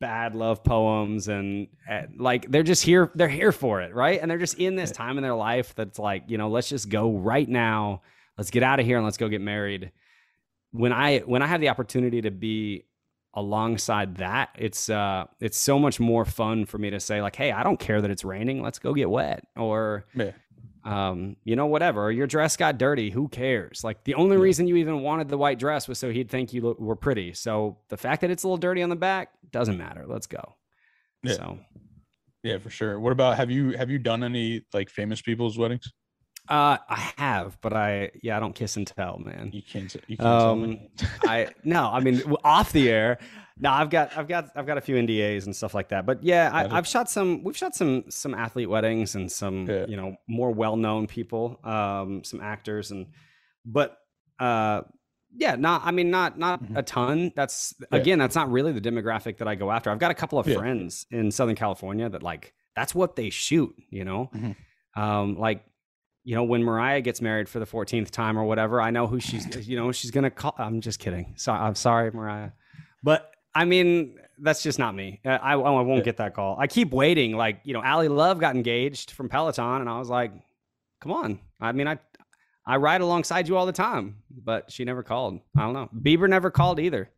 bad 0.00 0.34
love 0.34 0.62
poems 0.64 1.28
and, 1.28 1.68
and 1.88 2.20
like 2.20 2.50
they're 2.50 2.62
just 2.62 2.82
here 2.84 3.10
they're 3.14 3.28
here 3.28 3.52
for 3.52 3.80
it 3.80 3.94
right? 3.94 4.20
And 4.20 4.30
they're 4.30 4.38
just 4.38 4.58
in 4.58 4.76
this 4.76 4.90
time 4.90 5.16
in 5.16 5.22
their 5.22 5.34
life 5.34 5.74
that's 5.74 5.98
like 5.98 6.24
you 6.26 6.36
know 6.36 6.48
let's 6.50 6.68
just 6.68 6.88
go 6.88 7.12
right 7.12 7.48
now 7.48 8.02
let's 8.36 8.50
get 8.50 8.62
out 8.62 8.80
of 8.80 8.86
here 8.86 8.96
and 8.96 9.04
let's 9.04 9.16
go 9.16 9.28
get 9.28 9.40
married. 9.40 9.92
When 10.72 10.92
i 10.92 11.20
when 11.20 11.40
i 11.40 11.46
have 11.46 11.60
the 11.60 11.68
opportunity 11.68 12.20
to 12.22 12.30
be 12.30 12.84
alongside 13.36 14.16
that 14.18 14.50
it's 14.56 14.88
uh 14.88 15.24
it's 15.40 15.58
so 15.58 15.78
much 15.78 15.98
more 15.98 16.24
fun 16.24 16.64
for 16.66 16.78
me 16.78 16.90
to 16.90 17.00
say 17.00 17.20
like 17.20 17.34
hey 17.34 17.50
i 17.50 17.64
don't 17.64 17.80
care 17.80 18.00
that 18.00 18.08
it's 18.10 18.24
raining 18.24 18.62
let's 18.62 18.78
go 18.78 18.94
get 18.94 19.10
wet 19.10 19.44
or 19.56 20.04
Yeah. 20.14 20.30
Um, 20.84 21.36
you 21.44 21.56
know, 21.56 21.66
whatever. 21.66 22.12
Your 22.12 22.26
dress 22.26 22.56
got 22.56 22.78
dirty. 22.78 23.10
Who 23.10 23.28
cares? 23.28 23.82
Like 23.82 24.04
the 24.04 24.14
only 24.14 24.36
reason 24.36 24.66
you 24.68 24.76
even 24.76 25.00
wanted 25.00 25.28
the 25.28 25.38
white 25.38 25.58
dress 25.58 25.88
was 25.88 25.98
so 25.98 26.10
he'd 26.10 26.30
think 26.30 26.52
you 26.52 26.60
look, 26.60 26.78
were 26.78 26.96
pretty. 26.96 27.32
So 27.34 27.78
the 27.88 27.96
fact 27.96 28.20
that 28.20 28.30
it's 28.30 28.42
a 28.42 28.46
little 28.46 28.58
dirty 28.58 28.82
on 28.82 28.90
the 28.90 28.96
back 28.96 29.30
doesn't 29.50 29.78
matter. 29.78 30.04
Let's 30.06 30.26
go. 30.26 30.56
Yeah. 31.22 31.32
So 31.34 31.58
Yeah, 32.42 32.58
for 32.58 32.70
sure. 32.70 33.00
What 33.00 33.12
about 33.12 33.36
have 33.36 33.50
you 33.50 33.70
have 33.72 33.90
you 33.90 33.98
done 33.98 34.22
any 34.22 34.64
like 34.74 34.90
famous 34.90 35.22
people's 35.22 35.56
weddings? 35.58 35.90
uh, 36.50 36.76
I 36.90 37.12
have, 37.16 37.58
but 37.62 37.72
I 37.72 38.10
yeah, 38.22 38.36
I 38.36 38.40
don't 38.40 38.54
kiss 38.54 38.76
and 38.76 38.86
tell, 38.86 39.18
man. 39.18 39.48
You 39.52 39.62
can't 39.62 39.94
you 40.06 40.18
can't 40.18 40.18
tell 40.18 40.50
Um, 40.50 40.62
me. 40.62 40.90
I 41.24 41.48
no, 41.64 41.88
I 41.90 42.00
mean 42.00 42.22
off 42.44 42.72
the 42.72 42.90
air. 42.90 43.18
No, 43.56 43.70
I've 43.70 43.88
got 43.90 44.16
I've 44.16 44.26
got 44.26 44.48
I've 44.56 44.66
got 44.66 44.78
a 44.78 44.80
few 44.80 44.96
NDAs 44.96 45.44
and 45.46 45.54
stuff 45.54 45.74
like 45.74 45.88
that. 45.90 46.06
But 46.06 46.22
yeah, 46.24 46.50
I, 46.52 46.76
I've 46.76 46.88
shot 46.88 47.08
some. 47.08 47.44
We've 47.44 47.56
shot 47.56 47.74
some 47.74 48.04
some 48.10 48.34
athlete 48.34 48.68
weddings 48.68 49.14
and 49.14 49.30
some 49.30 49.66
Yeah. 49.68 49.86
you 49.86 49.96
know 49.96 50.16
more 50.28 50.50
well 50.50 50.76
known 50.76 51.06
people, 51.06 51.60
um, 51.64 52.24
some 52.24 52.40
actors 52.40 52.90
and 52.90 53.06
but 53.64 53.96
uh, 54.40 54.82
yeah, 55.36 55.54
not 55.54 55.82
I 55.84 55.92
mean 55.92 56.10
not 56.10 56.36
not 56.38 56.64
Mhm. 56.64 56.76
a 56.76 56.82
ton. 56.82 57.32
That's 57.36 57.74
Yeah. 57.80 57.98
again, 57.98 58.18
that's 58.18 58.34
not 58.34 58.50
really 58.50 58.72
the 58.72 58.80
demographic 58.80 59.38
that 59.38 59.46
I 59.46 59.54
go 59.54 59.70
after. 59.70 59.90
I've 59.90 60.00
got 60.00 60.10
a 60.10 60.14
couple 60.14 60.38
of 60.38 60.48
Yeah. 60.48 60.56
friends 60.56 61.06
in 61.12 61.30
Southern 61.30 61.54
California 61.56 62.08
that 62.08 62.22
like 62.24 62.52
that's 62.74 62.92
what 62.94 63.14
they 63.14 63.30
shoot. 63.30 63.72
You 63.90 64.04
know. 64.04 64.30
Mhm. 64.34 64.56
Um, 64.96 65.36
like, 65.38 65.64
you 66.24 66.34
know, 66.34 66.44
when 66.44 66.62
Mariah 66.64 67.00
gets 67.02 67.20
married 67.20 67.48
for 67.48 67.58
the 67.60 67.66
14th 67.66 68.10
time 68.10 68.38
or 68.38 68.44
whatever, 68.44 68.80
I 68.80 68.90
know 68.90 69.06
who 69.08 69.18
she's, 69.20 69.68
you 69.68 69.76
know, 69.76 69.90
she's 69.92 70.10
going 70.12 70.22
to 70.24 70.30
call. 70.30 70.54
I'm 70.56 70.80
just 70.80 71.00
kidding. 71.00 71.34
So 71.36 71.52
I'm 71.52 71.74
sorry, 71.74 72.12
Mariah. 72.12 72.50
But 73.02 73.33
I 73.54 73.64
mean, 73.64 74.18
that's 74.38 74.62
just 74.62 74.78
not 74.78 74.94
me. 74.94 75.20
Uh, 75.24 75.30
I, 75.30 75.52
I 75.52 75.56
won't 75.56 76.04
get 76.04 76.16
that 76.16 76.34
call. 76.34 76.56
I 76.58 76.66
keep 76.66 76.90
waiting. 76.90 77.36
Like, 77.36 77.60
you 77.64 77.72
know, 77.72 77.82
Ally 77.82 78.08
Love 78.08 78.38
got 78.40 78.56
engaged 78.56 79.12
from 79.12 79.28
Peloton, 79.28 79.80
and 79.82 79.88
I 79.88 79.98
was 79.98 80.08
like, 80.08 80.32
come 81.00 81.12
on. 81.12 81.38
I 81.60 81.72
mean, 81.72 81.86
I, 81.86 81.98
I 82.66 82.76
ride 82.76 83.00
alongside 83.00 83.46
you 83.48 83.56
all 83.56 83.66
the 83.66 83.72
time, 83.72 84.16
but 84.44 84.72
she 84.72 84.84
never 84.84 85.02
called. 85.02 85.40
I 85.56 85.60
don't 85.62 85.72
know. 85.74 85.88
Bieber 85.96 86.28
never 86.28 86.50
called 86.50 86.80
either. 86.80 87.08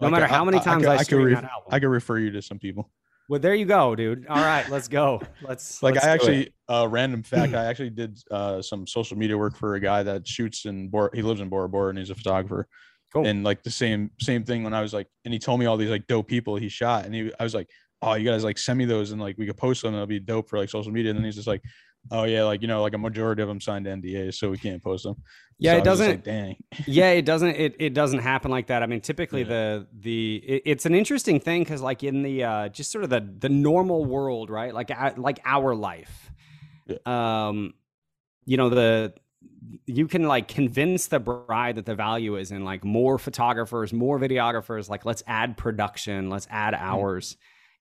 No 0.00 0.06
Like, 0.06 0.12
matter 0.12 0.26
how 0.26 0.44
many 0.44 0.58
I- 0.58 0.60
I 0.60 0.64
times 0.64 0.86
I, 0.86 0.94
I 0.94 0.96
could 0.98 1.06
stream 1.06 1.22
re- 1.24 1.34
that 1.34 1.44
album. 1.44 1.68
I 1.70 1.80
could 1.80 1.88
refer 1.88 2.18
you 2.18 2.30
to 2.30 2.42
some 2.42 2.58
people. 2.58 2.90
well, 3.28 3.40
there 3.40 3.54
you 3.54 3.64
go, 3.66 3.94
dude. 3.96 4.26
All 4.28 4.36
right, 4.36 4.68
let's 4.70 4.86
go. 4.88 5.20
Let's 5.42 5.82
Like 5.82 5.94
let's 5.96 6.06
I 6.06 6.10
actually, 6.10 6.54
uh, 6.68 6.86
random 6.88 7.22
fact, 7.22 7.54
I 7.54 7.64
actually 7.66 7.90
did 7.90 8.18
uh, 8.30 8.62
some 8.62 8.86
social 8.86 9.18
media 9.18 9.36
work 9.36 9.56
for 9.56 9.74
a 9.74 9.80
guy 9.80 10.02
that 10.04 10.26
shoots 10.28 10.64
in 10.64 10.88
Bora. 10.88 11.10
He 11.12 11.22
lives 11.22 11.40
in 11.40 11.48
Bora 11.48 11.68
Bora 11.68 11.90
and 11.90 11.98
he's 11.98 12.10
a 12.10 12.14
photographer. 12.14 12.66
Cool. 13.12 13.26
And 13.26 13.42
like 13.44 13.62
the 13.62 13.70
same 13.70 14.10
same 14.20 14.44
thing 14.44 14.62
when 14.62 14.72
I 14.74 14.82
was 14.82 14.92
like, 14.94 15.08
and 15.24 15.32
he 15.34 15.38
told 15.40 15.58
me 15.60 15.66
all 15.66 15.76
these 15.76 15.90
like 15.90 16.06
dope 16.06 16.28
people 16.28 16.56
he 16.56 16.68
shot, 16.68 17.04
and 17.06 17.14
he 17.14 17.32
I 17.40 17.42
was 17.44 17.54
like, 17.54 17.68
oh, 18.02 18.14
you 18.14 18.24
guys 18.28 18.44
like 18.44 18.56
send 18.58 18.78
me 18.78 18.84
those 18.84 19.10
and 19.10 19.20
like 19.20 19.36
we 19.38 19.46
could 19.46 19.56
post 19.56 19.82
them. 19.82 19.88
And 19.88 19.96
it'll 19.96 20.06
be 20.06 20.20
dope 20.20 20.48
for 20.48 20.58
like 20.58 20.68
social 20.70 20.92
media. 20.92 21.10
And 21.10 21.18
then 21.18 21.24
he's 21.24 21.34
just 21.34 21.48
like, 21.48 21.62
oh 22.12 22.24
yeah, 22.24 22.44
like 22.44 22.62
you 22.62 22.68
know, 22.68 22.82
like 22.82 22.94
a 22.94 22.98
majority 22.98 23.42
of 23.42 23.48
them 23.48 23.60
signed 23.60 23.86
NDAs, 23.86 24.34
so 24.34 24.48
we 24.50 24.58
can't 24.58 24.82
post 24.82 25.04
them. 25.04 25.16
Yeah, 25.58 25.72
So 25.72 25.76
it 25.76 25.86
I 25.86 25.90
was 25.90 25.98
just 25.98 25.98
doesn't- 25.98 26.10
like, 26.16 26.24
Dang. 26.24 26.56
yeah 26.86 27.10
it 27.10 27.24
doesn't 27.26 27.50
it, 27.50 27.76
it 27.78 27.92
doesn't 27.94 28.20
happen 28.20 28.50
like 28.50 28.68
that 28.68 28.82
i 28.82 28.86
mean 28.86 29.02
typically 29.02 29.42
the 29.42 29.86
the 29.92 30.36
it, 30.36 30.62
it's 30.64 30.86
an 30.86 30.94
interesting 30.94 31.38
thing 31.38 31.60
because 31.62 31.82
like 31.82 32.02
in 32.02 32.22
the 32.22 32.42
uh 32.44 32.68
just 32.70 32.90
sort 32.90 33.04
of 33.04 33.10
the 33.10 33.20
the 33.40 33.50
normal 33.50 34.06
world 34.06 34.48
right 34.48 34.72
like 34.72 34.90
like 35.18 35.38
our 35.44 35.74
life 35.74 36.30
um 37.04 37.74
you 38.46 38.56
know 38.56 38.70
the 38.70 39.12
you 39.86 40.06
can 40.06 40.24
like 40.24 40.48
convince 40.48 41.08
the 41.08 41.20
bride 41.20 41.76
that 41.76 41.86
the 41.86 41.94
value 41.94 42.36
is 42.36 42.50
in 42.50 42.64
like 42.64 42.84
more 42.84 43.18
photographers 43.18 43.92
more 43.92 44.18
videographers 44.18 44.88
like 44.88 45.04
let's 45.04 45.22
add 45.26 45.56
production 45.56 46.30
let's 46.30 46.46
add 46.50 46.74
mm-hmm. 46.74 46.84
hours 46.84 47.36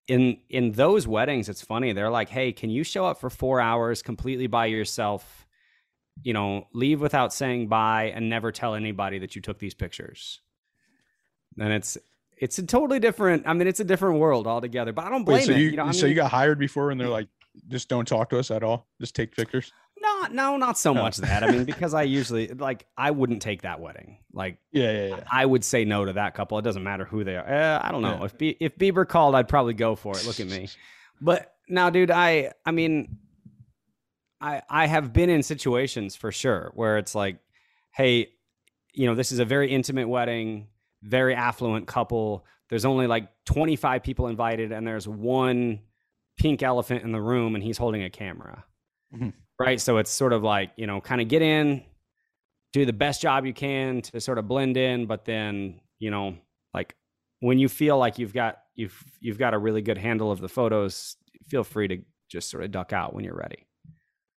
in 0.08 0.38
in 0.50 0.72
those 0.74 1.08
weddings 1.08 1.50
it's 1.50 1.62
funny 1.62 1.94
they're 1.94 2.10
like 2.10 2.30
hey 2.30 2.52
can 2.52 2.70
you 2.70 2.84
show 2.84 3.06
up 3.06 3.20
for 3.20 3.30
four 3.30 3.60
hours 3.60 4.02
completely 4.02 4.48
by 4.48 4.66
yourself 4.66 5.48
you 6.24 6.34
know 6.34 6.68
leave 6.74 7.02
without 7.02 7.34
saying 7.34 7.68
bye 7.68 8.12
and 8.16 8.30
never 8.30 8.52
tell 8.52 8.76
anybody 8.76 9.20
that 9.20 9.36
you 9.36 9.42
took 9.42 9.60
these 9.60 9.74
pictures 9.74 10.42
then 11.56 11.72
it's 11.72 11.98
it's 12.38 12.58
a 12.60 12.66
totally 12.66 13.00
different 13.00 13.48
i 13.48 13.54
mean 13.54 13.68
it's 13.68 13.80
a 13.80 13.86
different 13.86 14.20
world 14.20 14.48
altogether 14.48 14.92
but 14.92 15.06
i 15.06 15.10
don't 15.10 15.24
blame 15.24 15.40
Wait, 15.40 15.46
so 15.46 15.52
it 15.52 15.60
you, 15.60 15.70
you 15.70 15.78
know, 15.78 15.86
I 15.86 15.92
so 15.92 16.06
you 16.06 16.16
got 16.16 16.32
hired 16.32 16.60
before 16.60 16.92
and 16.92 17.00
they're 17.00 17.08
like, 17.08 17.28
just 17.68 17.90
don't 17.90 18.08
talk 18.08 18.30
to 18.30 18.40
us 18.40 18.52
at 18.52 18.64
all. 18.64 18.88
Just 19.00 19.16
take 19.16 19.36
pictures. 19.36 19.72
No, 20.02 20.28
no, 20.32 20.58
not 20.58 20.78
so 20.78 20.94
much 20.94 21.18
that. 21.18 21.44
I 21.44 21.52
mean, 21.52 21.66
because 21.66 21.94
I 21.94 22.04
usually 22.04 22.48
like 22.50 22.86
I 22.98 23.12
wouldn't 23.12 23.42
take 23.42 23.64
that 23.64 23.80
wedding. 23.80 24.18
Like, 24.34 24.58
Yeah, 24.72 24.92
yeah, 24.92 25.08
yeah. 25.08 25.24
I 25.32 25.46
would 25.46 25.64
say 25.64 25.84
no 25.86 26.06
to 26.06 26.14
that 26.14 26.34
couple. 26.36 26.58
It 26.58 26.62
doesn't 26.64 26.84
matter 26.84 27.06
who 27.06 27.24
they 27.24 27.36
are. 27.36 27.48
Uh, 27.48 27.80
I 27.84 27.92
don't 27.92 28.02
know 28.02 28.18
Yeah. 28.20 28.26
if 28.26 28.38
Be- 28.38 28.58
if 28.60 28.78
Bieber 28.78 29.08
called, 29.08 29.36
I'd 29.36 29.48
probably 29.50 29.74
go 29.74 29.96
for 29.96 30.16
it. 30.18 30.26
Look 30.26 30.40
at 30.40 30.48
me. 30.48 30.70
But 31.22 31.54
now, 31.68 31.90
dude, 31.90 32.12
I 32.12 32.54
I 32.66 32.72
mean, 32.72 33.18
I 34.42 34.62
I 34.70 34.88
have 34.88 35.12
been 35.14 35.30
in 35.30 35.44
situations 35.44 36.16
for 36.16 36.32
sure 36.32 36.72
where 36.76 36.98
it's 36.98 37.14
like, 37.16 37.40
hey, 37.92 38.30
you 38.94 39.06
know, 39.06 39.16
this 39.16 39.32
is 39.32 39.40
a 39.40 39.46
very 39.46 39.70
intimate 39.72 40.08
wedding, 40.08 40.68
very 41.04 41.36
affluent 41.36 41.88
couple. 41.88 42.46
There's 42.70 42.86
only 42.86 43.08
like 43.08 43.28
25 43.46 44.04
people 44.04 44.28
invited, 44.28 44.72
and 44.72 44.86
there's 44.88 45.08
one 45.08 45.80
pink 46.38 46.64
elephant 46.64 47.04
in 47.04 47.12
the 47.12 47.22
room, 47.22 47.56
and 47.56 47.64
he's 47.64 47.78
holding 47.78 48.04
a 48.04 48.10
camera. 48.10 48.64
Mhm. 49.14 49.34
Right. 49.60 49.80
So 49.80 49.98
it's 49.98 50.10
sort 50.10 50.32
of 50.34 50.44
like, 50.44 50.72
you 50.78 50.88
know, 50.88 51.02
kind 51.02 51.20
of 51.22 51.28
get 51.28 51.42
in, 51.42 51.84
do 52.72 52.86
the 52.86 52.94
best 52.94 53.22
job 53.22 53.46
you 53.46 53.54
can 53.54 54.02
to 54.04 54.22
sort 54.22 54.38
of 54.38 54.48
blend 54.48 54.78
in, 54.78 55.06
but 55.06 55.26
then, 55.26 55.82
you 56.00 56.12
know, 56.12 56.36
like 56.74 56.96
when 57.42 57.60
you 57.60 57.68
feel 57.68 57.98
like 57.98 58.18
you've 58.20 58.34
got 58.34 58.60
you've 58.76 59.04
you've 59.20 59.38
got 59.38 59.54
a 59.54 59.58
really 59.58 59.82
good 59.82 59.98
handle 59.98 60.32
of 60.32 60.40
the 60.40 60.48
photos, 60.48 61.18
feel 61.50 61.64
free 61.64 61.88
to 61.90 61.98
just 62.30 62.50
sort 62.50 62.64
of 62.64 62.72
duck 62.72 62.94
out 62.94 63.14
when 63.14 63.26
you're 63.26 63.36
ready. 63.36 63.66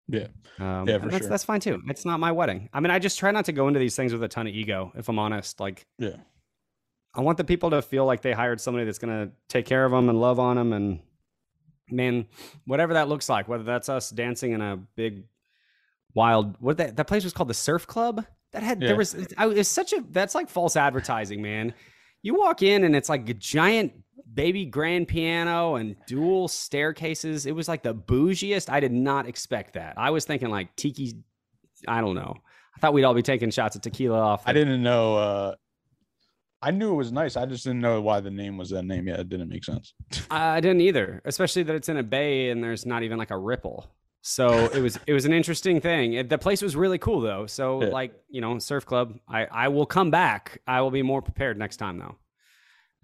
Yeah. 0.09 0.27
Um, 0.59 0.89
Yeah, 0.89 0.99
for 0.99 1.09
that's, 1.09 1.19
sure. 1.25 1.29
that's 1.29 1.45
fine 1.45 1.61
too. 1.61 1.81
It's 1.89 2.05
not 2.05 2.19
my 2.19 2.33
wedding. 2.33 2.69
I 2.73 2.81
mean, 2.81 2.91
I 2.91 2.99
just 2.99 3.19
try 3.19 3.31
not 3.31 3.45
to 3.45 3.53
go 3.53 3.69
into 3.69 3.79
these 3.79 3.95
things 3.95 4.13
with 4.13 4.23
a 4.25 4.29
ton 4.29 4.47
of 4.49 4.55
ego, 4.55 4.93
if 4.97 5.09
I'm 5.09 5.19
honest. 5.19 5.61
Like, 5.61 5.87
Yeah. 5.99 6.17
I 7.15 7.21
want 7.21 7.37
the 7.39 7.45
people 7.45 7.71
to 7.71 7.83
feel 7.83 8.07
like 8.07 8.23
they 8.23 8.33
hired 8.33 8.61
somebody 8.61 8.87
that's 8.87 8.99
going 8.99 9.27
to 9.29 9.33
take 9.49 9.67
care 9.67 9.85
of 9.85 9.93
them 9.93 10.09
and 10.09 10.19
love 10.21 10.41
on 10.41 10.57
them. 10.57 10.73
And 10.73 11.01
man, 11.91 12.27
whatever 12.67 12.95
that 12.95 13.09
looks 13.09 13.29
like, 13.29 13.49
whether 13.49 13.65
that's 13.65 13.89
us 13.89 14.11
dancing 14.11 14.53
in 14.53 14.61
a 14.61 14.77
big, 14.97 15.25
wild, 16.15 16.57
what 16.61 16.77
that, 16.79 16.97
that 16.97 17.07
place 17.07 17.25
was 17.25 17.33
called 17.33 17.49
the 17.49 17.55
Surf 17.55 17.87
Club. 17.87 18.25
That 18.53 18.63
had, 18.63 18.81
Yeah. 18.83 18.89
there 18.89 18.97
was, 18.97 19.15
it's, 19.15 19.35
I- 19.37 19.49
it's 19.49 19.69
such 19.69 19.93
a, 19.93 20.05
that's 20.11 20.35
like 20.35 20.49
false 20.49 20.77
advertising, 20.77 21.41
man. 21.43 21.75
You 22.23 22.35
walk 22.35 22.63
in 22.63 22.85
and 22.85 22.95
it's 22.95 23.09
like 23.09 23.29
a 23.29 23.35
giant 23.35 23.93
baby 24.33 24.65
grand 24.65 25.09
piano 25.09 25.75
and 25.77 25.97
dual 26.07 26.49
staircases. 26.49 27.47
It 27.47 27.53
was 27.55 27.67
like 27.69 27.83
the 27.83 27.95
bougiest. 27.95 28.71
I 28.71 28.81
did 28.81 28.93
not 28.93 29.27
expect 29.27 29.75
that. 29.75 29.95
I 29.97 30.11
was 30.11 30.25
thinking 30.25 30.49
like 30.51 30.75
tiki, 30.77 31.15
I 31.89 32.01
don't 32.01 32.15
know. 32.15 32.35
I 32.77 32.79
thought 32.81 32.93
we'd 32.95 33.05
all 33.05 33.15
be 33.15 33.23
taking 33.23 33.51
shots 33.51 33.75
of 33.77 33.83
tequila 33.83 34.19
off. 34.19 34.43
I 34.47 34.53
didn't 34.53 34.83
know. 34.83 35.17
uh 35.17 35.55
I 36.63 36.71
knew 36.71 36.93
it 36.93 36.97
was 36.97 37.13
nice. 37.13 37.37
I 37.37 37.45
just 37.47 37.65
didn't 37.65 37.81
know 37.81 38.01
why 38.01 38.21
the 38.21 38.31
name 38.31 38.57
was 38.57 38.71
that 38.71 38.85
name. 38.85 39.09
Yeah, 39.09 39.21
it 39.21 39.29
didn't 39.29 39.49
make 39.49 39.65
sense. 39.65 39.95
I 40.31 40.61
didn't 40.61 40.81
either, 40.83 41.21
especially 41.25 41.65
that 41.65 41.75
it's 41.75 41.89
in 41.89 41.97
a 41.97 42.03
bay 42.03 42.51
and 42.51 42.63
there's 42.63 42.87
not 42.87 43.03
even 43.03 43.19
like 43.19 43.31
a 43.31 43.39
ripple. 43.39 43.91
So 44.25 44.67
it 44.73 44.81
was 44.81 44.99
it 45.07 45.13
was 45.13 45.25
an 45.25 45.33
interesting 45.33 45.81
thing. 45.81 46.13
It- 46.13 46.29
the 46.29 46.39
place 46.39 46.63
was 46.63 46.77
really 46.77 46.99
cool 46.99 47.21
though. 47.21 47.47
So 47.47 47.83
Yeah. 47.83 47.89
like 47.89 48.15
you 48.29 48.41
know, 48.41 48.59
surf 48.61 48.87
club. 48.87 49.19
I 49.29 49.47
I 49.47 49.69
will 49.69 49.87
come 49.87 50.11
back. 50.13 50.63
I 50.67 50.81
will 50.83 50.93
be 50.93 51.03
more 51.03 51.21
prepared 51.23 51.59
next 51.59 51.79
time 51.79 51.99
though. 51.99 52.17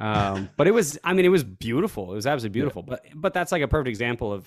Um, 0.01 0.49
but 0.57 0.68
it 0.68 0.71
was 0.71 0.97
I 1.03 1.12
mean 1.14 1.25
it 1.25 1.31
was 1.31 1.42
beautiful. 1.42 2.12
It 2.12 2.14
was 2.14 2.27
absolutely 2.27 2.53
beautiful. 2.55 2.83
But 2.85 3.05
but 3.14 3.35
that's 3.35 3.51
like 3.51 3.62
a 3.62 3.68
perfect 3.68 3.88
example 3.88 4.33
of 4.33 4.47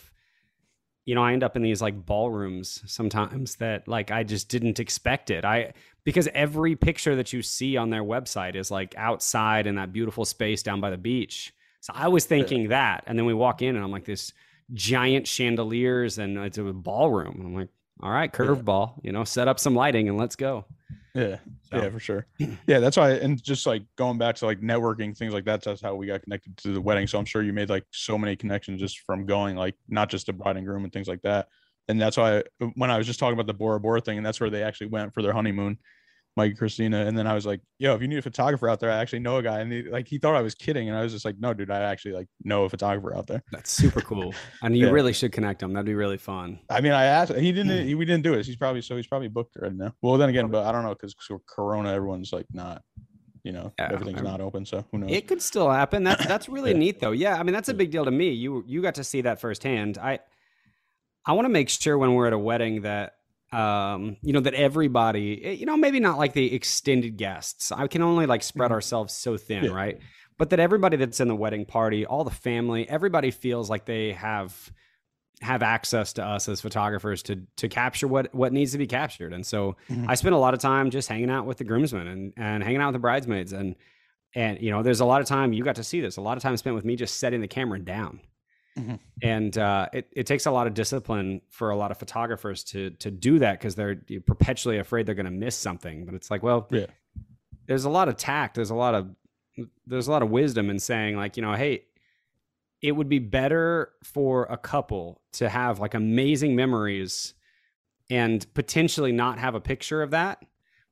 you 1.03 1.13
know 1.15 1.23
I 1.23 1.33
end 1.33 1.43
up 1.43 1.57
in 1.57 1.61
these 1.61 1.81
like 1.81 2.05
ballrooms 2.05 2.81
sometimes 2.85 3.55
that 3.57 3.87
like 3.89 4.11
I 4.11 4.23
just 4.23 4.47
didn't 4.47 4.79
expect 4.79 5.29
it. 5.29 5.43
I 5.43 5.73
because 6.03 6.27
every 6.33 6.75
picture 6.75 7.15
that 7.15 7.31
you 7.33 7.41
see 7.41 7.77
on 7.77 7.89
their 7.89 8.03
website 8.03 8.55
is 8.55 8.71
like 8.71 8.95
outside 8.97 9.67
in 9.67 9.75
that 9.75 9.93
beautiful 9.93 10.25
space 10.25 10.63
down 10.63 10.81
by 10.81 10.89
the 10.89 10.97
beach. 10.97 11.53
So 11.81 11.93
I 11.95 12.07
was 12.09 12.25
thinking 12.25 12.69
that, 12.69 13.03
and 13.07 13.17
then 13.17 13.25
we 13.25 13.33
walk 13.33 13.61
in, 13.61 13.75
and 13.75 13.83
I'm 13.83 13.91
like 13.91 14.05
this 14.05 14.33
giant 14.73 15.27
chandeliers, 15.27 16.17
and 16.17 16.37
it's 16.37 16.57
a 16.57 16.63
ballroom. 16.63 17.35
And 17.37 17.47
I'm 17.47 17.55
like, 17.55 17.69
all 18.03 18.11
right, 18.11 18.31
curveball, 18.31 18.93
you 19.03 19.11
know, 19.11 19.23
set 19.23 19.47
up 19.47 19.59
some 19.59 19.75
lighting 19.75 20.07
and 20.09 20.17
let's 20.17 20.35
go. 20.35 20.65
Yeah, 21.13 21.37
So- 21.69 21.77
yeah, 21.77 21.89
for 21.89 21.99
sure. 21.99 22.25
Yeah, 22.39 22.79
that's 22.79 22.97
why. 22.97 23.11
And 23.11 23.41
just 23.43 23.65
like 23.67 23.83
going 23.97 24.17
back 24.17 24.35
to 24.37 24.45
like 24.45 24.61
networking 24.61 25.15
things 25.17 25.33
like 25.33 25.43
that, 25.45 25.61
that's 25.61 25.81
how 25.81 25.93
we 25.95 26.07
got 26.07 26.21
connected 26.23 26.55
to 26.57 26.73
the 26.73 26.79
wedding. 26.81 27.05
So 27.05 27.19
I'm 27.19 27.25
sure 27.25 27.41
you 27.41 27.51
made 27.51 27.69
like 27.69 27.85
so 27.91 28.17
many 28.17 28.35
connections 28.35 28.79
just 28.79 28.99
from 28.99 29.25
going 29.25 29.55
like 29.57 29.75
not 29.89 30.09
just 30.09 30.27
the 30.27 30.33
bride 30.33 30.55
and 30.57 30.65
groom 30.65 30.83
and 30.83 30.93
things 30.93 31.07
like 31.07 31.21
that. 31.23 31.49
And 31.91 32.01
that's 32.01 32.17
why 32.17 32.43
when 32.75 32.89
I 32.89 32.97
was 32.97 33.05
just 33.05 33.19
talking 33.19 33.33
about 33.33 33.47
the 33.47 33.53
Bora 33.53 33.79
Bora 33.79 34.01
thing, 34.01 34.17
and 34.17 34.25
that's 34.25 34.39
where 34.41 34.49
they 34.49 34.63
actually 34.63 34.87
went 34.87 35.13
for 35.13 35.21
their 35.21 35.33
honeymoon, 35.33 35.77
Mike 36.37 36.51
and 36.51 36.57
Christina. 36.57 37.05
And 37.05 37.17
then 37.17 37.27
I 37.27 37.33
was 37.33 37.45
like, 37.45 37.59
yo, 37.77 37.93
if 37.93 38.01
you 38.01 38.07
need 38.07 38.17
a 38.17 38.21
photographer 38.21 38.69
out 38.69 38.79
there, 38.79 38.89
I 38.91 38.95
actually 38.97 39.19
know 39.19 39.37
a 39.37 39.43
guy. 39.43 39.59
And 39.59 39.71
he, 39.71 39.83
like 39.83 40.07
he 40.07 40.17
thought 40.17 40.35
I 40.35 40.41
was 40.41 40.55
kidding, 40.55 40.87
and 40.89 40.97
I 40.97 41.03
was 41.03 41.11
just 41.11 41.25
like, 41.25 41.35
no, 41.39 41.53
dude, 41.53 41.69
I 41.69 41.81
actually 41.81 42.13
like 42.13 42.27
know 42.43 42.63
a 42.63 42.69
photographer 42.69 43.15
out 43.15 43.27
there. 43.27 43.43
That's 43.51 43.69
super 43.69 44.01
cool, 44.01 44.33
and 44.63 44.75
you 44.77 44.87
Yeah. 44.87 44.91
really 44.93 45.13
should 45.13 45.31
connect 45.31 45.59
them. 45.59 45.73
That'd 45.73 45.85
be 45.85 45.93
really 45.93 46.17
fun. 46.17 46.59
I 46.69 46.81
mean, 46.81 46.93
I 46.93 47.03
asked. 47.03 47.33
He 47.33 47.51
didn't. 47.51 47.85
He, 47.85 47.93
we 47.95 48.05
didn't 48.05 48.23
do 48.23 48.33
it. 48.33 48.45
He's 48.45 48.55
probably 48.55 48.81
so 48.81 48.95
he's 48.95 49.07
probably 49.07 49.27
booked 49.27 49.57
right 49.61 49.73
now. 49.73 49.93
Well, 50.01 50.17
then 50.17 50.29
again, 50.29 50.47
but 50.47 50.65
I 50.65 50.71
don't 50.71 50.83
know 50.83 50.95
because 50.95 51.13
Corona, 51.47 51.91
everyone's 51.93 52.31
like 52.31 52.45
not, 52.53 52.81
you 53.43 53.51
know, 53.51 53.73
Yeah, 53.79 53.89
everything's 53.91 54.17
I'm- 54.19 54.25
not 54.31 54.39
open. 54.39 54.65
So 54.65 54.85
who 54.91 54.99
knows? 54.99 55.11
It 55.11 55.27
could 55.27 55.41
still 55.41 55.69
happen. 55.69 56.03
That's 56.03 56.25
that's 56.25 56.47
really 56.47 56.71
Yeah. 56.71 56.77
neat 56.77 56.99
though. 57.01 57.11
Yeah, 57.11 57.37
I 57.37 57.43
mean 57.43 57.53
that's 57.53 57.69
a 57.69 57.73
big 57.73 57.91
deal 57.91 58.05
to 58.05 58.11
me. 58.11 58.29
You 58.29 58.63
you 58.67 58.81
got 58.81 58.95
to 58.95 59.03
see 59.03 59.19
that 59.21 59.41
firsthand. 59.41 59.97
I 59.97 60.19
I 61.25 61.33
want 61.33 61.45
to 61.45 61.49
make 61.49 61.69
sure 61.69 61.97
when 61.97 62.13
we're 62.13 62.27
at 62.27 62.33
a 62.33 62.39
wedding 62.39 62.81
that 62.81 63.15
um 63.53 64.15
you 64.21 64.31
know 64.31 64.39
that 64.39 64.53
everybody 64.53 65.43
eh, 65.43 65.51
you 65.51 65.65
know 65.65 65.75
maybe 65.75 65.99
not 65.99 66.17
like 66.17 66.33
the 66.33 66.53
extended 66.55 67.17
guests. 67.17 67.71
I 67.71 67.87
can 67.87 68.01
only 68.01 68.25
like 68.25 68.43
spread 68.43 68.71
ourselves 68.71 69.13
so 69.13 69.35
thin, 69.37 69.65
Yeah. 69.65 69.71
right? 69.71 69.99
But 70.37 70.49
that 70.51 70.59
everybody 70.59 70.97
that's 70.97 71.19
in 71.19 71.27
the 71.27 71.35
wedding 71.35 71.65
party, 71.65 72.05
all 72.05 72.23
the 72.23 72.31
family, 72.31 72.89
everybody 72.89 73.29
feels 73.29 73.69
like 73.69 73.85
they 73.85 74.13
have 74.13 74.71
have 75.41 75.63
access 75.63 76.13
to 76.13 76.23
us 76.23 76.47
as 76.47 76.61
photographers 76.61 77.23
to 77.23 77.41
to 77.57 77.67
capture 77.67 78.07
what 78.07 78.33
what 78.33 78.53
needs 78.53 78.71
to 78.71 78.77
be 78.77 78.87
captured. 78.87 79.33
And 79.33 79.45
so 79.45 79.75
Mhm. 79.89 80.05
I 80.07 80.15
spent 80.15 80.33
a 80.33 80.37
lot 80.37 80.53
of 80.53 80.59
time 80.61 80.89
just 80.89 81.07
hanging 81.09 81.29
out 81.29 81.45
with 81.45 81.57
the 81.57 81.63
groomsmen 81.65 82.07
and 82.07 82.33
and 82.37 82.63
hanging 82.63 82.79
out 82.81 82.87
with 82.87 82.93
the 82.95 82.99
bridesmaids 82.99 83.51
and 83.51 83.75
and 84.33 84.61
you 84.61 84.71
know 84.71 84.81
there's 84.81 85.01
a 85.01 85.05
lot 85.05 85.19
of 85.19 85.27
time 85.27 85.51
you 85.51 85.63
got 85.63 85.75
to 85.75 85.83
see 85.83 85.99
this 85.99 86.15
a 86.17 86.21
lot 86.21 86.37
of 86.37 86.43
time 86.43 86.55
spent 86.57 86.75
with 86.75 86.85
me 86.85 86.95
just 86.95 87.19
setting 87.19 87.41
the 87.41 87.47
camera 87.49 87.79
down 87.79 88.21
Mhm. 88.77 88.99
and 89.21 89.57
uh, 89.57 89.89
it, 89.91 90.07
it 90.13 90.25
takes 90.25 90.45
a 90.45 90.51
lot 90.51 90.65
of 90.65 90.73
discipline 90.73 91.41
for 91.49 91.71
a 91.71 91.75
lot 91.75 91.91
of 91.91 91.97
photographers 91.97 92.63
to 92.65 92.91
to 92.91 93.11
do 93.11 93.37
that 93.39 93.59
because 93.59 93.75
they're 93.75 93.97
perpetually 94.25 94.77
afraid 94.77 95.05
they're 95.05 95.15
going 95.15 95.25
to 95.25 95.31
miss 95.31 95.57
something 95.57 96.05
but 96.05 96.13
it's 96.15 96.31
like 96.31 96.41
well 96.41 96.67
Yeah. 96.71 96.85
there's 97.67 97.83
a 97.85 97.89
lot 97.89 98.07
of 98.07 98.15
tact 98.15 98.55
there's 98.55 98.69
a 98.69 98.75
lot 98.75 98.95
of 98.95 99.09
there's 99.85 100.07
a 100.07 100.11
lot 100.11 100.21
of 100.23 100.29
wisdom 100.29 100.69
in 100.69 100.79
saying 100.79 101.17
like 101.17 101.35
you 101.35 101.41
know 101.43 101.53
hey 101.53 101.83
it 102.81 102.93
would 102.93 103.09
be 103.09 103.19
better 103.19 103.91
for 104.03 104.45
a 104.45 104.57
couple 104.57 105.21
to 105.33 105.49
have 105.49 105.79
like 105.79 105.93
amazing 105.93 106.55
memories 106.55 107.33
and 108.09 108.51
potentially 108.53 109.11
not 109.11 109.37
have 109.37 109.53
a 109.53 109.59
picture 109.61 110.01
of 110.01 110.11
that 110.11 110.43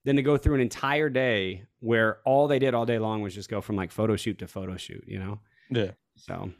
than 0.03 0.15
to 0.17 0.21
go 0.21 0.37
through 0.37 0.55
an 0.55 0.61
entire 0.61 1.09
day 1.09 1.63
where 1.79 2.19
all 2.25 2.47
they 2.47 2.59
did 2.59 2.73
all 2.73 2.85
day 2.85 2.99
long 2.99 3.21
was 3.21 3.33
just 3.33 3.49
go 3.49 3.61
from 3.61 3.75
like 3.77 3.91
photo 3.91 4.15
shoot 4.15 4.37
to 4.39 4.47
photo 4.47 4.77
shoot, 4.77 5.03
you 5.07 5.17
know? 5.19 5.39
Yeah. 5.71 5.91
So, 6.15 6.51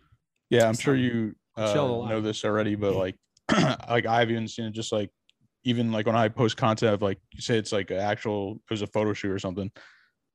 Yeah, 0.50 0.68
I'm 0.68 0.76
sure 0.76 0.96
you 0.96 1.36
uh, 1.56 1.74
Chill 1.74 1.86
a 1.86 1.92
lot. 1.92 2.10
know 2.10 2.22
this 2.22 2.46
already, 2.46 2.76
but 2.76 2.96
like, 2.96 3.16
like 3.90 4.06
I've 4.06 4.32
even 4.32 4.48
seen 4.48 4.66
it 4.66 4.72
just 4.72 4.92
like, 4.92 5.12
even 5.64 5.92
like 5.92 6.06
when 6.06 6.16
I 6.16 6.30
post 6.30 6.58
content 6.58 6.94
of 6.94 7.02
like, 7.02 7.20
you 7.34 7.42
say 7.42 7.58
it's 7.58 7.72
like 7.72 7.92
an 7.92 7.98
actual, 7.98 8.62
it 8.70 8.74
was 8.74 8.82
a 8.82 8.88
photo 8.88 9.14
shoot 9.14 9.32
or 9.32 9.40
something, 9.40 9.72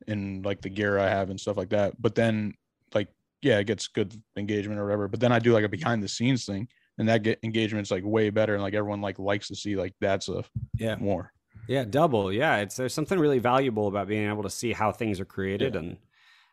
in 0.07 0.43
like 0.43 0.61
the 0.61 0.69
gear 0.69 0.99
I 0.99 1.09
have 1.09 1.31
and 1.31 1.41
stuff 1.41 1.57
like 1.57 1.71
that. 1.71 2.01
But 2.01 2.15
then, 2.15 2.55
like, 2.95 3.09
yeah, 3.43 3.59
it 3.59 3.67
gets 3.67 3.89
good 3.89 4.15
engagement 4.37 4.79
or 4.79 4.85
whatever. 4.85 5.09
But 5.09 5.21
then 5.21 5.33
I 5.33 5.39
do 5.39 5.53
like 5.53 5.65
a 5.65 5.69
behind 5.69 6.03
the 6.03 6.09
scenes 6.09 6.45
thing, 6.45 6.69
and 6.99 7.09
that 7.09 7.23
get 7.23 7.39
engagement's 7.43 7.91
like 7.91 8.05
way 8.05 8.31
better, 8.31 8.55
and 8.55 8.63
like 8.63 8.75
everyone 8.75 9.01
like 9.01 9.19
likes 9.19 9.49
to 9.49 9.57
see 9.57 9.77
like 9.77 9.95
that 10.01 10.23
stuff 10.23 10.51
yeah. 10.77 10.97
more. 10.97 11.33
Yeah, 11.69 11.85
double. 11.85 12.33
Yeah, 12.33 12.59
it's 12.59 12.77
there's 12.77 12.95
something 12.95 13.19
really 13.19 13.39
valuable 13.39 13.89
about 13.89 14.09
being 14.09 14.29
able 14.29 14.43
to 14.43 14.51
see 14.51 14.73
how 14.73 14.93
things 14.93 15.21
are 15.21 15.25
created 15.25 15.77
and 15.77 15.97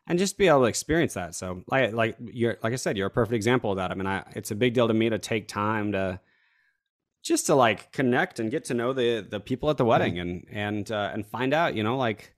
and 0.08 0.20
just 0.20 0.38
be 0.38 0.48
able 0.48 0.62
to 0.62 0.66
experience 0.66 1.14
that. 1.14 1.36
So, 1.36 1.64
like 1.68 1.94
like 1.94 2.18
you're 2.20 2.58
like 2.64 2.74
I 2.74 2.78
said, 2.78 2.98
you're 2.98 3.08
a 3.08 3.12
perfect 3.12 3.36
example 3.36 3.72
of 3.72 3.78
that. 3.78 3.92
I 3.92 3.96
mean, 3.96 4.08
I, 4.08 4.24
it's 4.36 4.52
a 4.52 4.56
big 4.56 4.74
deal 4.74 4.88
to 4.88 4.94
me 4.94 5.10
to 5.10 5.20
take 5.20 5.48
time 5.48 5.92
to 5.94 6.20
just 7.24 7.46
to 7.48 7.56
like 7.56 7.92
connect 7.92 8.40
and 8.40 8.50
get 8.50 8.66
to 8.66 8.74
know 8.74 8.94
the 8.94 9.22
the 9.22 9.40
people 9.40 9.70
at 9.70 9.78
the 9.78 9.86
wedding 9.86 10.20
and 10.20 10.46
and 10.52 10.92
uh, 10.92 11.12
and 11.14 11.26
find 11.26 11.54
out, 11.54 11.76
you 11.76 11.84
know, 11.84 11.98
like 11.98 12.34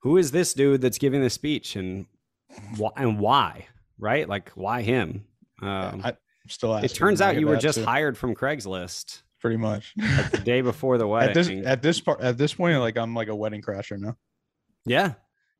who 0.00 0.16
is 0.16 0.30
this 0.30 0.54
dude 0.54 0.80
that's 0.80 0.98
giving 0.98 1.22
the 1.22 1.30
speech 1.30 1.76
and 1.76 2.06
why 2.76 2.90
and 2.96 3.18
why, 3.18 3.66
right? 3.98 4.28
Like 4.28 4.50
why 4.50 4.82
him? 4.82 5.26
Um, 5.62 6.02
I, 6.04 6.16
still. 6.48 6.74
it 6.76 6.94
turns 6.94 7.20
out 7.20 7.38
you 7.38 7.46
were 7.46 7.56
just 7.56 7.78
too, 7.78 7.84
hired 7.84 8.18
from 8.18 8.34
Craigslist 8.34 9.22
pretty 9.40 9.56
much. 9.56 9.92
like 9.98 10.30
the 10.30 10.38
day 10.38 10.62
before 10.62 10.96
the 10.98 11.06
wedding. 11.06 11.28
at 11.28 11.34
this 11.34 11.66
at 11.66 11.82
this 11.82 12.00
part 12.00 12.20
at 12.20 12.38
this 12.38 12.54
point, 12.54 12.78
like 12.80 12.96
I'm 12.96 13.14
like 13.14 13.28
a 13.28 13.36
wedding 13.36 13.62
crasher 13.62 13.98
now. 13.98 14.16
Yeah. 14.86 15.14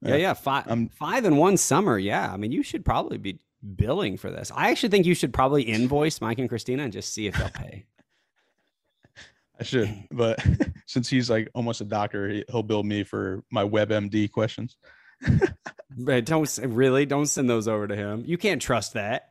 Yeah, 0.05 0.11
Yeah. 0.11 0.17
yeah. 0.17 0.35
Five 0.35 0.69
I'm- 0.69 0.89
five 0.89 1.25
in 1.25 1.37
one 1.37 1.57
summer. 1.57 1.99
Yeah. 1.99 2.33
I 2.33 2.37
mean, 2.37 2.53
you 2.53 2.63
should 2.63 2.85
probably 2.85 3.19
be 3.19 3.41
billing 3.77 4.17
for 4.19 4.31
this. 4.31 4.53
I 4.55 4.71
actually 4.71 4.91
think 4.91 5.07
you 5.07 5.15
should 5.15 5.33
probably 5.33 5.63
invoice 5.63 6.21
Mike 6.21 6.39
and 6.39 6.49
Christina 6.49 6.83
and 6.85 6.93
just 6.93 7.13
see 7.15 7.27
if 7.27 7.37
they'll 7.37 7.49
pay. 7.51 7.87
I 9.59 9.63
should, 9.63 9.95
but 10.11 10.45
since 10.87 11.09
he's 11.09 11.31
like 11.31 11.49
almost 11.55 11.81
a 11.81 11.85
doctor, 11.85 12.29
he- 12.29 12.45
he'll 12.51 12.63
bill 12.63 12.83
me 12.83 13.05
for 13.05 13.43
my 13.51 13.65
WebMD 13.65 14.31
questions. 14.31 14.77
but 15.97 16.27
don't 16.27 16.59
really 16.63 17.07
don't 17.07 17.27
send 17.27 17.49
those 17.49 17.69
over 17.69 17.87
to 17.87 17.95
him. 17.97 18.25
You 18.27 18.37
can't 18.37 18.61
trust 18.61 18.95
that. 18.95 19.31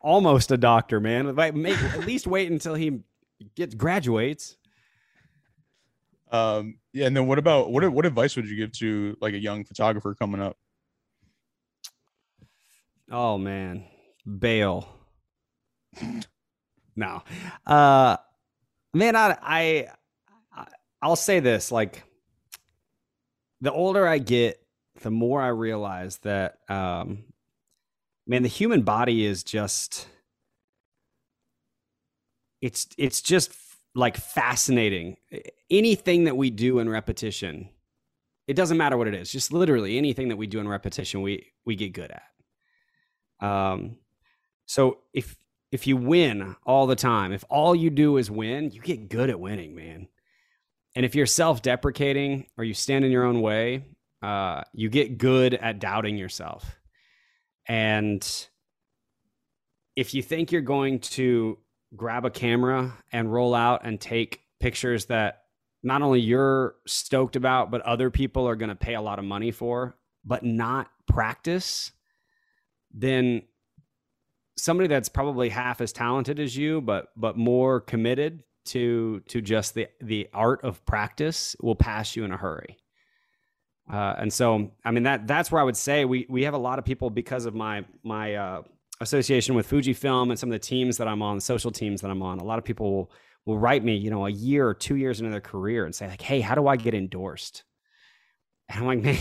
Almost 0.00 0.50
a 0.50 0.56
doctor, 0.56 0.98
man. 0.98 1.32
Make, 1.34 1.80
at 1.80 2.00
least 2.06 2.26
wait 2.26 2.50
until 2.50 2.74
he 2.74 3.00
gets 3.54 3.74
graduates. 3.74 4.56
Um, 6.32 6.78
yeah, 6.92 7.06
and 7.06 7.16
then 7.16 7.26
what 7.26 7.38
about 7.38 7.70
what 7.70 7.88
what 7.90 8.06
advice 8.06 8.36
would 8.36 8.48
you 8.48 8.56
give 8.56 8.72
to 8.72 9.16
like 9.20 9.34
a 9.34 9.38
young 9.38 9.64
photographer 9.64 10.14
coming 10.14 10.40
up? 10.40 10.56
Oh 13.10 13.38
man, 13.38 13.84
bail. 14.38 14.88
no, 16.96 17.22
uh, 17.66 18.16
man, 18.94 19.16
I, 19.16 19.36
I, 19.42 19.88
I, 20.54 20.66
I'll 21.00 21.16
say 21.16 21.40
this: 21.40 21.72
like, 21.72 22.04
the 23.60 23.72
older 23.72 24.06
I 24.06 24.18
get, 24.18 24.60
the 25.02 25.10
more 25.10 25.40
I 25.40 25.48
realize 25.48 26.18
that, 26.18 26.58
um, 26.68 27.24
man, 28.26 28.42
the 28.42 28.48
human 28.48 28.82
body 28.82 29.24
is 29.24 29.44
just, 29.44 30.08
it's, 32.60 32.88
it's 32.98 33.22
just 33.22 33.52
like 33.94 34.16
fascinating. 34.16 35.16
Anything 35.70 36.24
that 36.24 36.36
we 36.36 36.50
do 36.50 36.78
in 36.78 36.88
repetition, 36.88 37.68
it 38.46 38.54
doesn't 38.54 38.76
matter 38.78 38.96
what 38.96 39.08
it 39.08 39.14
is. 39.14 39.30
Just 39.30 39.52
literally 39.52 39.98
anything 39.98 40.28
that 40.28 40.36
we 40.36 40.46
do 40.46 40.60
in 40.60 40.68
repetition, 40.68 41.22
we 41.22 41.52
we 41.64 41.76
get 41.76 41.92
good 41.92 42.10
at. 42.10 43.46
Um, 43.46 43.96
so 44.66 44.98
if 45.12 45.36
if 45.70 45.86
you 45.86 45.96
win 45.96 46.56
all 46.64 46.86
the 46.86 46.96
time, 46.96 47.32
if 47.32 47.44
all 47.48 47.74
you 47.74 47.90
do 47.90 48.16
is 48.18 48.30
win, 48.30 48.70
you 48.70 48.80
get 48.80 49.08
good 49.08 49.30
at 49.30 49.40
winning, 49.40 49.74
man. 49.74 50.08
And 50.94 51.06
if 51.06 51.14
you're 51.14 51.24
self-deprecating 51.24 52.46
or 52.58 52.64
you 52.64 52.74
stand 52.74 53.04
in 53.04 53.10
your 53.10 53.24
own 53.24 53.40
way, 53.40 53.84
uh, 54.22 54.62
you 54.74 54.90
get 54.90 55.16
good 55.16 55.54
at 55.54 55.78
doubting 55.78 56.18
yourself. 56.18 56.78
And 57.66 58.22
if 59.96 60.12
you 60.12 60.22
think 60.22 60.52
you're 60.52 60.60
going 60.60 60.98
to 61.00 61.58
grab 61.96 62.24
a 62.24 62.30
camera 62.30 62.96
and 63.12 63.32
roll 63.32 63.54
out 63.54 63.82
and 63.84 64.00
take 64.00 64.40
pictures 64.60 65.06
that 65.06 65.42
not 65.82 66.02
only 66.02 66.20
you're 66.20 66.76
stoked 66.86 67.36
about, 67.36 67.70
but 67.70 67.80
other 67.82 68.10
people 68.10 68.48
are 68.48 68.56
going 68.56 68.68
to 68.68 68.74
pay 68.74 68.94
a 68.94 69.00
lot 69.00 69.18
of 69.18 69.24
money 69.24 69.50
for, 69.50 69.96
but 70.24 70.44
not 70.44 70.88
practice, 71.06 71.90
then 72.92 73.42
somebody 74.56 74.86
that's 74.86 75.08
probably 75.08 75.48
half 75.48 75.80
as 75.80 75.92
talented 75.92 76.38
as 76.38 76.56
you, 76.56 76.80
but 76.80 77.08
but 77.16 77.36
more 77.36 77.80
committed 77.80 78.44
to 78.66 79.20
to 79.28 79.40
just 79.40 79.74
the 79.74 79.88
the 80.00 80.28
art 80.32 80.62
of 80.62 80.84
practice 80.86 81.56
will 81.60 81.74
pass 81.74 82.14
you 82.14 82.24
in 82.24 82.32
a 82.32 82.36
hurry. 82.36 82.78
Uh, 83.92 84.14
and 84.18 84.32
so, 84.32 84.70
I 84.84 84.92
mean 84.92 85.02
that 85.02 85.26
that's 85.26 85.50
where 85.50 85.60
I 85.60 85.64
would 85.64 85.76
say 85.76 86.04
we 86.04 86.26
we 86.28 86.44
have 86.44 86.54
a 86.54 86.58
lot 86.58 86.78
of 86.78 86.84
people 86.84 87.10
because 87.10 87.44
of 87.46 87.54
my 87.54 87.84
my 88.04 88.36
uh, 88.36 88.62
association 89.02 89.54
with 89.54 89.68
Fujifilm 89.68 90.30
and 90.30 90.38
some 90.38 90.48
of 90.48 90.52
the 90.52 90.58
teams 90.66 90.96
that 90.96 91.08
I'm 91.08 91.22
on, 91.22 91.40
social 91.40 91.70
teams 91.70 92.00
that 92.00 92.10
I'm 92.10 92.22
on. 92.22 92.38
A 92.38 92.44
lot 92.44 92.58
of 92.58 92.64
people 92.64 92.92
will 92.92 93.12
will 93.44 93.58
write 93.58 93.82
me, 93.82 93.96
you 93.96 94.08
know, 94.08 94.26
a 94.26 94.30
year 94.30 94.68
or 94.68 94.72
two 94.72 94.94
years 94.94 95.18
into 95.18 95.32
their 95.32 95.40
career 95.40 95.84
and 95.84 95.94
say 95.94 96.08
like, 96.08 96.22
"Hey, 96.22 96.40
how 96.40 96.54
do 96.54 96.68
I 96.68 96.76
get 96.76 96.94
endorsed?" 96.94 97.64
And 98.68 98.80
I'm 98.80 98.86
like, 98.86 99.02
man, 99.02 99.18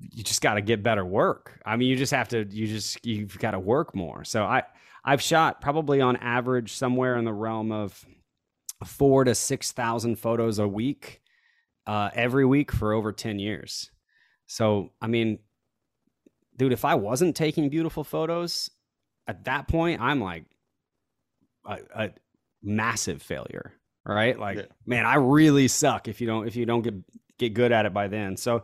you 0.00 0.22
just 0.22 0.42
got 0.42 0.54
to 0.54 0.60
get 0.60 0.82
better 0.82 1.04
work. 1.04 1.60
I 1.64 1.76
mean, 1.76 1.88
you 1.88 1.96
just 1.96 2.12
have 2.12 2.28
to, 2.28 2.44
you 2.48 2.66
just, 2.66 3.04
you've 3.04 3.38
got 3.38 3.52
to 3.52 3.58
work 3.58 3.94
more. 3.94 4.24
So 4.24 4.44
I, 4.44 4.62
I've 5.04 5.22
shot 5.22 5.60
probably 5.60 6.00
on 6.00 6.16
average 6.16 6.74
somewhere 6.74 7.16
in 7.16 7.24
the 7.24 7.32
realm 7.32 7.72
of 7.72 8.04
four 8.84 9.24
to 9.24 9.34
6,000 9.34 10.16
photos 10.16 10.58
a 10.58 10.68
week, 10.68 11.20
uh, 11.86 12.10
every 12.14 12.44
week 12.44 12.72
for 12.72 12.92
over 12.92 13.12
10 13.12 13.38
years. 13.38 13.90
So, 14.46 14.92
I 15.00 15.08
mean, 15.08 15.38
dude, 16.58 16.72
if 16.72 16.84
I 16.84 16.96
wasn't 16.96 17.34
taking 17.36 17.70
beautiful 17.70 18.04
photos 18.04 18.68
at 19.26 19.44
that 19.44 19.66
point, 19.68 20.00
I'm 20.02 20.20
like 20.20 20.44
a, 21.66 21.78
a 21.94 22.10
massive 22.62 23.22
failure. 23.22 23.72
Right. 24.04 24.38
Like, 24.38 24.56
Yeah. 24.58 24.62
man, 24.86 25.06
I 25.06 25.14
really 25.16 25.68
suck 25.68 26.08
if 26.08 26.20
you 26.20 26.26
don't, 26.26 26.46
if 26.46 26.56
you 26.56 26.66
don't 26.66 26.82
get, 26.82 26.94
get 27.38 27.54
good 27.54 27.72
at 27.72 27.86
it 27.86 27.94
by 27.94 28.08
then. 28.08 28.36
So, 28.36 28.62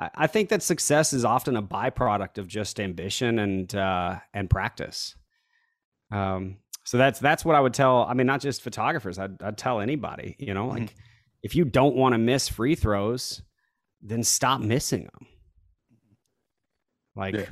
I- 0.00 0.10
I 0.14 0.26
think 0.26 0.48
that 0.48 0.62
success 0.62 1.12
is 1.12 1.24
often 1.24 1.56
a 1.56 1.62
byproduct 1.62 2.38
of 2.38 2.48
just 2.48 2.80
ambition 2.80 3.38
and 3.38 3.72
uh, 3.74 4.18
and 4.32 4.48
practice. 4.50 5.14
Um, 6.10 6.56
so 6.84 6.96
that's 6.98 7.20
that's 7.20 7.44
what 7.44 7.54
I 7.54 7.60
would 7.60 7.74
tell. 7.74 8.04
I 8.04 8.14
mean, 8.14 8.26
not 8.26 8.40
just 8.40 8.62
photographers. 8.62 9.18
I'd, 9.18 9.40
I'd 9.42 9.58
tell 9.58 9.80
anybody. 9.80 10.34
You 10.38 10.54
know, 10.54 10.66
like 10.68 10.94
if 11.42 11.54
you 11.54 11.64
don't 11.66 11.94
want 11.94 12.14
to 12.14 12.18
miss 12.18 12.48
free 12.48 12.74
throws, 12.74 13.42
then 14.00 14.22
stop 14.24 14.60
missing 14.62 15.04
them. 15.04 15.26
Like 17.14 17.34
Yeah. 17.34 17.46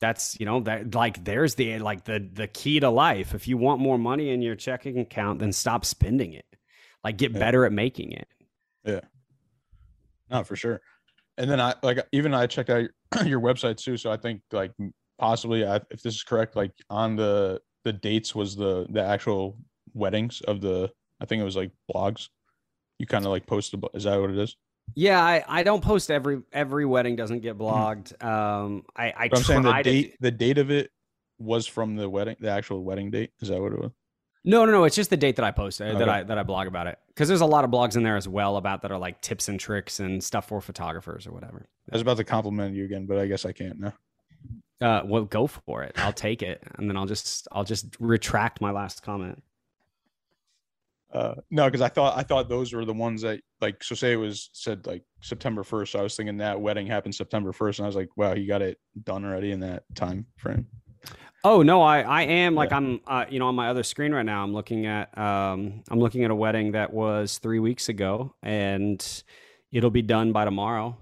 that's 0.00 0.38
you 0.38 0.46
know 0.46 0.60
that 0.60 0.94
like 0.94 1.24
there's 1.24 1.54
the 1.54 1.78
like 1.78 2.04
the 2.04 2.28
the 2.32 2.46
key 2.48 2.80
to 2.80 2.90
life. 2.90 3.34
If 3.34 3.48
you 3.48 3.56
want 3.56 3.80
more 3.80 3.98
money 3.98 4.30
in 4.30 4.42
your 4.42 4.54
checking 4.56 4.98
account, 4.98 5.38
then 5.40 5.52
stop 5.52 5.84
spending 5.84 6.32
it. 6.32 6.46
Like 7.04 7.16
get 7.18 7.32
Yeah. 7.32 7.38
better 7.38 7.64
at 7.64 7.72
making 7.72 8.12
it. 8.12 8.28
Yeah, 8.84 9.00
no, 10.30 10.44
for 10.44 10.56
sure. 10.56 10.80
And 11.38 11.50
then 11.50 11.60
I 11.60 11.74
like 11.82 11.98
even 12.12 12.32
I 12.34 12.46
checked 12.46 12.70
out 12.70 12.82
your, 12.82 12.90
your 13.26 13.40
website 13.40 13.76
too. 13.76 13.96
So 13.96 14.10
I 14.10 14.16
think 14.16 14.42
like 14.52 14.72
possibly 15.18 15.66
I, 15.66 15.76
if 15.90 16.02
this 16.02 16.14
is 16.14 16.22
correct, 16.22 16.56
like 16.56 16.72
on 16.90 17.16
the 17.16 17.60
the 17.84 17.92
dates 17.92 18.34
was 18.34 18.56
the 18.56 18.86
the 18.90 19.02
actual 19.02 19.58
weddings 19.94 20.40
of 20.42 20.60
the 20.60 20.90
I 21.20 21.24
think 21.24 21.40
it 21.40 21.44
was 21.44 21.56
like 21.56 21.72
blogs. 21.92 22.28
You 22.98 23.06
kind 23.06 23.24
of 23.24 23.30
like 23.30 23.46
posted. 23.46 23.82
Is 23.94 24.04
that 24.04 24.20
what 24.20 24.30
it 24.30 24.38
is? 24.38 24.56
Yeah, 24.94 25.22
I, 25.22 25.44
I 25.46 25.62
don't 25.62 25.82
post 25.82 26.10
every 26.10 26.42
every 26.52 26.86
wedding 26.86 27.16
doesn't 27.16 27.40
get 27.40 27.58
blogged. 27.58 28.22
Um, 28.24 28.84
I 28.96 29.08
I 29.10 29.30
I'm 29.32 29.36
saying 29.36 29.62
the 29.62 29.70
try 29.70 29.82
to 29.82 29.90
date 29.90 30.16
the 30.20 30.30
date 30.30 30.58
of 30.58 30.70
it 30.70 30.90
was 31.38 31.66
from 31.66 31.96
the 31.96 32.08
wedding, 32.08 32.36
the 32.40 32.50
actual 32.50 32.82
wedding 32.82 33.10
date. 33.10 33.30
Is 33.40 33.48
that 33.48 33.60
what 33.60 33.72
it 33.72 33.78
was? 33.78 33.92
no 34.44 34.64
no 34.64 34.72
no. 34.72 34.84
It's 34.84 34.96
just 34.96 35.10
the 35.10 35.16
date 35.16 35.36
that 35.36 35.44
I 35.44 35.50
post 35.50 35.82
uh, 35.82 35.98
that 35.98 36.08
I 36.08 36.22
that 36.22 36.38
I 36.38 36.42
blog 36.44 36.66
about 36.66 36.86
it 36.86 36.98
because 37.08 37.28
there's 37.28 37.40
a 37.42 37.46
lot 37.46 37.64
of 37.64 37.70
blogs 37.70 37.96
in 37.96 38.02
there 38.04 38.16
as 38.16 38.28
well 38.28 38.56
about 38.56 38.82
that 38.82 38.92
are 38.92 38.98
like 38.98 39.20
tips 39.20 39.48
and 39.48 39.60
tricks 39.60 40.00
and 40.00 40.22
stuff 40.22 40.48
for 40.48 40.60
photographers 40.60 41.26
or 41.26 41.32
whatever. 41.32 41.68
I 41.90 41.94
was 41.94 42.02
about 42.02 42.16
to 42.18 42.24
compliment 42.24 42.74
you 42.74 42.84
again, 42.84 43.06
but 43.06 43.18
I 43.18 43.26
guess 43.26 43.44
I 43.44 43.52
can't 43.52 43.78
now. 43.78 43.92
Uh, 44.80 45.02
well, 45.06 45.24
go 45.24 45.46
for 45.46 45.82
it. 45.82 45.92
I'll 45.96 46.12
take 46.12 46.42
it, 46.42 46.62
and 46.76 46.88
then 46.88 46.96
I'll 46.96 47.06
just 47.06 47.48
I'll 47.50 47.64
just 47.64 47.96
retract 47.98 48.60
my 48.60 48.70
last 48.70 49.02
comment. 49.02 49.42
Uh, 51.12 51.34
no, 51.50 51.66
because 51.66 51.80
I 51.80 51.88
thought 51.88 52.16
I 52.16 52.22
thought 52.22 52.48
those 52.48 52.72
were 52.72 52.84
the 52.84 52.92
ones 52.92 53.22
that 53.22 53.40
like 53.60 53.82
so 53.82 53.94
say 53.94 54.12
it 54.12 54.16
was 54.16 54.50
said 54.52 54.86
like 54.86 55.02
September 55.20 55.62
first. 55.62 55.92
So 55.92 56.00
I 56.00 56.02
was 56.02 56.16
thinking 56.16 56.38
that 56.38 56.60
wedding 56.60 56.86
happened 56.86 57.14
September 57.14 57.52
first, 57.52 57.78
and 57.78 57.86
I 57.86 57.88
was 57.88 57.96
like, 57.96 58.16
wow, 58.16 58.34
you 58.34 58.46
got 58.46 58.62
it 58.62 58.78
done 59.04 59.24
already 59.24 59.52
in 59.52 59.60
that 59.60 59.84
time 59.94 60.26
frame. 60.36 60.66
Oh 61.44 61.62
no, 61.62 61.80
I, 61.80 62.00
I 62.00 62.22
am 62.22 62.56
like 62.56 62.72
I'm 62.72 63.00
uh, 63.06 63.24
you 63.28 63.38
know 63.38 63.46
on 63.46 63.54
my 63.54 63.68
other 63.68 63.84
screen 63.84 64.12
right 64.12 64.26
now. 64.26 64.42
I'm 64.42 64.52
looking 64.52 64.86
at 64.86 65.16
um, 65.16 65.84
I'm 65.88 66.00
looking 66.00 66.24
at 66.24 66.30
a 66.30 66.34
wedding 66.34 66.72
that 66.72 66.92
was 66.92 67.38
three 67.38 67.60
weeks 67.60 67.88
ago, 67.88 68.34
and 68.42 69.22
it'll 69.70 69.90
be 69.90 70.02
done 70.02 70.32
by 70.32 70.44
tomorrow. 70.44 70.96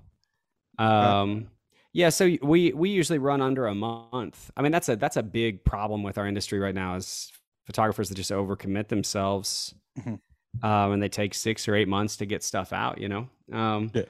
Um, 0.79 1.49
yeah, 1.95 2.11
so 2.11 2.37
we 2.43 2.73
we 2.73 2.91
usually 2.91 3.19
run 3.19 3.41
under 3.41 3.67
a 3.67 3.75
month. 3.75 4.51
I 4.57 4.63
mean 4.63 4.73
that's 4.73 4.89
a 4.89 4.97
that's 4.97 5.17
a 5.17 5.23
big 5.23 5.65
problem 5.65 6.03
with 6.03 6.19
our 6.19 6.27
industry 6.27 6.59
right 6.59 6.75
now 6.75 6.97
is 6.97 7.33
photographers 7.67 8.09
that 8.09 8.17
just 8.17 8.31
overcommit 8.31 8.89
themselves, 8.89 9.75
Mhm. 9.99 10.21
um, 10.63 10.93
and 10.93 11.03
they 11.03 11.09
take 11.09 11.35
six 11.35 11.69
or 11.69 11.75
eight 11.75 11.89
months 11.89 12.17
to 12.19 12.27
get 12.27 12.43
stuff 12.43 12.73
out. 12.73 12.99
You 13.01 13.09
know, 13.09 13.29
um, 13.53 13.91
Yeah. 13.95 14.03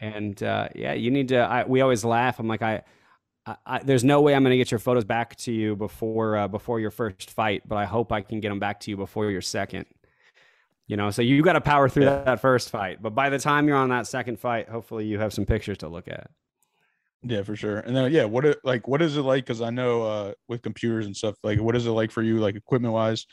and 0.00 0.42
uh, 0.42 0.68
yeah, 0.74 0.92
you 0.94 1.10
need 1.10 1.28
to. 1.28 1.38
I, 1.38 1.64
we 1.64 1.80
always 1.80 2.04
laugh. 2.04 2.38
I'm 2.38 2.48
like 2.48 2.62
I. 2.62 2.82
I, 3.46 3.56
I, 3.64 3.78
there's 3.82 4.04
no 4.04 4.20
way 4.20 4.34
I'm 4.34 4.42
going 4.42 4.50
to 4.52 4.58
get 4.58 4.70
your 4.70 4.78
photos 4.78 5.04
back 5.04 5.34
to 5.36 5.52
you 5.52 5.74
before 5.74 6.36
uh, 6.36 6.46
before 6.48 6.78
your 6.78 6.90
first 6.90 7.30
fight, 7.30 7.62
but 7.66 7.76
I 7.76 7.86
hope 7.86 8.12
I 8.12 8.20
can 8.20 8.38
get 8.40 8.50
them 8.50 8.58
back 8.58 8.80
to 8.80 8.90
you 8.90 8.98
before 8.98 9.30
your 9.30 9.40
second. 9.40 9.86
You 10.86 10.96
know, 10.98 11.10
so 11.10 11.22
you 11.22 11.40
got 11.42 11.54
to 11.54 11.60
power 11.60 11.88
through 11.88 12.04
Yeah. 12.04 12.16
that, 12.16 12.24
that 12.26 12.40
first 12.40 12.68
fight, 12.68 13.00
but 13.00 13.14
by 13.14 13.30
the 13.30 13.38
time 13.38 13.66
you're 13.66 13.78
on 13.78 13.88
that 13.90 14.06
second 14.06 14.38
fight, 14.40 14.68
hopefully 14.68 15.06
you 15.06 15.18
have 15.20 15.32
some 15.32 15.46
pictures 15.46 15.78
to 15.78 15.88
look 15.88 16.06
at. 16.08 16.28
Yeah, 17.22 17.42
for 17.42 17.56
sure. 17.56 17.78
And 17.78 17.96
then 17.96 18.12
yeah, 18.12 18.24
what 18.24 18.44
it 18.44 18.58
like 18.62 18.86
what 18.86 19.00
is 19.00 19.16
it 19.16 19.22
like? 19.22 19.44
Because 19.44 19.62
I 19.62 19.70
know 19.70 20.02
uh 20.02 20.32
with 20.48 20.60
computers 20.60 21.06
and 21.06 21.16
stuff, 21.16 21.36
like 21.42 21.60
what 21.60 21.74
is 21.76 21.86
it 21.86 21.90
like 21.92 22.10
for 22.10 22.22
you, 22.22 22.38
like 22.40 22.56
equipment 22.56 22.92
wise, 22.92 23.26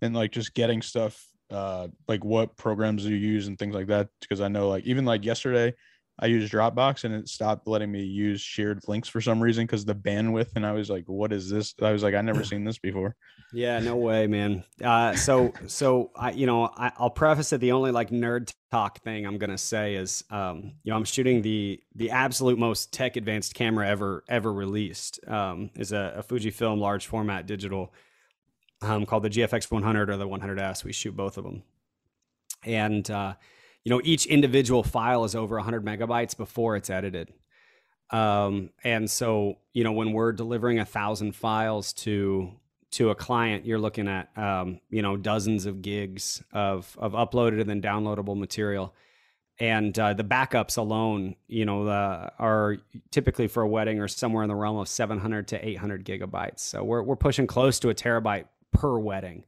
and 0.00 0.14
like 0.14 0.30
just 0.32 0.54
getting 0.54 0.80
stuff, 0.80 1.22
uh 1.50 1.88
like 2.08 2.24
what 2.24 2.56
programs 2.56 3.04
do 3.04 3.10
you 3.10 3.16
use 3.16 3.46
and 3.46 3.58
things 3.58 3.74
like 3.74 3.88
that? 3.88 4.08
Because 4.20 4.40
I 4.40 4.48
know 4.48 4.68
like 4.68 4.84
even 4.84 5.04
like 5.04 5.24
yesterday, 5.24 5.74
I 6.22 6.26
used 6.26 6.52
Dropbox 6.52 7.04
and 7.04 7.14
it 7.14 7.28
stopped 7.28 7.66
letting 7.66 7.90
me 7.90 8.02
use 8.02 8.42
shared 8.42 8.86
links 8.86 9.08
for 9.08 9.22
some 9.22 9.40
reason 9.40 9.64
because 9.64 9.86
the 9.86 9.94
bandwidth, 9.94 10.54
and 10.54 10.66
I 10.66 10.72
was 10.72 10.90
like, 10.90 11.04
what 11.06 11.32
is 11.32 11.48
this? 11.48 11.74
I 11.80 11.92
was 11.92 12.02
like, 12.02 12.14
I 12.14 12.20
never 12.20 12.44
seen 12.44 12.62
this 12.62 12.78
before. 12.78 13.16
Yeah, 13.54 13.78
no 13.80 13.96
way, 13.96 14.26
man. 14.26 14.62
Uh, 14.84 15.16
so, 15.16 15.52
so 15.66 16.10
I, 16.14 16.32
you 16.32 16.44
know, 16.44 16.64
I, 16.76 16.92
I'll 16.98 17.10
preface 17.10 17.54
it. 17.54 17.60
The 17.62 17.72
only 17.72 17.90
like 17.90 18.10
nerd 18.10 18.52
talk 18.70 19.02
thing 19.02 19.26
I'm 19.26 19.38
gonna 19.38 19.58
say 19.58 19.94
is, 19.94 20.22
um, 20.30 20.74
you 20.84 20.90
know, 20.90 20.96
I'm 20.96 21.04
shooting 21.04 21.40
the 21.40 21.80
the 21.94 22.10
absolute 22.10 22.58
most 22.58 22.92
tech 22.92 23.16
advanced 23.16 23.54
camera 23.54 23.88
ever 23.88 24.22
ever 24.28 24.52
released. 24.52 25.26
Um, 25.26 25.70
is 25.74 25.92
a, 25.92 26.14
a 26.18 26.22
Fujifilm 26.22 26.78
large 26.78 27.06
format 27.06 27.46
digital, 27.46 27.94
um, 28.82 29.06
called 29.06 29.22
the 29.22 29.30
GFX 29.30 29.70
100 29.70 30.10
or 30.10 30.16
the 30.16 30.28
100S. 30.28 30.84
We 30.84 30.92
shoot 30.92 31.16
both 31.16 31.38
of 31.38 31.44
them, 31.44 31.62
and 32.64 33.10
uh, 33.10 33.34
you 33.84 33.90
know, 33.90 34.00
each 34.04 34.26
individual 34.26 34.82
file 34.82 35.24
is 35.24 35.34
over 35.34 35.56
100 35.56 35.84
megabytes 35.84 36.36
before 36.36 36.76
it's 36.76 36.90
edited. 36.90 37.32
Um, 38.10 38.70
and 38.84 39.10
so, 39.10 39.58
you 39.72 39.84
know, 39.84 39.92
when 39.92 40.12
we're 40.12 40.32
delivering 40.32 40.78
a 40.78 40.84
thousand 40.84 41.34
files 41.34 41.92
to 41.94 42.50
to 42.92 43.10
a 43.10 43.14
client, 43.14 43.64
you're 43.64 43.78
looking 43.78 44.08
at 44.08 44.36
um, 44.36 44.80
you 44.90 45.00
know 45.00 45.16
dozens 45.16 45.64
of 45.64 45.80
gigs 45.80 46.42
of 46.52 46.96
of 46.98 47.12
uploaded 47.12 47.60
and 47.60 47.70
then 47.70 47.80
downloadable 47.80 48.36
material, 48.36 48.94
and 49.60 49.96
uh, 49.96 50.12
the 50.12 50.24
backups 50.24 50.76
alone, 50.76 51.36
you 51.46 51.64
know, 51.64 51.84
the, 51.84 52.32
are 52.38 52.78
typically 53.12 53.46
for 53.46 53.62
a 53.62 53.68
wedding 53.68 54.00
or 54.00 54.08
somewhere 54.08 54.42
in 54.42 54.48
the 54.48 54.56
realm 54.56 54.76
of 54.76 54.88
700 54.88 55.46
to 55.48 55.68
800 55.68 56.04
gigabytes. 56.04 56.60
So 56.60 56.82
we're 56.82 57.02
we're 57.02 57.16
pushing 57.16 57.46
close 57.46 57.78
to 57.78 57.90
a 57.90 57.94
terabyte 57.94 58.46
per 58.72 58.98
wedding. 58.98 59.44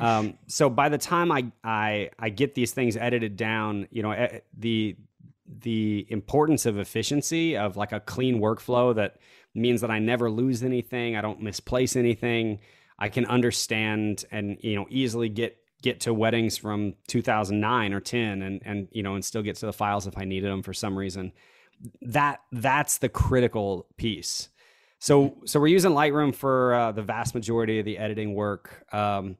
Um, 0.00 0.38
so 0.46 0.70
by 0.70 0.88
the 0.88 0.98
time 0.98 1.30
I, 1.30 1.52
I 1.62 2.10
I 2.18 2.30
get 2.30 2.54
these 2.54 2.72
things 2.72 2.96
edited 2.96 3.36
down, 3.36 3.86
you 3.90 4.02
know, 4.02 4.12
eh, 4.12 4.40
the 4.56 4.96
the 5.46 6.06
importance 6.08 6.64
of 6.64 6.78
efficiency 6.78 7.56
of 7.56 7.76
like 7.76 7.92
a 7.92 8.00
clean 8.00 8.40
workflow 8.40 8.94
that 8.94 9.18
means 9.54 9.82
that 9.82 9.90
I 9.90 9.98
never 9.98 10.30
lose 10.30 10.62
anything, 10.62 11.16
I 11.16 11.20
don't 11.20 11.42
misplace 11.42 11.96
anything. 11.96 12.60
I 12.98 13.08
can 13.08 13.26
understand 13.26 14.24
and 14.30 14.56
you 14.60 14.74
know 14.76 14.86
easily 14.88 15.28
get 15.28 15.58
get 15.82 16.00
to 16.00 16.14
weddings 16.14 16.56
from 16.56 16.94
2009 17.08 17.92
or 17.92 18.00
10 18.00 18.40
and 18.40 18.62
and 18.64 18.88
you 18.90 19.02
know 19.02 19.14
and 19.14 19.24
still 19.24 19.42
get 19.42 19.56
to 19.56 19.66
the 19.66 19.72
files 19.72 20.06
if 20.06 20.16
I 20.16 20.24
needed 20.24 20.50
them 20.50 20.62
for 20.62 20.72
some 20.72 20.96
reason. 20.96 21.32
That 22.00 22.40
that's 22.52 22.98
the 22.98 23.10
critical 23.10 23.86
piece. 23.96 24.48
So 25.04 25.36
so 25.44 25.60
we're 25.60 25.66
using 25.66 25.90
Lightroom 25.90 26.34
for 26.34 26.72
uh, 26.72 26.92
the 26.92 27.02
vast 27.02 27.34
majority 27.34 27.78
of 27.78 27.84
the 27.84 27.98
editing 27.98 28.32
work. 28.32 28.86
Um, 28.90 29.36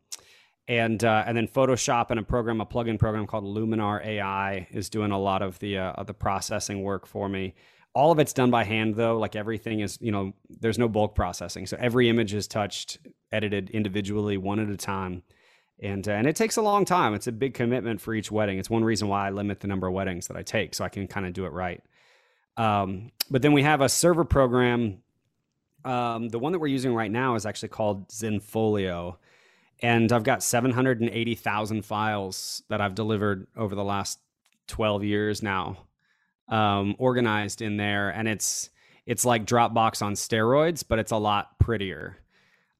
and 0.68 1.02
uh, 1.02 1.24
and 1.26 1.34
then 1.34 1.48
Photoshop 1.48 2.10
and 2.10 2.20
a 2.20 2.22
program, 2.22 2.60
a 2.60 2.66
plugin 2.66 2.98
program 2.98 3.26
called 3.26 3.44
Luminar 3.44 4.04
AI, 4.04 4.68
is 4.72 4.90
doing 4.90 5.10
a 5.10 5.18
lot 5.18 5.40
of 5.40 5.58
the 5.60 5.78
uh, 5.78 5.92
of 5.92 6.06
the 6.06 6.12
processing 6.12 6.82
work 6.82 7.06
for 7.06 7.30
me. 7.30 7.54
All 7.94 8.12
of 8.12 8.18
it's 8.18 8.34
done 8.34 8.50
by 8.50 8.64
hand, 8.64 8.96
though. 8.96 9.16
Like 9.16 9.36
everything 9.36 9.80
is, 9.80 9.96
you 10.02 10.12
know, 10.12 10.34
there's 10.50 10.78
no 10.78 10.86
bulk 10.86 11.14
processing, 11.14 11.64
so 11.64 11.78
every 11.80 12.10
image 12.10 12.34
is 12.34 12.46
touched, 12.46 12.98
edited 13.32 13.70
individually, 13.70 14.36
one 14.36 14.58
at 14.58 14.68
a 14.68 14.76
time, 14.76 15.22
and 15.82 16.06
uh, 16.06 16.12
and 16.12 16.26
it 16.26 16.36
takes 16.36 16.58
a 16.58 16.62
long 16.62 16.84
time. 16.84 17.14
It's 17.14 17.26
a 17.26 17.32
big 17.32 17.54
commitment 17.54 18.02
for 18.02 18.12
each 18.12 18.30
wedding. 18.30 18.58
It's 18.58 18.68
one 18.68 18.84
reason 18.84 19.08
why 19.08 19.28
I 19.28 19.30
limit 19.30 19.60
the 19.60 19.68
number 19.68 19.86
of 19.86 19.94
weddings 19.94 20.26
that 20.26 20.36
I 20.36 20.42
take, 20.42 20.74
so 20.74 20.84
I 20.84 20.90
can 20.90 21.06
kind 21.06 21.24
of 21.24 21.32
do 21.32 21.46
it 21.46 21.52
right. 21.52 21.82
Um, 22.58 23.12
but 23.30 23.40
then 23.40 23.54
we 23.54 23.62
have 23.62 23.80
a 23.80 23.88
server 23.88 24.26
program. 24.26 25.00
Um, 25.84 26.28
the 26.28 26.38
one 26.38 26.52
that 26.52 26.58
we're 26.58 26.68
using 26.68 26.94
right 26.94 27.10
now 27.10 27.34
is 27.34 27.44
actually 27.44 27.68
called 27.68 28.08
Zenfolio 28.08 29.16
and 29.80 30.12
I've 30.12 30.24
got 30.24 30.42
780,000 30.42 31.84
files 31.84 32.62
that 32.68 32.80
I've 32.80 32.94
delivered 32.94 33.46
over 33.56 33.74
the 33.74 33.84
last 33.84 34.18
12 34.68 35.04
years 35.04 35.42
now, 35.42 35.76
um, 36.48 36.94
organized 36.98 37.60
in 37.60 37.76
there, 37.76 38.10
and 38.10 38.28
it's 38.28 38.70
it's 39.06 39.26
like 39.26 39.44
Dropbox 39.44 40.00
on 40.00 40.14
steroids, 40.14 40.82
but 40.86 40.98
it's 40.98 41.12
a 41.12 41.18
lot 41.18 41.58
prettier. 41.58 42.16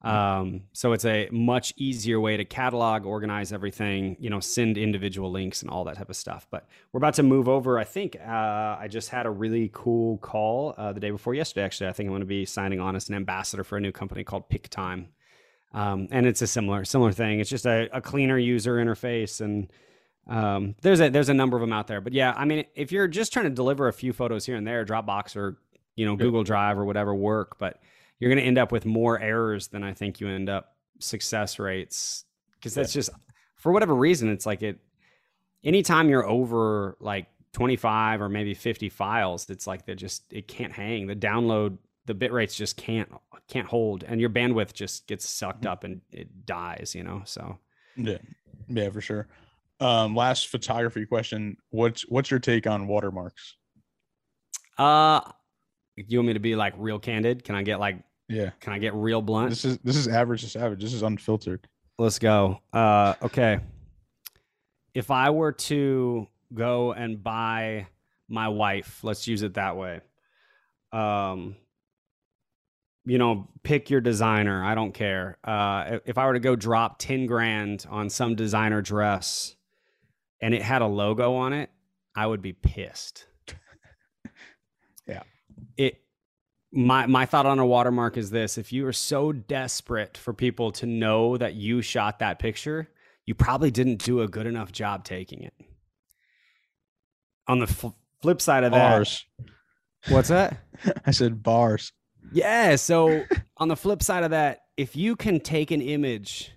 Um, 0.05 0.61
so 0.71 0.93
it's 0.93 1.03
a 1.03 1.27
much 1.31 1.73
easier 1.77 2.19
way 2.19 2.37
to 2.37 2.45
catalog, 2.45 3.07
organize 3.07 3.51
everything, 3.51 4.15
you 4.19 4.29
know, 4.29 4.39
send 4.39 4.77
individual 4.77 5.31
links 5.31 5.63
and 5.63 5.71
all 5.71 5.83
that 5.85 5.97
type 5.97 6.11
of 6.11 6.15
stuff. 6.15 6.45
But 6.51 6.67
we're 6.91 6.99
about 6.99 7.15
to 7.15 7.23
move 7.23 7.49
over. 7.49 7.79
I 7.79 7.85
think 7.85 8.15
uh, 8.15 8.77
I 8.79 8.87
just 8.87 9.09
had 9.09 9.25
a 9.25 9.31
really 9.31 9.71
cool 9.73 10.19
call 10.19 10.75
uh, 10.77 10.93
the 10.93 10.99
day 10.99 11.09
before 11.09 11.33
yesterday. 11.33 11.65
Actually, 11.65 11.89
I 11.89 11.93
think 11.93 12.07
I'm 12.07 12.11
going 12.11 12.19
to 12.19 12.27
be 12.27 12.45
signing 12.45 12.79
on 12.79 12.95
as 12.95 13.09
an 13.09 13.15
ambassador 13.15 13.63
for 13.63 13.77
a 13.77 13.81
new 13.81 13.91
company 13.91 14.23
called 14.23 14.47
Pic-Time. 14.47 15.07
Um, 15.73 16.07
and 16.11 16.27
it's 16.27 16.41
a 16.41 16.47
similar 16.47 16.85
similar 16.85 17.11
thing. 17.11 17.39
It's 17.39 17.49
just 17.49 17.65
a, 17.65 17.89
a 17.91 17.99
cleaner 17.99 18.37
user 18.37 18.75
interface, 18.75 19.41
and 19.41 19.73
um, 20.27 20.75
there's 20.81 21.01
a 21.01 21.09
there's 21.09 21.29
a 21.29 21.33
number 21.33 21.57
of 21.57 21.61
them 21.61 21.73
out 21.73 21.87
there. 21.87 21.99
But 21.99 22.13
yeah, 22.13 22.33
I 22.37 22.45
mean, 22.45 22.63
if 22.75 22.91
you're 22.93 23.09
just 23.09 23.33
trying 23.33 23.45
to 23.45 23.49
deliver 23.49 23.89
a 23.89 23.93
few 23.93 24.13
photos 24.13 24.45
here 24.45 24.55
and 24.55 24.65
there, 24.65 24.85
Dropbox 24.85 25.35
or 25.35 25.57
you 25.95 26.05
know 26.05 26.15
Google 26.15 26.43
Drive 26.43 26.77
or 26.77 26.85
whatever 26.85 27.13
work, 27.13 27.57
but 27.57 27.81
you're 28.19 28.29
going 28.29 28.41
to 28.41 28.47
end 28.47 28.57
up 28.57 28.71
with 28.71 28.85
more 28.85 29.19
errors 29.19 29.67
than 29.67 29.83
I 29.83 29.93
think 29.93 30.19
you 30.19 30.27
end 30.27 30.49
up 30.49 30.75
success 30.99 31.59
rates 31.59 32.25
because 32.53 32.73
that's 32.73 32.93
just 32.93 33.09
for 33.55 33.71
whatever 33.71 33.95
reason 33.95 34.29
it's 34.29 34.45
like 34.45 34.63
it. 34.63 34.79
Anytime 35.63 36.09
you're 36.09 36.27
over 36.27 36.95
like 36.99 37.27
25 37.53 38.21
or 38.21 38.29
maybe 38.29 38.53
50 38.53 38.89
files, 38.89 39.49
it's 39.49 39.65
like 39.65 39.85
they 39.85 39.95
just 39.95 40.31
it 40.31 40.47
can't 40.47 40.71
hang. 40.71 41.07
The 41.07 41.15
download 41.15 41.77
the 42.05 42.13
bit 42.13 42.31
rates 42.31 42.55
just 42.55 42.77
can't 42.77 43.11
can't 43.47 43.67
hold 43.67 44.03
and 44.03 44.21
your 44.21 44.29
bandwidth 44.29 44.73
just 44.73 45.07
gets 45.07 45.27
sucked 45.27 45.65
up 45.65 45.83
and 45.83 46.01
it 46.11 46.45
dies 46.45 46.93
you 46.95 47.03
know 47.03 47.21
so 47.25 47.57
Yeah, 47.95 48.17
yeah, 48.67 48.89
for 48.89 49.01
sure. 49.01 49.27
Um, 49.79 50.15
last 50.15 50.47
photography 50.47 51.05
question: 51.05 51.57
What's 51.69 52.03
what's 52.03 52.31
your 52.31 52.39
take 52.39 52.65
on 52.67 52.87
watermarks? 52.87 53.55
uh 54.77 55.21
you 55.95 56.17
want 56.19 56.27
me 56.27 56.33
to 56.33 56.39
be 56.39 56.55
like 56.55 56.73
real 56.77 56.99
candid? 56.99 57.43
Can 57.43 57.55
i 57.55 57.63
get 57.63 57.79
like 57.79 57.97
Yeah, 58.27 58.51
can 58.59 58.73
i 58.73 58.79
get 58.79 58.93
real 58.93 59.21
blunt? 59.21 59.49
This 59.49 59.65
is 59.65 59.77
this 59.83 59.95
is 59.95 60.07
average 60.07 60.41
to 60.41 60.49
savage. 60.49 60.81
This 60.81 60.93
is 60.93 61.01
unfiltered. 61.03 61.67
let's 61.97 62.19
go. 62.19 62.59
Uh 62.73 63.13
okay. 63.21 63.59
If 64.93 65.11
i 65.11 65.29
were 65.29 65.51
to 65.53 66.27
go 66.53 66.93
and 66.93 67.21
buy 67.23 67.87
my 68.29 68.47
wife 68.49 69.03
let's 69.03 69.27
use 69.27 69.41
it 69.43 69.53
that 69.55 69.77
way. 69.77 70.01
Um 70.91 71.55
you 73.05 73.17
know 73.17 73.47
pick 73.63 73.89
your 73.89 74.01
designer. 74.01 74.63
I 74.63 74.75
don't 74.75 74.93
care. 74.93 75.37
Uh 75.43 75.85
if- 75.95 76.01
if 76.05 76.17
i 76.17 76.25
were 76.25 76.33
to 76.33 76.39
go 76.39 76.55
drop 76.55 76.97
10 76.99 77.25
grand 77.25 77.85
on 77.89 78.09
some 78.09 78.35
designer 78.35 78.81
dress 78.81 79.55
and 80.41 80.53
it 80.53 80.61
had 80.61 80.81
a 80.81 80.87
logo 80.87 81.35
on 81.35 81.53
it 81.53 81.69
i 82.15 82.25
would 82.27 82.41
be 82.41 82.51
pissed 82.53 83.25
Yeah. 85.07 85.21
it 85.77 86.01
my 86.75 87.05
my 87.07 87.25
thought 87.25 87.45
on 87.45 87.57
a 87.57 87.65
watermark 87.65 88.17
is 88.17 88.29
this 88.29 88.57
if 88.57 88.73
you 88.73 88.85
are 88.85 88.93
so 88.93 89.31
desperate 89.31 90.17
for 90.17 90.33
people 90.33 90.71
to 90.71 90.85
know 90.85 91.37
that 91.37 91.53
you 91.55 91.81
shot 91.81 92.19
that 92.19 92.37
picture 92.37 92.89
you 93.25 93.33
probably 93.33 93.71
didn't 93.71 94.03
do 94.03 94.21
a 94.21 94.27
good 94.27 94.45
enough 94.45 94.71
job 94.71 95.03
taking 95.03 95.41
it 95.41 95.53
on 97.47 97.59
the 97.59 97.67
fl- 97.67 97.89
flip 98.21 98.41
side 98.41 98.63
of 98.63 98.71
that 98.71 98.91
Bars. 98.91 99.25
what's 100.09 100.29
that 100.29 100.57
I 101.05 101.11
said 101.11 101.41
bars. 101.41 101.93
yeah. 102.33 102.75
So 102.75 103.23
on 103.57 103.67
the 103.69 103.75
flip 103.75 104.03
side 104.03 104.23
of 104.23 104.31
that, 104.31 104.61
if 104.77 104.95
you 104.95 105.15
can 105.15 105.39
take 105.39 105.71
an 105.71 105.81
image 105.81 106.51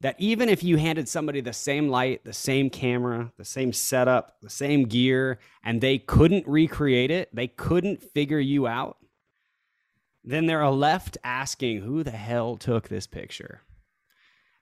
that 0.00 0.16
even 0.18 0.48
if 0.48 0.62
you 0.62 0.76
handed 0.76 1.08
somebody 1.08 1.40
the 1.40 1.52
same 1.52 1.88
light, 1.88 2.24
the 2.24 2.32
same 2.32 2.68
camera, 2.70 3.32
the 3.38 3.44
same 3.44 3.72
setup, 3.72 4.36
the 4.42 4.50
same 4.50 4.84
gear, 4.84 5.38
and 5.62 5.80
they 5.80 5.98
couldn't 5.98 6.46
recreate 6.46 7.10
it, 7.10 7.28
they 7.34 7.46
couldn't 7.46 8.02
figure 8.02 8.40
you 8.40 8.66
out, 8.66 8.96
then 10.24 10.46
they're 10.46 10.66
left 10.68 11.18
asking 11.22 11.82
who 11.82 12.02
the 12.02 12.10
hell 12.10 12.56
took 12.56 12.88
this 12.88 13.06
picture. 13.06 13.62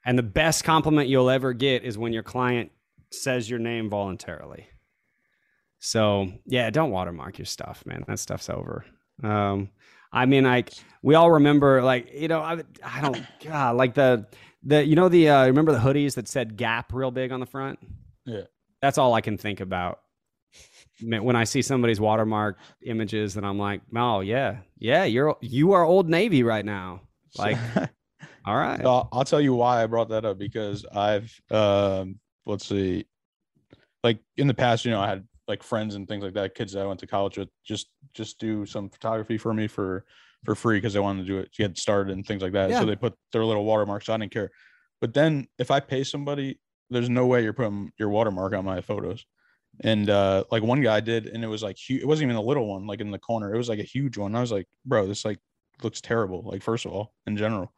And 0.05 0.19
the 0.19 0.25
best 0.25 0.65
compliment 0.65 1.09
you'll 1.09 1.31
ever 1.31 1.53
get 1.53 1.85
is 1.85 1.97
when 1.97 2.13
your 2.13 2.25
client 2.25 2.73
says 3.13 3.49
your 3.49 3.61
name 3.61 3.89
voluntarily. 3.89 4.67
So 5.79 6.33
yeah, 6.47 6.71
don't 6.71 6.91
watermark 6.91 7.39
your 7.39 7.47
stuff, 7.47 7.85
man. 7.87 8.05
That 8.09 8.19
stuff's 8.19 8.51
over. 8.51 8.85
Um, 9.23 9.71
I 10.13 10.27
mean, 10.27 10.45
like 10.45 10.73
we 11.03 11.15
all 11.15 11.31
remember, 11.31 11.83
like 11.83 12.13
you 12.13 12.29
know, 12.29 12.41
I, 12.41 12.63
I 12.85 13.01
don't, 13.01 13.25
God, 13.45 13.77
like 13.77 13.95
the 13.95 14.27
the 14.65 14.85
you 14.85 14.97
know 14.97 15.09
the 15.09 15.29
uh, 15.29 15.47
remember 15.47 15.73
the 15.73 15.79
hoodies 15.79 16.15
that 16.15 16.29
said 16.29 16.57
Gap 16.57 16.93
real 16.93 17.11
big 17.11 17.33
on 17.33 17.41
the 17.41 17.47
front. 17.47 17.79
Yeah. 18.25 18.43
That's 18.81 18.99
all 18.99 19.15
I 19.15 19.21
can 19.21 19.39
think 19.39 19.61
about 19.61 20.01
when 21.03 21.37
I 21.37 21.45
see 21.45 21.63
somebody's 21.63 22.01
watermark 22.01 22.59
images. 22.83 23.37
and 23.37 23.47
I'm 23.47 23.59
like, 23.59 23.83
oh 23.97 24.21
yeah, 24.21 24.59
yeah, 24.79 25.05
you're 25.05 25.37
you 25.41 25.73
are 25.73 25.85
Old 25.85 26.09
Navy 26.09 26.43
right 26.43 26.65
now. 26.65 27.03
Like, 27.39 27.57
all 28.45 28.55
right. 28.55 28.85
I'll, 28.85 29.09
I'll 29.11 29.25
tell 29.25 29.41
you 29.41 29.55
why 29.55 29.83
I 29.83 29.87
brought 29.87 30.11
that 30.11 30.27
up 30.27 30.39
because 30.39 30.85
I've 30.85 31.33
um 31.51 32.19
let's 32.45 32.67
see, 32.67 33.07
like 34.05 34.19
in 34.37 34.47
the 34.47 34.53
past, 34.53 34.85
you 34.85 34.91
know, 34.91 35.01
I 35.01 35.09
had 35.09 35.27
like 35.49 35.63
friends 35.63 35.95
and 35.95 36.07
things 36.07 36.23
like 36.23 36.35
that, 36.35 36.55
kids 36.55 36.75
that 36.75 36.83
I 36.83 36.87
went 36.87 37.01
to 37.01 37.07
college 37.07 37.39
with, 37.39 37.49
just 37.65 37.89
just 38.13 38.39
do 38.39 38.67
some 38.67 38.91
photography 38.91 39.39
for 39.39 39.55
me 39.55 39.67
for 39.67 40.05
for 40.45 40.55
free 40.55 40.77
because 40.77 40.93
they 40.93 41.01
wanted 41.01 41.23
to 41.23 41.27
do 41.27 41.39
it, 41.39 41.53
get 41.53 41.79
started 41.79 42.13
and 42.13 42.27
things 42.27 42.43
like 42.43 42.53
that. 42.53 42.69
Yeah. 42.69 42.81
So 42.81 42.87
they 42.87 42.97
put 42.97 43.15
their 43.33 43.45
little 43.45 43.65
watermarks. 43.65 44.07
So 44.07 44.15
I 44.15 44.19
didn't 44.19 44.33
care. 44.33 44.51
But 45.01 45.15
then 45.15 45.49
if 45.59 45.71
I 45.71 45.81
pay 45.81 46.05
somebody, 46.05 46.61
there's 46.91 47.09
no 47.09 47.27
way 47.27 47.43
you're 47.43 47.53
putting 47.53 47.93
your 47.99 48.09
watermark 48.11 48.53
on 48.53 48.65
my 48.65 48.81
photos. 48.81 49.25
And 49.81 50.11
uh 50.11 50.45
like 50.51 50.63
one 50.63 50.81
guy 50.83 51.01
did, 51.01 51.27
and 51.27 51.43
it 51.43 51.49
was 51.49 51.63
like 51.63 51.77
huge. 51.79 52.03
It 52.03 52.07
wasn't 52.07 52.25
even 52.31 52.37
a 52.37 52.43
little 52.43 52.67
one, 52.69 52.87
like 52.87 53.01
in 53.01 53.11
the 53.11 53.19
corner. 53.19 53.55
It 53.55 53.59
was 53.59 53.69
like 53.69 53.79
a 53.81 53.83
huge 53.85 54.19
one. 54.19 54.35
I 54.35 54.41
was 54.41 54.53
like, 54.53 54.69
bro, 54.85 55.07
this 55.07 55.25
like 55.25 55.39
looks 55.83 56.01
terrible. 56.01 56.43
Like 56.43 56.63
first 56.63 56.85
of 56.85 56.93
all, 56.93 57.15
in 57.27 57.37
general. 57.37 57.73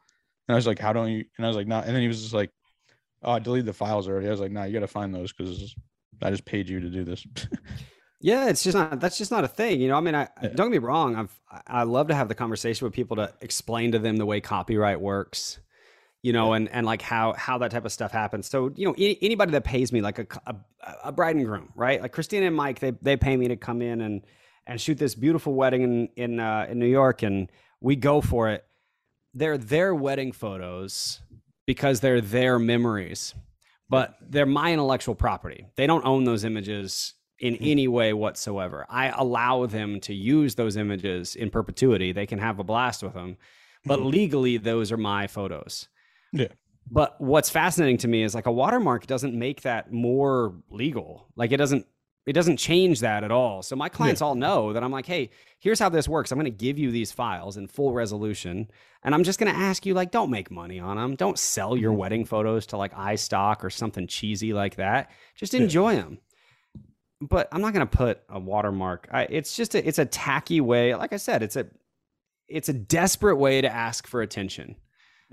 And 0.47 0.53
I 0.53 0.55
was 0.55 0.67
like, 0.67 0.79
how 0.79 0.93
don't 0.93 1.09
you? 1.11 1.25
And 1.37 1.45
I 1.45 1.49
was 1.49 1.57
like, 1.57 1.67
nah. 1.67 1.81
And 1.81 1.95
then 1.95 2.01
he 2.01 2.07
was 2.07 2.21
just 2.21 2.33
like, 2.33 2.51
oh, 3.23 3.33
I 3.33 3.39
deleted 3.39 3.67
the 3.67 3.73
files 3.73 4.07
already. 4.07 4.27
I 4.27 4.31
was 4.31 4.39
like, 4.41 4.51
nah, 4.51 4.65
you 4.65 4.73
got 4.73 4.81
to 4.81 4.87
find 4.87 5.13
those 5.13 5.33
because 5.33 5.75
I 6.21 6.31
just 6.31 6.45
paid 6.45 6.69
you 6.69 6.79
to 6.81 6.89
do 6.89 7.03
this. 7.03 7.25
Yeah, 8.21 8.47
it's 8.49 8.63
just 8.63 8.75
not. 8.75 8.99
That's 8.99 9.17
just 9.17 9.31
not 9.31 9.43
a 9.43 9.47
thing, 9.47 9.81
you 9.81 9.87
know. 9.87 9.97
I 9.97 10.01
mean, 10.01 10.15
I 10.15 10.29
Yeah. 10.41 10.49
don't 10.55 10.71
get 10.71 10.81
me 10.81 10.87
wrong. 10.87 11.15
I've 11.15 11.39
I 11.67 11.83
love 11.83 12.07
to 12.07 12.15
have 12.15 12.27
the 12.27 12.35
conversation 12.35 12.85
with 12.85 12.93
people 12.93 13.17
to 13.17 13.33
explain 13.41 13.91
to 13.91 13.99
them 13.99 14.17
the 14.17 14.25
way 14.25 14.41
copyright 14.41 14.99
works, 15.01 15.59
you 16.25 16.33
know, 16.33 16.53
and 16.53 16.67
and 16.69 16.87
like 16.87 17.03
how 17.03 17.33
how 17.33 17.59
that 17.59 17.69
type 17.69 17.85
of 17.85 17.91
stuff 17.91 18.11
happens. 18.11 18.47
So 18.47 18.71
you 18.75 18.87
know, 18.87 18.95
any, 18.97 19.15
anybody 19.21 19.51
that 19.51 19.63
pays 19.63 19.91
me, 19.91 20.01
like 20.01 20.17
a, 20.17 20.25
a 20.47 20.55
a 21.03 21.11
bride 21.11 21.35
and 21.35 21.45
groom, 21.45 21.69
right? 21.75 22.01
Like 22.01 22.13
Christina 22.13 22.47
and 22.47 22.55
Mike, 22.55 22.79
they 22.79 22.93
they 22.99 23.15
pay 23.15 23.37
me 23.37 23.47
to 23.49 23.55
come 23.55 23.79
in 23.79 24.01
and 24.01 24.23
and 24.65 24.81
shoot 24.81 24.97
this 24.97 25.13
beautiful 25.13 25.53
wedding 25.53 25.83
in 25.83 26.09
in 26.15 26.39
uh, 26.39 26.65
in 26.67 26.79
New 26.79 26.87
York, 26.87 27.21
and 27.21 27.51
we 27.79 27.95
go 27.95 28.21
for 28.21 28.49
it. 28.49 28.65
They're 29.35 29.59
their 29.59 29.93
wedding 29.93 30.31
photos 30.31 31.19
because 31.67 31.99
they're 31.99 32.21
their 32.21 32.57
memories, 32.57 33.35
but 33.87 34.17
they're 34.19 34.47
my 34.47 34.73
intellectual 34.73 35.13
property. 35.13 35.67
They 35.75 35.85
don't 35.85 36.07
own 36.07 36.23
those 36.23 36.43
images 36.43 37.13
in 37.37 37.55
any 37.57 37.87
way 37.87 38.13
whatsoever. 38.13 38.87
I 38.89 39.09
allow 39.09 39.67
them 39.67 39.99
to 39.99 40.13
use 40.15 40.55
those 40.55 40.75
images 40.75 41.35
in 41.35 41.51
perpetuity. 41.51 42.13
They 42.13 42.25
can 42.25 42.39
have 42.39 42.57
a 42.57 42.63
blast 42.63 43.03
with 43.03 43.13
them, 43.13 43.37
but 43.85 44.01
legally, 44.01 44.57
those 44.57 44.91
are 44.91 44.97
my 44.97 45.27
photos. 45.27 45.87
Yeah. 46.35 46.47
But 46.89 47.19
what's 47.19 47.49
fascinating 47.49 47.97
to 47.97 48.07
me 48.07 48.23
is 48.23 48.35
like 48.35 48.45
a 48.45 48.51
watermark 48.51 49.07
doesn't 49.07 49.33
make 49.33 49.61
that 49.61 49.91
more 49.91 50.53
legal. 50.69 51.27
Like 51.35 51.51
it 51.51 51.57
doesn't 51.57 51.87
it 52.25 52.33
doesn't 52.33 52.57
change 52.57 53.01
that 53.01 53.23
at 53.23 53.31
all. 53.31 53.61
So 53.61 53.75
my 53.75 53.87
clients 53.87 54.21
all 54.21 54.33
know 54.33 54.73
that 54.73 54.83
I'm 54.83 54.91
like, 54.91 55.05
hey, 55.05 55.29
here's 55.59 55.79
how 55.79 55.89
this 55.89 56.07
works. 56.07 56.31
I'm 56.31 56.39
going 56.39 56.45
to 56.45 56.65
give 56.65 56.79
you 56.79 56.91
these 56.91 57.11
files 57.11 57.55
in 57.57 57.67
full 57.67 57.93
resolution, 57.93 58.67
and 59.03 59.13
I'm 59.13 59.23
just 59.23 59.39
going 59.39 59.53
to 59.53 59.59
ask 59.59 59.85
you 59.85 59.93
like, 59.93 60.09
don't 60.09 60.31
make 60.31 60.49
money 60.49 60.79
on 60.79 60.97
them. 60.97 61.15
Don't 61.15 61.37
sell 61.37 61.77
your 61.77 61.91
mm-hmm. 61.91 61.99
wedding 61.99 62.25
photos 62.25 62.65
to 62.67 62.77
like 62.77 62.93
iStock 62.93 63.63
or 63.63 63.69
something 63.69 64.07
cheesy 64.07 64.53
like 64.53 64.77
that. 64.77 65.11
Just 65.35 65.53
enjoy 65.53 65.95
them. 65.95 66.17
But 67.21 67.47
I'm 67.51 67.61
not 67.61 67.73
going 67.73 67.87
to 67.87 67.97
put 67.97 68.21
a 68.27 68.39
watermark. 68.39 69.07
I, 69.11 69.23
it's 69.23 69.55
just 69.55 69.75
a, 69.75 69.87
it's 69.87 69.99
a 69.99 70.05
tacky 70.05 70.61
way. 70.61 70.95
Like 70.95 71.13
I 71.13 71.17
said, 71.17 71.43
it's 71.43 71.55
a 71.55 71.67
it's 72.47 72.69
a 72.69 72.73
desperate 72.73 73.37
way 73.37 73.61
to 73.61 73.71
ask 73.71 74.07
for 74.07 74.21
attention. 74.21 74.75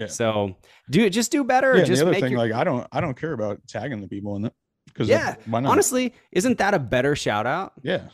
Yeah. 0.02 0.06
So 0.08 0.56
do 0.90 1.04
it 1.04 1.10
just 1.10 1.32
do 1.32 1.44
better. 1.44 1.76
yeah, 1.76 1.84
just 1.84 2.00
the 2.00 2.06
other 2.06 2.12
make 2.12 2.22
thing, 2.22 2.32
your- 2.32 2.40
like 2.40 2.52
I 2.52 2.64
don't, 2.64 2.86
I 2.92 3.00
don't 3.00 3.16
care 3.16 3.32
about 3.32 3.60
tagging 3.66 4.00
the 4.00 4.08
people 4.08 4.36
in 4.36 4.44
it 4.46 4.52
because 4.86 5.08
yeah. 5.08 5.36
why 5.46 5.60
not? 5.60 5.70
Honestly, 5.72 6.14
isn't 6.32 6.58
that 6.58 6.74
a 6.74 6.78
better 6.78 7.14
shout 7.16 7.46
out? 7.46 7.72
yeah, 7.82 8.08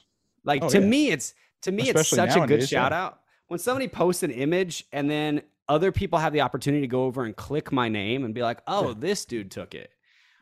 Like 0.45 0.63
Oh, 0.65 0.69
to 0.71 0.81
yeah. 0.81 0.87
me, 0.87 1.11
it's 1.11 1.35
to 1.63 1.73
me, 1.73 1.89
it's 1.89 2.01
Especially 2.01 2.17
such 2.17 2.31
a 2.37 2.41
good 2.41 2.49
nowadays, 2.51 2.73
yeah. 2.73 2.81
shout 2.83 2.93
out. 2.93 3.21
When 3.49 3.59
somebody 3.59 3.89
posts 3.89 4.23
an 4.23 4.31
image 4.31 4.85
and 4.93 5.11
then 5.11 5.43
other 5.69 5.91
people 5.93 6.19
have 6.19 6.33
the 6.33 6.41
opportunity 6.43 6.83
to 6.83 6.87
go 6.87 7.05
over 7.05 7.25
and 7.25 7.35
click 7.37 7.73
my 7.73 7.89
name 7.89 8.25
and 8.25 8.35
be 8.35 8.43
like, 8.43 8.61
oh, 8.67 8.89
Yeah. 8.89 8.95
this 8.99 9.25
dude 9.25 9.51
took 9.51 9.75
it. 9.75 9.91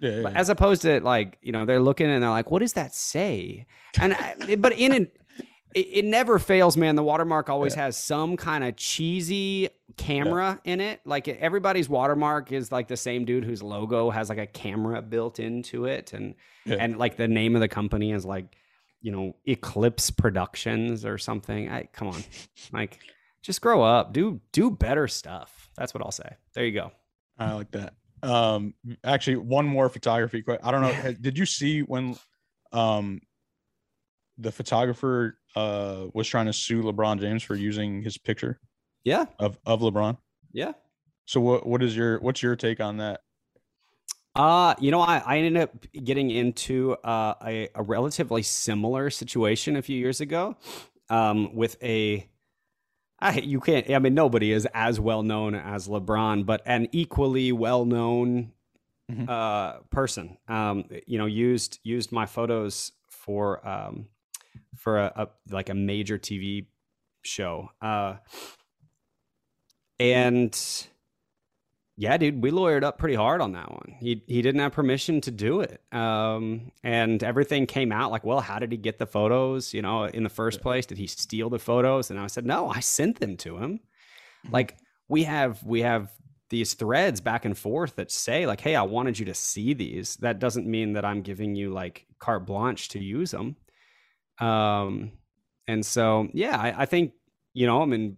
yeah, 0.00 0.10
yeah, 0.10 0.22
But 0.22 0.32
yeah. 0.34 0.38
as 0.40 0.48
opposed 0.50 0.82
to 0.82 1.00
like, 1.00 1.38
you 1.42 1.52
know, 1.52 1.64
they're 1.64 1.80
looking 1.80 2.08
and 2.10 2.22
they're 2.22 2.30
like, 2.30 2.50
what 2.50 2.58
does 2.60 2.74
that 2.74 2.94
say? 2.94 3.66
And 3.98 4.12
I, 4.14 4.56
but 4.58 4.72
in 4.74 4.92
it, 4.92 5.16
it, 5.74 5.86
it 5.92 6.04
never 6.04 6.38
fails, 6.38 6.76
man. 6.76 6.96
The 6.96 7.02
watermark 7.02 7.48
always 7.50 7.74
has 7.74 7.96
some 7.96 8.36
kind 8.36 8.64
of 8.64 8.76
cheesy 8.76 9.68
camera 9.96 10.60
in 10.64 10.80
it. 10.80 11.00
Like 11.04 11.28
everybody's 11.28 11.88
watermark 11.88 12.52
is 12.52 12.70
like 12.72 12.88
the 12.88 12.96
same 12.96 13.24
dude 13.24 13.44
whose 13.44 13.62
logo 13.62 14.10
has 14.10 14.28
like 14.28 14.38
a 14.38 14.46
camera 14.46 15.02
built 15.02 15.38
into 15.38 15.84
it, 15.86 16.12
and 16.12 16.34
Yeah. 16.64 16.76
and 16.80 16.98
like 16.98 17.16
the 17.16 17.28
name 17.28 17.54
of 17.54 17.60
the 17.60 17.68
company 17.68 18.12
is 18.12 18.24
like, 18.24 18.56
you 19.00 19.12
know, 19.12 19.36
Eclipse 19.44 20.10
Productions 20.10 21.04
or 21.04 21.18
something. 21.18 21.68
I 21.68 21.84
come 21.92 22.08
on, 22.08 22.22
like 22.72 22.98
just 23.42 23.60
grow 23.60 23.82
up, 23.82 24.12
do 24.12 24.40
do 24.52 24.70
better 24.70 25.06
stuff. 25.08 25.70
That's 25.76 25.92
what 25.94 26.02
I'll 26.02 26.10
say. 26.10 26.36
There 26.54 26.64
you 26.64 26.72
go. 26.72 26.92
I 27.38 27.52
like 27.52 27.70
that. 27.72 27.94
Um, 28.22 28.74
actually, 29.04 29.36
one 29.36 29.66
more 29.66 29.88
photography 29.90 30.42
question. 30.42 30.64
I 30.64 30.70
don't 30.70 30.80
know. 30.82 31.12
Did 31.20 31.36
you 31.38 31.44
see 31.46 31.80
when, 31.80 32.16
um, 32.72 33.20
the 34.38 34.50
photographer 34.50 35.38
uh 35.56 36.06
was 36.14 36.28
trying 36.28 36.46
to 36.46 36.52
sue 36.52 36.82
LeBron 36.82 37.20
James 37.20 37.42
for 37.42 37.54
using 37.56 38.02
his 38.02 38.18
picture 38.18 38.60
Yeah, 39.04 39.24
of 39.38 39.58
of 39.66 39.80
LeBron? 39.80 40.18
yeah. 40.52 40.72
So 41.26 41.40
what 41.40 41.66
what 41.66 41.82
is 41.82 41.96
your 41.96 42.20
what's 42.20 42.42
your 42.42 42.54
take 42.56 42.80
on 42.80 42.98
that? 42.98 43.20
Uh, 44.34 44.74
you 44.78 44.90
know, 44.90 45.00
I, 45.00 45.18
I 45.24 45.38
ended 45.38 45.62
up 45.62 45.70
getting 46.04 46.30
into 46.30 46.92
uh, 47.02 47.34
a, 47.42 47.68
a 47.74 47.82
relatively 47.82 48.42
similar 48.42 49.08
situation 49.08 49.76
a 49.76 49.82
few 49.82 49.98
years 49.98 50.20
ago 50.20 50.56
um, 51.08 51.54
with 51.54 51.82
a. 51.82 52.28
I, 53.18 53.38
you 53.38 53.60
can't. 53.60 53.88
I 53.88 53.98
mean, 53.98 54.12
nobody 54.12 54.52
is 54.52 54.68
as 54.74 55.00
well 55.00 55.22
known 55.22 55.54
as 55.54 55.88
LeBron, 55.88 56.44
but 56.44 56.60
an 56.66 56.88
equally 56.92 57.50
well 57.52 57.84
known 57.86 58.52
Mhm. 59.10 59.28
uh, 59.28 59.80
person. 59.90 60.36
Um, 60.48 60.84
you 61.06 61.16
know, 61.16 61.26
used 61.26 61.78
used 61.82 62.12
my 62.12 62.26
photos 62.26 62.92
for 63.08 63.66
um, 63.66 64.08
for 64.76 64.98
a, 64.98 65.12
a 65.16 65.28
like 65.54 65.68
a 65.68 65.74
major 65.74 66.18
TV 66.18 66.66
show. 67.22 67.70
Uh, 67.80 68.16
and 69.98 70.86
yeah, 71.98 72.16
dude, 72.18 72.42
we 72.42 72.50
lawyered 72.50 72.84
up 72.84 72.98
pretty 72.98 73.14
hard 73.14 73.40
on 73.40 73.52
that 73.52 73.70
one. 73.70 73.94
He 73.98 74.22
he 74.26 74.42
didn't 74.42 74.60
have 74.60 74.72
permission 74.72 75.20
to 75.22 75.30
do 75.30 75.60
it, 75.60 75.80
um, 75.92 76.70
and 76.82 77.22
everything 77.22 77.66
came 77.66 77.90
out 77.90 78.10
like, 78.10 78.24
well, 78.24 78.40
how 78.40 78.58
did 78.58 78.70
he 78.70 78.78
get 78.78 78.98
the 78.98 79.06
photos? 79.06 79.72
You 79.72 79.82
know, 79.82 80.04
in 80.04 80.22
the 80.22 80.28
first 80.28 80.60
place, 80.60 80.84
did 80.84 80.98
he 80.98 81.06
steal 81.06 81.48
the 81.48 81.58
photos? 81.58 82.10
And 82.10 82.20
I 82.20 82.26
said, 82.26 82.44
no, 82.44 82.68
I 82.68 82.80
sent 82.80 83.20
them 83.20 83.36
to 83.38 83.56
him. 83.56 83.80
Like 84.50 84.76
we 85.08 85.24
have 85.24 85.62
we 85.62 85.82
have 85.82 86.12
these 86.48 86.74
threads 86.74 87.20
back 87.20 87.44
and 87.44 87.56
forth 87.56 87.96
that 87.96 88.10
say 88.10 88.46
like, 88.46 88.60
hey, 88.60 88.76
I 88.76 88.82
wanted 88.82 89.18
you 89.18 89.24
to 89.26 89.34
see 89.34 89.74
these. 89.74 90.16
That 90.16 90.38
doesn't 90.38 90.66
mean 90.66 90.92
that 90.92 91.04
I'm 91.04 91.22
giving 91.22 91.54
you 91.54 91.70
like 91.70 92.06
carte 92.18 92.46
blanche 92.46 92.88
to 92.90 93.02
use 93.02 93.30
them. 93.30 93.56
Um, 94.38 95.12
and 95.66 95.84
so 95.84 96.28
yeah, 96.32 96.56
I, 96.58 96.82
I 96.82 96.86
think 96.86 97.12
you 97.54 97.66
know, 97.66 97.82
I 97.82 97.86
mean, 97.86 98.16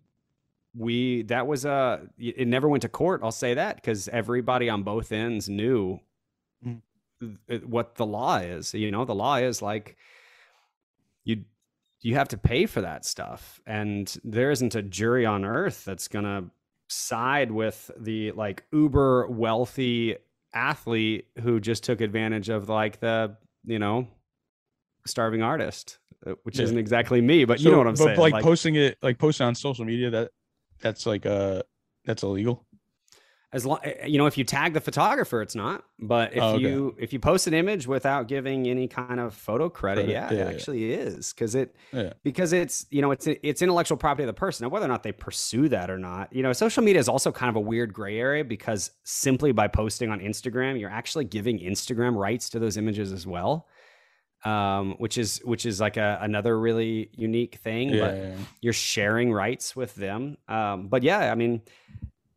we 0.77 1.23
that 1.23 1.47
was 1.47 1.64
uh 1.64 1.99
it 2.19 2.47
never 2.47 2.69
went 2.69 2.83
to 2.83 2.89
court 2.91 3.21
i'll 3.25 3.33
say 3.33 3.55
that 3.55 3.77
because 3.77 4.07
everybody 4.09 4.69
on 4.69 4.83
both 4.83 5.11
ends 5.12 5.49
knew 5.49 5.99
Mm. 6.64 6.83
th- 7.49 7.62
what 7.62 7.95
the 7.97 8.05
law 8.07 8.37
is 8.37 8.75
you 8.75 8.91
know 8.91 9.05
the 9.05 9.14
law 9.14 9.37
is 9.37 9.62
like 9.62 9.97
you 11.25 11.45
you 12.03 12.14
have 12.14 12.29
to 12.29 12.37
pay 12.37 12.66
for 12.66 12.83
that 12.83 13.05
stuff 13.05 13.61
and 13.66 14.19
there 14.23 14.51
isn't 14.51 14.75
a 14.75 14.83
jury 14.83 15.25
on 15.25 15.45
earth 15.45 15.85
that's 15.85 16.07
gonna 16.07 16.45
side 16.89 17.51
with 17.51 17.91
the 17.99 18.31
like 18.33 18.62
uber 18.71 19.27
wealthy 19.29 20.16
athlete 20.55 21.27
who 21.43 21.59
just 21.61 21.83
took 21.83 22.01
advantage 22.01 22.51
of 22.51 22.69
like 22.69 23.01
the 23.01 23.35
you 23.64 23.79
know 23.79 24.07
starving 25.07 25.43
artist 25.43 25.99
Uh, 26.27 26.33
which 26.43 26.59
Yeah. 26.59 26.64
isn't 26.64 26.79
exactly 26.79 27.21
me 27.21 27.45
but 27.45 27.61
you 27.61 27.71
know 27.71 27.79
what 27.79 27.87
i'm 27.87 27.95
but 27.95 28.16
saying 28.16 28.33
Like, 28.33 28.43
posting 28.43 28.75
it, 28.75 28.99
like 29.03 29.19
posting 29.19 29.47
on 29.47 29.55
social 29.55 29.85
media, 29.85 30.11
that 30.11 30.31
that's 30.81 31.07
like 31.07 31.25
uh 31.27 31.62
that's 32.05 32.23
illegal. 32.25 32.66
as 33.53 33.64
long 33.64 33.79
eh, 33.85 33.93
eh, 34.01 34.07
you 34.07 34.19
know 34.19 34.27
if 34.27 34.37
you 34.37 34.45
tag 34.45 34.75
the 34.75 34.81
photographer 34.81 35.41
it's 35.43 35.55
not 35.55 35.85
but 36.01 36.33
if 36.35 36.43
Oh, 36.43 36.55
okay. 36.57 36.61
you 36.69 36.95
if 36.99 37.12
you 37.12 37.21
post 37.21 37.47
an 37.47 37.55
image 37.55 37.87
without 37.87 38.27
giving 38.29 38.66
any 38.66 38.89
kind 38.89 39.21
of 39.21 39.33
photo 39.33 39.69
credit, 39.71 40.07
Credit, 40.07 40.12
yeah, 40.12 40.33
yeah, 40.33 40.49
it 40.51 40.55
actually 40.55 40.93
is 40.93 41.33
because 41.33 41.55
it 41.55 41.75
because 42.25 42.53
it's 42.53 42.87
you 42.91 43.01
know 43.01 43.11
it's 43.12 43.27
it's 43.29 43.62
intellectual 43.62 43.97
property 43.97 44.25
of 44.25 44.27
the 44.27 44.33
person 44.47 44.64
now 44.64 44.71
whether 44.71 44.85
or 44.87 44.89
not 44.89 45.03
they 45.05 45.12
pursue 45.12 45.69
that 45.69 45.89
or 45.89 45.99
not 45.99 46.33
you 46.33 46.43
know 46.43 46.53
social 46.53 46.83
media 46.83 46.99
is 47.01 47.09
also 47.09 47.31
kind 47.31 47.49
of 47.49 47.57
a 47.57 47.61
weird 47.61 47.93
gray 47.93 48.19
area 48.19 48.45
because 48.45 48.91
simply 49.05 49.53
by 49.53 49.66
posting 49.69 50.11
on 50.11 50.19
instagram 50.19 50.79
you're 50.81 50.91
actually 50.91 51.25
giving 51.25 51.59
instagram 51.61 52.16
rights 52.16 52.49
to 52.51 52.59
those 52.59 52.77
images 52.77 53.12
as 53.12 53.25
well 53.27 53.69
um 54.45 54.95
which 54.99 55.18
is 55.18 55.41
which 55.45 55.66
is 55.66 55.80
like 55.80 55.97
a 55.97 56.18
another 56.22 56.59
really 56.59 57.11
unique 57.16 57.57
thing 57.57 57.91
Yeah, 57.91 58.01
but 58.01 58.16
yeah, 58.16 58.36
you're 58.61 58.72
sharing 58.72 59.32
rights 59.32 59.74
with 59.74 59.95
them. 59.97 60.36
Um 60.47 60.89
but 60.89 61.03
yeah 61.03 61.32
i 61.32 61.34
mean 61.34 61.62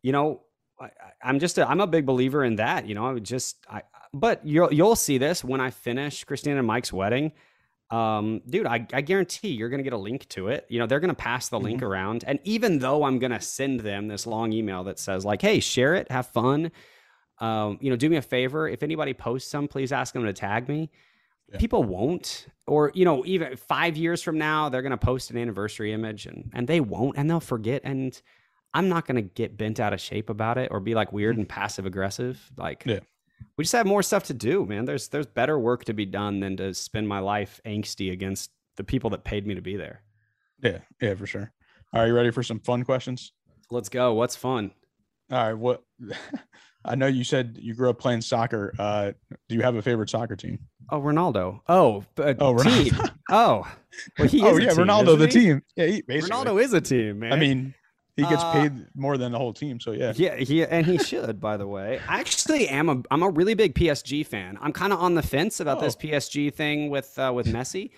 you 0.01 0.11
know 0.11 0.41
I, 0.79 0.89
i'm 1.23 1.37
just 1.39 1.59
a, 1.59 1.69
i'm 1.69 1.79
a 1.79 1.85
big 1.85 2.07
believer 2.07 2.43
in 2.43 2.55
that 2.55 2.87
you 2.87 2.95
know 2.95 3.05
i 3.05 3.13
would 3.13 3.23
just 3.23 3.57
i 3.69 3.83
but 4.13 4.43
you'll 4.43 4.73
you'll 4.73 4.95
see 4.95 5.19
this 5.19 5.43
when 5.43 5.61
i 5.61 5.69
finish 5.69 6.23
christina 6.23 6.57
and 6.57 6.65
mike's 6.67 6.91
wedding. 6.91 7.33
Um 7.91 8.41
dude 8.49 8.65
i, 8.65 8.87
I 8.93 9.01
guarantee 9.01 9.49
you're 9.49 9.69
gonna 9.69 9.83
get 9.83 9.93
a 9.93 9.97
link 9.97 10.27
to 10.29 10.47
it. 10.47 10.65
You 10.69 10.79
know 10.79 10.87
they're 10.87 10.99
gonna 11.01 11.13
pass 11.13 11.49
the 11.49 11.59
link 11.59 11.83
around. 11.83 12.23
And 12.25 12.39
even 12.45 12.79
though 12.79 13.03
i'm 13.03 13.19
gonna 13.19 13.41
send 13.41 13.81
them 13.81 14.07
this 14.07 14.25
long 14.25 14.53
email 14.53 14.83
that 14.85 14.97
says 14.97 15.23
like 15.23 15.41
hey 15.41 15.59
share 15.59 15.93
it 15.95 16.09
have 16.09 16.27
fun. 16.27 16.71
Um 17.39 17.77
you 17.81 17.89
know 17.91 17.95
do 17.95 18.09
me 18.09 18.17
a 18.17 18.21
favor. 18.21 18.67
If 18.67 18.81
anybody 18.81 19.13
posts 19.13 19.51
some 19.51 19.67
please 19.67 19.91
ask 19.91 20.13
them 20.13 20.23
to 20.23 20.33
tag 20.33 20.67
me 20.67 20.89
Yeah. 21.51 21.57
people 21.59 21.83
won't 21.83 22.47
or 22.67 22.91
you 22.95 23.03
know 23.05 23.25
even 23.25 23.57
five 23.57 23.97
years 23.97 24.21
from 24.21 24.37
now 24.37 24.69
they're 24.69 24.81
going 24.81 24.91
to 24.91 24.97
post 24.97 25.31
an 25.31 25.37
anniversary 25.37 25.91
image 25.91 26.25
and 26.25 26.49
and 26.53 26.65
they 26.67 26.79
won't 26.79 27.17
and 27.17 27.29
they'll 27.29 27.39
forget 27.41 27.81
and 27.83 28.21
i'm 28.73 28.87
not 28.87 29.05
going 29.05 29.15
to 29.17 29.21
get 29.21 29.57
bent 29.57 29.79
out 29.79 29.91
of 29.91 29.99
shape 29.99 30.29
about 30.29 30.57
it 30.57 30.69
or 30.71 30.79
be 30.79 30.95
like 30.95 31.11
weird 31.11 31.35
and 31.37 31.49
passive 31.59 31.85
aggressive 31.85 32.51
like 32.57 32.83
Yeah. 32.85 32.99
we 33.57 33.63
just 33.65 33.73
have 33.73 33.85
more 33.85 34.01
stuff 34.01 34.23
to 34.25 34.33
do 34.33 34.65
man 34.65 34.85
there's 34.85 35.09
there's 35.09 35.25
better 35.25 35.59
work 35.59 35.83
to 35.85 35.93
be 35.93 36.05
done 36.05 36.39
than 36.39 36.55
to 36.57 36.73
spend 36.73 37.07
my 37.07 37.19
life 37.19 37.59
angsty 37.65 38.11
against 38.13 38.51
the 38.77 38.83
people 38.85 39.09
that 39.09 39.25
paid 39.25 39.45
me 39.45 39.55
to 39.55 39.61
be 39.61 39.75
there 39.75 40.03
Yeah, 40.63 40.79
yeah, 41.01 41.15
for 41.15 41.27
sure. 41.27 41.51
Are 41.91 42.07
you 42.07 42.13
ready 42.13 42.31
for 42.31 42.43
some 42.43 42.59
fun 42.61 42.83
questions? 42.85 43.33
let's 43.69 43.89
go 43.89 44.13
what's 44.13 44.35
fun 44.37 44.71
All 45.29 45.37
right. 45.47 45.53
What 45.53 45.83
I 46.83 46.95
know 46.95 47.07
you 47.07 47.23
said 47.23 47.57
you 47.61 47.73
grew 47.75 47.89
up 47.89 47.99
playing 47.99 48.21
soccer. 48.21 48.73
Uh, 48.79 49.11
do 49.49 49.55
you 49.55 49.61
have 49.61 49.75
a 49.75 49.81
favorite 49.81 50.09
soccer 50.09 50.35
team? 50.35 50.59
oh 50.89 50.99
ronaldo 50.99 51.61
oh 51.69 52.03
uh, 52.17 52.33
Oh, 52.39 52.53
Ronaldo. 52.53 52.83
team. 52.83 52.99
oh 53.29 53.67
well, 54.19 54.27
he 54.27 54.41
oh 54.41 54.57
is 54.57 54.63
yeah, 54.63 54.69
team, 54.73 54.85
Ronaldo, 54.85 55.17
the 55.17 55.27
he? 55.27 55.31
team. 55.31 55.61
Yeah, 55.75 55.85
he, 55.87 56.01
basically. 56.01 56.29
ronaldo 56.35 56.61
is 56.61 56.73
a 56.73 56.81
team 56.81 57.19
man 57.19 57.33
I 57.33 57.35
mean, 57.37 57.73
he 58.17 58.23
gets 58.23 58.43
Uh, 58.43 58.51
paid 58.53 58.73
more 58.95 59.17
than 59.17 59.31
the 59.31 59.37
whole 59.37 59.53
team. 59.53 59.79
So 59.79 59.91
yeah. 59.93 60.11
Yeah, 60.15 60.35
he 60.35 60.65
and 60.65 60.85
he 60.85 60.97
should, 60.97 61.39
by 61.39 61.55
the 61.57 61.65
way. 61.67 61.99
I 62.09 62.19
actually 62.19 62.67
am 62.67 62.89
a 62.89 63.01
I'm 63.09 63.23
a 63.23 63.29
really 63.29 63.53
big 63.53 63.73
PSG 63.75 64.25
fan. 64.25 64.57
I'm 64.61 64.73
kind 64.73 64.91
of 64.91 64.99
on 64.99 65.15
the 65.15 65.23
fence 65.23 65.59
about 65.59 65.79
this 65.79 65.95
Oh. 65.97 66.01
PSG 66.07 66.53
thing 66.53 66.89
with 66.89 67.17
uh, 67.17 67.31
with 67.33 67.47
Messi. 67.47 67.91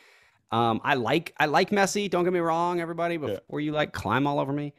Um, 0.51 0.81
I 0.83 0.93
like 0.93 1.33
I 1.39 1.47
like 1.47 1.71
Messi. 1.71 2.09
Don't 2.09 2.23
get 2.25 2.33
me 2.33 2.39
wrong, 2.39 2.79
everybody. 2.79 3.15
Yeah. 3.15 3.39
Before 3.39 3.59
you 3.59 3.71
like 3.71 3.91
climb 3.91 4.27
all 4.27 4.39
over 4.39 4.53
me, 4.53 4.73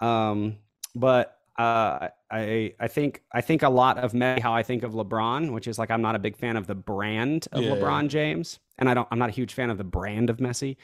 um, 0.00 0.56
but 0.94 1.37
uh, 1.58 2.08
I 2.30 2.74
I 2.78 2.88
think 2.88 3.22
I 3.32 3.40
think 3.40 3.62
a 3.62 3.68
lot 3.68 3.98
of 3.98 4.12
Messi 4.12 4.38
how 4.40 4.54
I 4.54 4.62
think 4.62 4.82
of 4.84 4.92
LeBron, 4.92 5.52
which 5.52 5.66
is 5.66 5.78
like 5.78 5.90
I'm 5.90 6.02
not 6.02 6.14
a 6.14 6.18
big 6.18 6.36
fan 6.36 6.56
of 6.56 6.66
the 6.66 6.74
brand 6.74 7.48
of 7.52 7.64
Yeah. 7.64 7.70
LeBron 7.70 8.08
James, 8.08 8.60
and 8.78 8.88
I 8.88 8.94
don't 8.94 9.08
I'm 9.10 9.18
not 9.18 9.28
a 9.28 9.32
huge 9.32 9.54
fan 9.54 9.68
of 9.70 9.78
the 9.78 9.84
brand 9.84 10.30
of 10.30 10.38
Messi. 10.38 10.76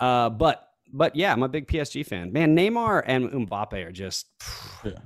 Uh, 0.00 0.30
but 0.30 0.68
but 0.92 1.14
yeah, 1.16 1.32
I'm 1.32 1.42
a 1.42 1.48
big 1.48 1.66
PSG 1.68 2.06
fan. 2.06 2.32
Man, 2.32 2.56
Neymar 2.56 3.02
and 3.06 3.30
Mbappe 3.30 3.84
are 3.86 3.92
just 3.92 4.26
Yeah. 4.84 5.00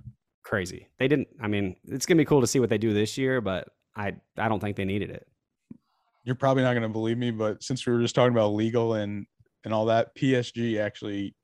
crazy. 0.45 0.89
They 0.99 1.09
didn't. 1.09 1.29
I 1.41 1.49
mean, 1.49 1.77
it's 1.85 2.07
gonna 2.07 2.19
be 2.19 2.25
cool 2.25 2.41
to 2.43 2.47
see 2.47 2.61
what 2.61 2.71
they 2.71 2.79
do 2.79 2.93
this 2.95 3.19
year, 3.19 3.41
but 3.41 3.69
I 3.97 4.15
I 4.39 4.49
don't 4.49 4.61
think 4.61 4.77
they 4.77 4.85
needed 4.85 5.11
it. 5.11 5.27
You're 6.25 6.37
probably 6.37 6.63
not 6.63 6.73
going 6.75 6.83
to 6.83 6.89
believe 6.91 7.17
me, 7.17 7.31
but 7.31 7.63
since 7.63 7.87
we 7.87 7.95
were 7.95 8.01
just 8.03 8.15
talking 8.15 8.35
about 8.35 8.53
legal 8.53 8.95
and 8.95 9.27
and 9.65 9.73
all 9.75 9.87
that, 9.87 10.15
PSG 10.15 10.79
actually 10.79 11.35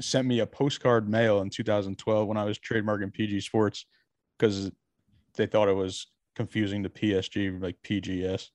sent 0.00 0.26
me 0.26 0.40
a 0.40 0.46
postcard 0.46 1.08
mail 1.08 1.40
in 1.40 1.50
2012 1.50 2.26
when 2.26 2.36
I 2.36 2.44
was 2.44 2.58
trademarking 2.58 3.12
PG 3.12 3.40
Sports 3.40 3.86
because 4.38 4.70
they 5.36 5.46
thought 5.46 5.68
it 5.68 5.74
was 5.76 6.06
confusing 6.36 6.82
to 6.82 6.88
PSG 6.90 7.60
like 7.62 7.76
PGS. 7.84 8.48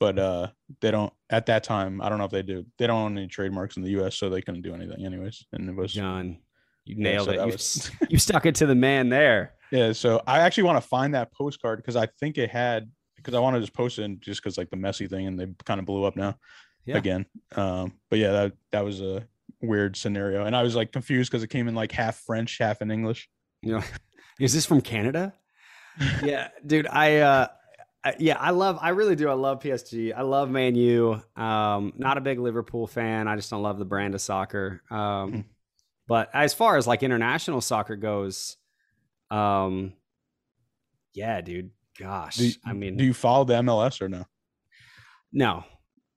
But 0.00 0.18
uh 0.18 0.48
they 0.80 0.90
don't 0.90 1.12
at 1.30 1.46
that 1.46 1.62
time, 1.62 2.02
I 2.02 2.08
don't 2.08 2.18
know 2.18 2.24
if 2.24 2.30
they 2.32 2.42
do. 2.42 2.66
They 2.78 2.86
don't 2.88 3.02
own 3.02 3.18
any 3.18 3.28
trademarks 3.28 3.76
in 3.76 3.82
the 3.84 3.90
US, 4.02 4.16
so 4.16 4.28
they 4.28 4.42
couldn't 4.42 4.62
do 4.62 4.74
anything 4.74 5.04
anyways. 5.06 5.44
And 5.52 5.68
it 5.68 5.76
was 5.76 5.92
John, 5.92 6.38
you 6.84 6.96
Yeah, 6.96 7.02
nailed 7.12 7.26
so 7.26 7.32
it. 7.32 7.36
You, 7.40 7.46
was- 7.46 7.90
you 8.08 8.18
stuck 8.18 8.44
it 8.46 8.56
to 8.56 8.66
the 8.66 8.74
man 8.74 9.08
there. 9.08 9.54
Yeah, 9.70 9.92
so 9.92 10.20
I 10.26 10.40
actually 10.40 10.64
want 10.64 10.82
to 10.82 10.86
find 10.88 11.14
that 11.14 11.32
postcard 11.32 11.78
because 11.78 11.96
I 11.96 12.06
think 12.20 12.36
it 12.36 12.50
had 12.50 12.90
because 13.16 13.34
I 13.34 13.38
want 13.38 13.54
to 13.54 13.60
just 13.60 13.72
post 13.72 13.98
it 14.00 14.20
just 14.20 14.42
because 14.42 14.58
like 14.58 14.70
the 14.70 14.76
Messi 14.76 15.08
thing 15.08 15.26
and 15.28 15.38
they 15.38 15.46
kind 15.64 15.78
of 15.78 15.86
blew 15.86 16.02
up 16.04 16.16
now 16.16 16.36
Yeah. 16.84 16.96
again. 16.96 17.24
Um, 17.54 17.92
but 18.10 18.18
yeah, 18.18 18.32
that 18.32 18.52
that 18.72 18.84
was 18.84 19.00
a 19.00 19.26
weird 19.62 19.96
scenario, 19.96 20.44
and 20.44 20.54
I 20.56 20.62
was 20.62 20.74
like 20.74 20.92
confused 20.92 21.30
because 21.30 21.42
it 21.42 21.48
came 21.48 21.68
in 21.68 21.74
like 21.74 21.92
half 21.92 22.16
French, 22.16 22.58
half 22.58 22.82
in 22.82 22.90
English. 22.90 23.28
You 23.62 23.72
know, 23.78 23.82
is 24.40 24.52
this 24.52 24.66
from 24.66 24.80
Canada? 24.80 25.32
yeah, 26.24 26.48
dude. 26.66 26.86
I 26.86 27.18
uh, 27.18 27.46
I, 28.04 28.14
yeah, 28.18 28.36
I 28.38 28.50
love. 28.50 28.78
I 28.80 28.90
really 28.90 29.14
do. 29.16 29.28
I 29.28 29.34
love 29.34 29.60
PSG. 29.60 30.12
I 30.16 30.22
love 30.22 30.50
Man 30.50 30.74
U. 30.74 31.22
Um, 31.36 31.92
not 31.96 32.18
a 32.18 32.20
big 32.20 32.38
Liverpool 32.38 32.86
fan. 32.86 33.28
I 33.28 33.36
just 33.36 33.50
don't 33.50 33.62
love 33.62 33.78
the 33.78 33.84
brand 33.84 34.14
of 34.14 34.20
soccer. 34.20 34.82
Um, 34.90 34.96
Mhm. 35.32 35.44
but 36.08 36.30
as 36.34 36.52
far 36.54 36.76
as 36.76 36.86
like 36.86 37.02
international 37.02 37.60
soccer 37.60 37.94
goes, 37.96 38.56
um, 39.30 39.92
yeah, 41.14 41.40
dude. 41.40 41.70
Gosh, 41.98 42.36
Do, 42.36 42.50
I 42.64 42.72
mean, 42.72 42.96
do 42.96 43.04
you 43.04 43.12
follow 43.14 43.44
the 43.44 43.54
MLS 43.54 44.00
or 44.00 44.08
no? 44.08 44.24
no. 45.30 45.64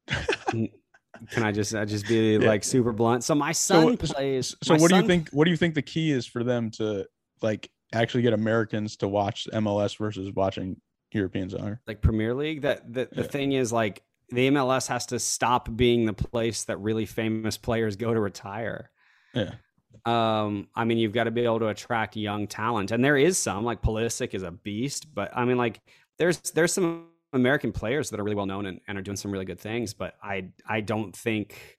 Can 1.32 1.44
I 1.44 1.52
just 1.52 1.74
I 1.76 1.86
just 1.86 2.08
be 2.08 2.34
Yeah. 2.38 2.48
like 2.48 2.64
super 2.64 2.92
blunt? 2.92 3.24
So 3.24 3.36
my 3.36 3.52
son 3.52 3.98
So- 3.98 4.14
plays. 4.14 4.56
So 4.64 4.76
what 4.76 4.90
do 4.90 4.98
you 4.98 5.04
think? 5.08 5.30
What 5.30 5.46
do 5.46 5.52
you 5.52 5.58
think 5.58 5.76
the 5.76 5.82
key 5.82 6.12
is 6.12 6.26
for 6.26 6.44
them 6.44 6.72
to 6.72 7.06
like 7.42 7.70
actually 7.94 8.24
get 8.24 8.34
Americans 8.34 8.98
to 8.98 9.08
watch 9.08 9.48
MLS 9.54 9.98
versus 9.98 10.32
watching 10.34 10.80
European 11.12 11.50
soccer? 11.50 11.82
like 11.88 12.02
Premier 12.02 12.34
League. 12.34 12.62
That 12.62 12.92
the, 12.92 13.08
the 13.12 13.22
Yeah. 13.22 13.28
thing 13.28 13.52
is 13.54 13.72
like 13.72 14.02
the 14.30 14.48
MLS 14.50 14.88
has 14.88 15.06
to 15.08 15.20
stop 15.20 15.70
being 15.76 16.06
the 16.06 16.14
place 16.14 16.64
that 16.66 16.78
really 16.78 17.06
famous 17.06 17.58
players 17.58 17.96
go 17.96 18.14
to 18.14 18.20
retire. 18.20 18.90
Yeah. 19.34 19.52
Um, 20.06 20.68
I 20.76 20.84
mean, 20.84 20.98
you've 20.98 21.14
got 21.14 21.24
to 21.24 21.32
be 21.32 21.46
able 21.46 21.60
to 21.60 21.68
attract 21.68 22.16
young 22.16 22.48
talent, 22.48 22.92
and 22.92 23.04
there 23.04 23.18
is 23.18 23.38
some 23.38 23.64
like 23.64 23.82
Pulisic 23.82 24.34
is 24.34 24.44
a 24.44 24.52
beast, 24.52 25.14
but 25.16 25.32
I 25.36 25.46
mean, 25.46 25.58
like 25.58 25.80
there's 26.20 26.40
there's 26.52 26.74
some 26.74 27.08
American 27.36 27.72
players 27.72 28.10
that 28.10 28.20
are 28.20 28.24
really 28.24 28.36
well 28.36 28.46
known 28.46 28.66
and, 28.66 28.82
and 28.88 28.98
are 28.98 29.02
doing 29.02 29.18
some 29.18 29.32
really 29.32 29.46
good 29.46 29.60
things, 29.60 29.94
but 29.94 30.16
I 30.24 30.50
I 30.68 30.82
don't 30.82 31.16
think 31.16 31.78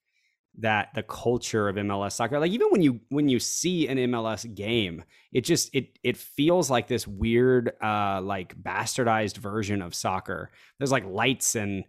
that 0.59 0.89
the 0.95 1.03
culture 1.03 1.69
of 1.69 1.77
MLS 1.77 2.13
soccer, 2.13 2.39
like 2.39 2.53
even 2.53 2.69
when 2.71 2.83
you 2.83 3.01
when 3.11 3.29
you 3.29 3.39
see 3.39 3.89
an 3.89 3.99
MLS 3.99 4.53
game, 4.55 5.05
it 5.33 5.43
just 5.43 5.75
it 5.75 5.99
it 6.03 6.17
feels 6.17 6.71
like 6.71 6.89
this 6.89 7.07
weird 7.07 7.73
uh 7.83 8.21
like 8.23 8.57
bastardized 8.61 9.37
version 9.37 9.83
of 9.83 9.95
soccer. 9.95 10.51
There's 10.79 10.93
like 10.93 11.05
lights 11.05 11.55
and 11.57 11.85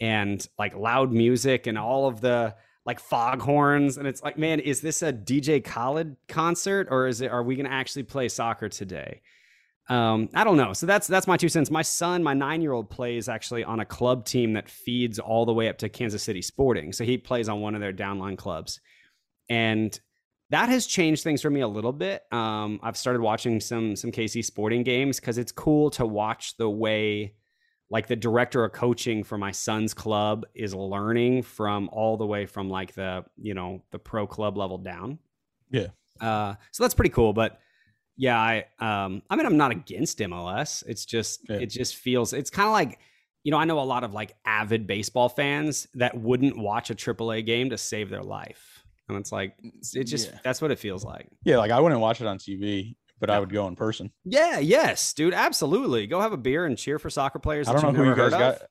and 0.00 0.46
like 0.58 0.74
loud 0.74 1.12
music 1.12 1.66
and 1.66 1.78
all 1.78 2.08
of 2.08 2.20
the 2.20 2.54
like 2.84 3.00
foghorns 3.00 3.96
and 3.96 4.06
it's 4.06 4.22
like 4.22 4.36
man 4.36 4.60
is 4.60 4.80
this 4.80 5.02
a 5.02 5.12
DJ 5.12 5.64
Khaled 5.64 6.16
concert 6.28 6.88
or 6.90 7.06
is 7.06 7.20
it 7.20 7.30
are 7.30 7.42
we 7.42 7.54
going 7.54 7.66
to 7.66 7.72
actually 7.72 8.02
play 8.02 8.28
soccer 8.28 8.68
today? 8.68 9.22
Um 9.88 10.28
I 10.34 10.44
don't 10.44 10.56
know. 10.56 10.72
So 10.72 10.86
that's 10.86 11.06
that's 11.06 11.26
my 11.26 11.36
two 11.36 11.48
cents. 11.48 11.70
My 11.70 11.82
son, 11.82 12.22
my 12.22 12.34
9-year-old 12.34 12.90
plays 12.90 13.28
actually 13.28 13.64
on 13.64 13.80
a 13.80 13.84
club 13.84 14.24
team 14.24 14.52
that 14.54 14.68
feeds 14.68 15.18
all 15.18 15.44
the 15.44 15.52
way 15.52 15.68
up 15.68 15.78
to 15.78 15.88
Kansas 15.88 16.22
City 16.22 16.42
Sporting. 16.42 16.92
So 16.92 17.04
he 17.04 17.18
plays 17.18 17.48
on 17.48 17.60
one 17.60 17.74
of 17.74 17.80
their 17.80 17.92
downline 17.92 18.38
clubs. 18.38 18.80
And 19.48 19.98
that 20.50 20.68
has 20.68 20.86
changed 20.86 21.22
things 21.22 21.42
for 21.42 21.50
me 21.50 21.60
a 21.60 21.68
little 21.68 21.92
bit. 21.92 22.22
Um, 22.32 22.78
I've 22.82 22.96
started 22.96 23.20
watching 23.20 23.60
some 23.60 23.96
some 23.96 24.12
KC 24.12 24.44
Sporting 24.44 24.82
games 24.82 25.20
because 25.20 25.38
it's 25.38 25.52
cool 25.52 25.90
to 25.90 26.06
watch 26.06 26.56
the 26.56 26.68
way 26.68 27.34
like 27.90 28.06
the 28.06 28.16
director 28.16 28.64
of 28.64 28.72
coaching 28.72 29.22
for 29.22 29.38
my 29.38 29.50
son's 29.50 29.94
club 29.94 30.44
is 30.54 30.74
learning 30.74 31.42
from 31.42 31.88
all 31.92 32.16
the 32.16 32.26
way 32.26 32.46
from 32.46 32.68
like 32.68 32.94
the 32.94 33.24
you 33.36 33.54
know 33.54 33.82
the 33.90 33.98
pro 33.98 34.26
club 34.26 34.56
level 34.56 34.78
down. 34.78 35.18
Yeah. 35.70 35.88
Uh, 36.20 36.54
so 36.70 36.84
that's 36.84 36.94
pretty 36.94 37.10
cool. 37.10 37.32
But 37.32 37.60
yeah, 38.16 38.38
I 38.38 38.64
um, 38.78 39.22
I 39.30 39.36
mean 39.36 39.46
I'm 39.46 39.56
not 39.56 39.70
against 39.70 40.18
MLS. 40.18 40.82
It's 40.86 41.04
just 41.04 41.40
Yeah. 41.48 41.56
it 41.56 41.66
just 41.66 41.96
feels 41.96 42.32
it's 42.32 42.50
kind 42.50 42.66
of 42.66 42.72
like 42.72 42.98
you 43.42 43.50
know 43.50 43.58
I 43.58 43.64
know 43.64 43.78
a 43.78 43.80
lot 43.80 44.04
of 44.04 44.12
like 44.12 44.34
avid 44.46 44.86
baseball 44.86 45.28
fans 45.28 45.86
that 45.94 46.16
wouldn't 46.16 46.56
watch 46.58 46.90
a 46.90 46.94
AAA 46.94 47.44
game 47.44 47.70
to 47.70 47.78
save 47.78 48.10
their 48.10 48.22
life. 48.22 48.84
And 49.08 49.18
it's 49.18 49.32
like 49.32 49.54
it 49.94 50.04
just 50.04 50.30
Yeah. 50.30 50.38
that's 50.42 50.62
what 50.62 50.70
it 50.70 50.78
feels 50.78 51.04
like. 51.04 51.28
Yeah, 51.44 51.58
like 51.58 51.70
I 51.70 51.80
wouldn't 51.80 52.00
watch 52.00 52.20
it 52.20 52.26
on 52.26 52.38
TV, 52.38 52.96
but 53.20 53.28
I 53.30 53.38
would 53.38 53.52
go 53.52 53.66
in 53.68 53.76
person. 53.76 54.10
Yeah, 54.24 54.58
yes, 54.60 55.12
dude, 55.12 55.34
absolutely. 55.34 56.06
Go 56.06 56.20
have 56.20 56.32
a 56.32 56.38
beer 56.38 56.64
and 56.64 56.78
cheer 56.78 56.98
for 56.98 57.10
soccer 57.10 57.38
players. 57.38 57.68
I 57.68 57.72
don't 57.74 57.82
know 57.82 57.92
who 57.92 58.08
you 58.10 58.16
guys 58.16 58.32
heard 58.32 58.42
of. 58.54 58.62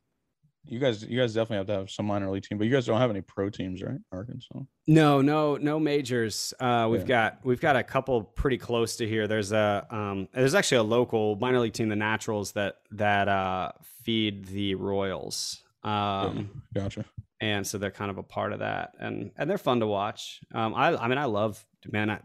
You 0.66 0.80
guys, 0.80 1.04
you 1.04 1.20
guys 1.20 1.34
definitely 1.34 1.58
have 1.58 1.68
to 1.68 1.74
have 1.74 1.92
some 1.92 2.06
minor 2.06 2.30
league 2.32 2.44
team, 2.44 2.58
but 2.58 2.66
you 2.68 2.74
guys 2.74 2.86
don't 2.86 3.00
have 3.00 3.10
any 3.10 3.22
pro 3.22 3.50
teams, 3.50 3.82
right? 3.84 3.98
Arkansas. 4.12 4.60
No, 4.88 5.22
no, 5.22 5.58
no 5.58 5.80
majors. 5.80 6.54
Uh, 6.60 6.88
we've 6.90 7.02
Yeah. 7.02 7.08
got 7.08 7.40
we've 7.46 7.60
got 7.62 7.76
a 7.76 7.84
couple 7.84 8.24
pretty 8.24 8.58
close 8.58 8.96
to 8.98 9.08
here. 9.08 9.28
There's 9.28 9.52
a 9.52 9.86
um, 9.90 10.28
there's 10.34 10.56
actually 10.56 10.78
a 10.78 10.84
local 10.84 11.36
minor 11.36 11.60
league 11.60 11.74
team, 11.74 11.90
the 11.90 11.96
Naturals, 11.96 12.54
that 12.54 12.78
that 12.92 13.28
uh, 13.28 13.72
feed 14.04 14.46
the 14.46 14.76
Royals. 14.76 15.62
Um, 15.84 16.64
Gotcha. 16.74 17.04
and 17.42 17.68
so 17.68 17.78
they're 17.78 17.92
kind 17.92 18.10
of 18.10 18.18
a 18.18 18.24
part 18.24 18.54
of 18.54 18.60
that, 18.60 18.94
and 19.00 19.32
and 19.38 19.50
they're 19.50 19.58
fun 19.58 19.82
to 19.82 19.88
watch. 19.88 20.40
Um, 20.54 20.74
I 20.74 20.96
I 20.96 21.08
mean 21.10 21.18
I 21.18 21.26
love 21.26 21.64
man. 21.92 22.10
I, 22.10 22.20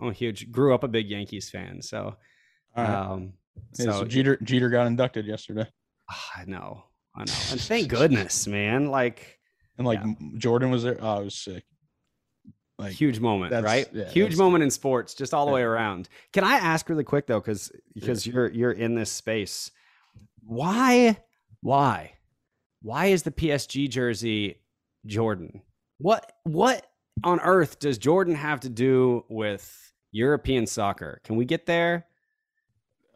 I'm 0.00 0.08
a 0.08 0.12
huge 0.14 0.50
grew 0.50 0.74
up 0.74 0.82
a 0.84 0.88
big 0.88 1.08
Yankees 1.10 1.50
fan, 1.50 1.82
so 1.82 2.16
right. 2.74 2.88
um, 2.88 3.34
Yeah, 3.78 3.84
so, 3.86 3.92
so 4.00 4.04
Jeter 4.06 4.38
Jeter 4.42 4.70
got 4.70 4.86
inducted 4.86 5.26
yesterday, 5.26 5.66
Ah, 6.10 6.30
I 6.38 6.44
know, 6.46 6.84
I 7.16 7.20
know, 7.24 7.32
and 7.50 7.60
thank 7.60 7.88
goodness, 7.88 8.46
man. 8.46 8.88
Like 8.90 9.38
and 9.78 9.86
like 9.86 10.00
Yeah. 10.04 10.14
Jordan 10.38 10.70
was 10.70 10.82
there. 10.82 10.98
Oh, 11.00 11.20
it 11.22 11.24
was 11.24 11.34
sick. 11.34 11.64
Like 12.78 12.92
huge 12.92 13.20
moment, 13.20 13.54
right? 13.64 13.88
yeah, 13.92 14.10
huge 14.10 14.36
moment 14.36 14.62
in 14.62 14.70
sports, 14.70 15.14
just 15.14 15.32
all 15.32 15.46
the 15.46 15.52
way 15.52 15.62
around. 15.62 16.10
Can 16.34 16.44
I 16.44 16.56
ask 16.56 16.88
really 16.90 17.04
quick 17.04 17.26
though, 17.26 17.40
because 17.40 17.72
because 17.94 18.26
you're 18.26 18.50
you're 18.50 18.72
in 18.72 18.94
this 18.94 19.10
space, 19.10 19.70
why 20.42 21.16
why 21.62 22.12
why 22.82 23.06
is 23.06 23.22
the 23.22 23.30
PSG 23.30 23.88
jersey 23.88 24.60
Jordan? 25.06 25.62
What 25.98 26.32
what 26.44 26.86
on 27.24 27.40
earth 27.40 27.78
does 27.78 27.96
Jordan 27.96 28.34
have 28.34 28.60
to 28.60 28.68
do 28.68 29.24
with 29.30 29.94
European 30.12 30.66
soccer? 30.66 31.22
Can 31.24 31.36
we 31.36 31.46
get 31.46 31.64
there? 31.64 32.04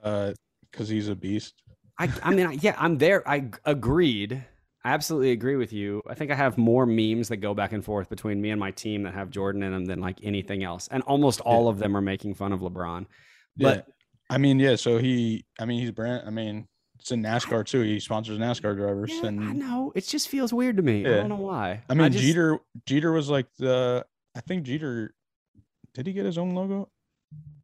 uh, 0.03 0.33
because 0.71 0.89
he's 0.89 1.09
a 1.09 1.15
beast. 1.15 1.63
I 2.01 2.11
I 2.23 2.35
mean 2.35 2.47
I- 2.47 2.53
yeah, 2.61 2.75
I'm 2.79 2.99
there. 2.99 3.27
I 3.29 3.51
agreed. 3.65 4.45
I 4.85 4.93
absolutely 4.95 5.33
agree 5.33 5.57
with 5.57 5.73
you. 5.75 6.01
I 6.09 6.15
think 6.15 6.31
I 6.31 6.35
have 6.35 6.57
more 6.57 6.87
memes 6.87 7.29
that 7.29 7.37
go 7.37 7.53
back 7.53 7.73
and 7.73 7.85
forth 7.85 8.09
between 8.09 8.41
me 8.41 8.49
and 8.51 8.59
my 8.59 8.71
team 8.71 9.03
that 9.03 9.13
have 9.13 9.29
Jordan 9.31 9.63
in 9.63 9.73
them 9.73 9.85
than 9.85 10.01
like 10.01 10.19
anything 10.23 10.65
else. 10.65 10.89
And 10.91 11.03
almost 11.03 11.41
all 11.43 11.69
of 11.69 11.79
them 11.79 11.95
are 11.97 12.01
making 12.01 12.35
fun 12.35 12.53
of 12.53 12.61
LeBron. 12.61 13.05
But 13.59 13.77
yeah. 13.87 13.93
I 14.31 14.39
mean, 14.39 14.59
yeah. 14.59 14.77
So 14.77 14.97
he, 14.97 15.45
I 15.59 15.67
mean, 15.67 15.81
he's 15.81 15.91
brand. 15.91 16.23
I 16.27 16.31
mean, 16.31 16.67
it's 16.99 17.11
in 17.13 17.23
NASCAR 17.23 17.67
too. 17.67 17.83
He 17.83 18.01
sponsors 18.01 18.39
NASCAR 18.39 18.75
drivers, 18.75 19.11
yeah, 19.13 19.27
I 19.29 19.31
know. 19.31 19.93
It 19.95 20.07
just 20.07 20.29
feels 20.29 20.51
weird 20.53 20.77
to 20.79 20.83
me. 20.83 21.05
I 21.07 21.11
don't 21.17 21.29
know 21.29 21.37
why. 21.37 21.83
I 21.91 21.95
mean, 21.95 22.11
just- 22.13 22.25
Jeter. 22.25 22.59
Jeter 22.87 23.13
was 23.13 23.29
like 23.29 23.47
the. 23.59 24.07
I 24.35 24.41
think 24.41 24.63
Jeter. 24.65 25.13
Did 25.93 26.07
he 26.07 26.13
get 26.15 26.25
his 26.25 26.39
own 26.39 26.55
logo? 26.55 26.89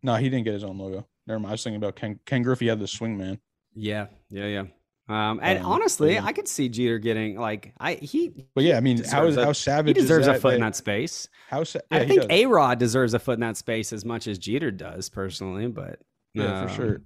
No, 0.02 0.16
he 0.16 0.28
didn't 0.28 0.44
get 0.44 0.52
his 0.54 0.64
own 0.64 0.76
logo. 0.78 1.06
Never 1.26 1.38
mind. 1.38 1.50
I 1.50 1.52
was 1.52 1.62
thinking 1.64 1.76
about 1.78 1.96
Ken. 1.96 2.18
Ken 2.26 2.42
Griffey 2.42 2.68
had 2.68 2.78
the 2.80 2.88
swing 2.88 3.16
man. 3.16 3.38
Yeah, 3.76 4.06
yeah, 4.30 4.46
yeah. 4.46 4.62
Um, 5.08 5.38
and 5.40 5.60
Um, 5.60 5.66
honestly, 5.66 6.14
yeah. 6.14 6.24
I 6.24 6.32
could 6.32 6.48
see 6.48 6.68
Jeter 6.68 6.98
getting 6.98 7.38
like 7.38 7.72
I 7.78 7.94
he 7.94 8.46
But 8.56 8.64
yeah, 8.64 8.76
I 8.76 8.80
mean, 8.80 9.04
how 9.04 9.26
a- 9.26 9.34
how 9.34 9.48
he 9.48 9.54
savage? 9.54 9.96
is 9.96 10.02
deserves 10.04 10.26
a 10.26 10.32
that 10.32 10.40
foot 10.40 10.54
in 10.54 10.60
that- 10.62 10.74
space. 10.74 11.28
How 11.48 11.62
sa- 11.62 11.78
yeah, 11.92 11.98
I 11.98 12.06
think. 12.08 12.24
A 12.28 12.46
Rod 12.46 12.80
deserves 12.80 13.14
a 13.14 13.20
foot 13.20 13.34
in 13.34 13.40
that 13.40 13.56
space 13.56 13.92
as 13.92 14.04
much 14.04 14.26
as 14.26 14.38
Jeter 14.38 14.72
does 14.72 15.08
personally, 15.08 15.68
but 15.68 16.00
Yeah, 16.34 16.64
for 16.64 16.70
um, 16.70 16.76
sure. 16.76 17.02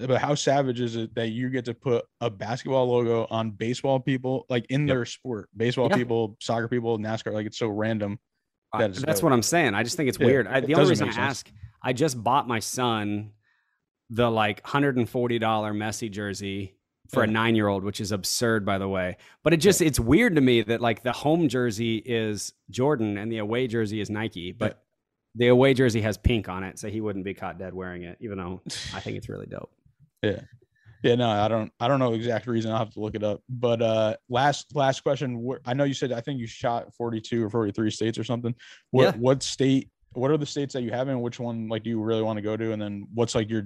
But 0.00 0.20
how 0.20 0.34
savage 0.34 0.80
is 0.80 0.96
it 0.96 1.14
that 1.14 1.28
you 1.28 1.50
get 1.50 1.66
to 1.66 1.74
put 1.74 2.04
a 2.20 2.30
basketball 2.30 2.88
logo 2.88 3.26
on 3.30 3.50
baseball 3.52 4.00
people, 4.00 4.46
like 4.48 4.66
in 4.70 4.88
Yep. 4.88 4.94
their 4.94 5.04
sport? 5.04 5.48
Baseball 5.56 5.88
Yeah. 5.90 5.96
people, 5.98 6.36
soccer 6.40 6.66
people, 6.68 6.98
NASCAR, 6.98 7.32
like 7.32 7.46
it's 7.46 7.58
so 7.58 7.68
random. 7.68 8.18
I- 8.72 8.78
That 8.78 8.90
is 8.92 9.02
dope. 9.02 9.22
what 9.22 9.32
I'm 9.32 9.42
saying. 9.42 9.74
I 9.74 9.82
just 9.84 9.96
think 9.96 10.08
it's 10.08 10.18
Yeah, 10.18 10.26
weird. 10.26 10.46
I, 10.48 10.58
it 10.58 10.66
the 10.66 10.74
only 10.74 10.88
reason 10.90 11.08
I 11.10 11.12
ask, 11.12 11.48
I 11.82 11.92
just 11.92 12.22
bought 12.24 12.48
my 12.48 12.58
son 12.60 13.32
the 14.10 14.30
like 14.30 14.62
$140 14.64 15.06
Messi 15.08 16.10
jersey 16.10 16.74
for 17.08 17.22
a 17.24 17.26
nine 17.26 17.56
year 17.56 17.66
old, 17.68 17.82
which 17.84 18.00
is 18.00 18.12
absurd, 18.12 18.64
by 18.64 18.78
the 18.78 18.88
way. 18.88 19.16
But 19.42 19.52
it 19.52 19.56
just, 19.58 19.80
it's 19.80 19.98
weird 19.98 20.34
to 20.36 20.40
me 20.40 20.62
that 20.62 20.80
like 20.80 21.02
the 21.02 21.12
home 21.12 21.48
jersey 21.48 21.96
is 21.98 22.52
Jordan 22.70 23.18
and 23.18 23.30
the 23.32 23.38
away 23.38 23.66
jersey 23.66 24.00
is 24.00 24.10
Nike, 24.10 24.52
but 24.52 24.82
the 25.34 25.48
away 25.48 25.74
jersey 25.74 26.00
has 26.02 26.16
pink 26.18 26.48
on 26.48 26.62
it. 26.64 26.78
So 26.78 26.88
he 26.88 27.00
wouldn't 27.00 27.24
be 27.24 27.34
caught 27.34 27.58
dead 27.58 27.74
wearing 27.74 28.02
it, 28.02 28.16
even 28.20 28.38
though 28.38 28.60
I 28.94 29.00
think 29.00 29.16
it's 29.16 29.28
really 29.28 29.46
dope. 29.46 29.70
Yeah, 30.22 30.40
Yeah, 31.02 31.14
no, 31.14 31.30
I 31.30 31.48
don't. 31.48 31.72
I 31.80 31.88
don't 31.88 31.98
know 31.98 32.12
exact 32.12 32.46
reason. 32.46 32.70
I'll 32.72 32.78
have 32.78 32.92
to 32.92 33.00
look 33.00 33.14
it 33.14 33.24
up. 33.24 33.40
But 33.48 33.80
uh, 33.80 34.16
last 34.28 34.76
last 34.76 35.00
question. 35.02 35.50
I 35.64 35.72
know 35.72 35.84
you 35.84 35.94
said 35.94 36.12
I 36.12 36.20
think 36.20 36.38
you 36.40 36.46
shot 36.46 36.94
forty 36.94 37.22
two 37.22 37.42
or 37.42 37.48
forty 37.48 37.72
three 37.72 37.90
states 37.90 38.18
or 38.18 38.24
something. 38.24 38.54
What 38.90 39.02
Yeah. 39.04 39.12
what 39.12 39.42
state? 39.42 39.88
What 40.12 40.30
are 40.30 40.36
the 40.36 40.44
states 40.44 40.74
that 40.74 40.82
you 40.82 40.90
have 40.90 41.08
in? 41.08 41.22
Which 41.22 41.40
one 41.40 41.68
like 41.68 41.84
do 41.84 41.88
you 41.90 42.02
really 42.02 42.20
want 42.20 42.36
to 42.36 42.42
go 42.42 42.54
to? 42.54 42.72
And 42.72 42.82
then 42.82 43.06
what's 43.14 43.34
like 43.34 43.48
your 43.48 43.62